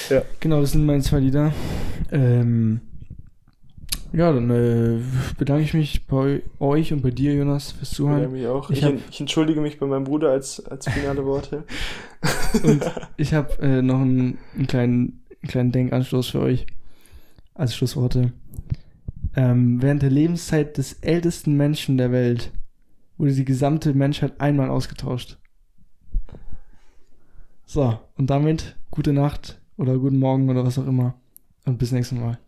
Ja. 0.09 0.21
Genau, 0.39 0.61
das 0.61 0.71
sind 0.71 0.85
meine 0.85 1.01
zwei 1.01 1.19
Lieder. 1.19 1.53
Ähm, 2.11 2.81
ja, 4.13 4.31
dann 4.33 4.49
äh, 4.49 4.99
bedanke 5.37 5.63
ich 5.63 5.73
mich 5.73 6.05
bei 6.07 6.41
euch 6.59 6.91
und 6.91 7.01
bei 7.01 7.11
dir, 7.11 7.33
Jonas, 7.33 7.71
fürs 7.71 7.91
Zuhören. 7.91 8.31
mich 8.31 8.45
auch. 8.47 8.69
Ich 8.69 8.79
Ich, 8.79 8.83
hab- 8.83 8.93
ich 9.09 9.19
entschuldige 9.21 9.61
mich 9.61 9.79
bei 9.79 9.85
meinem 9.85 10.03
Bruder 10.03 10.31
als, 10.31 10.65
als 10.65 10.87
finale 10.89 11.25
Worte. 11.25 11.63
Und 12.63 12.81
ich 13.17 13.33
habe 13.33 13.57
äh, 13.61 13.81
noch 13.81 13.99
einen, 14.01 14.37
einen, 14.55 14.67
kleinen, 14.67 15.20
einen 15.41 15.49
kleinen 15.49 15.71
Denkanstoß 15.71 16.29
für 16.29 16.41
euch 16.41 16.65
als 17.53 17.75
Schlussworte. 17.75 18.33
Ähm, 19.35 19.81
während 19.81 20.01
der 20.01 20.09
Lebenszeit 20.09 20.77
des 20.77 20.93
ältesten 21.01 21.55
Menschen 21.55 21.97
der 21.97 22.11
Welt 22.11 22.51
wurde 23.17 23.33
die 23.33 23.45
gesamte 23.45 23.93
Menschheit 23.93 24.39
einmal 24.41 24.69
ausgetauscht. 24.69 25.37
So, 27.65 27.97
und 28.17 28.29
damit 28.29 28.75
gute 28.89 29.13
Nacht 29.13 29.61
oder 29.77 29.97
guten 29.97 30.19
Morgen 30.19 30.49
oder 30.49 30.65
was 30.65 30.77
auch 30.77 30.87
immer. 30.87 31.15
Und 31.65 31.77
bis 31.77 31.91
nächstes 31.91 32.17
Mal. 32.17 32.39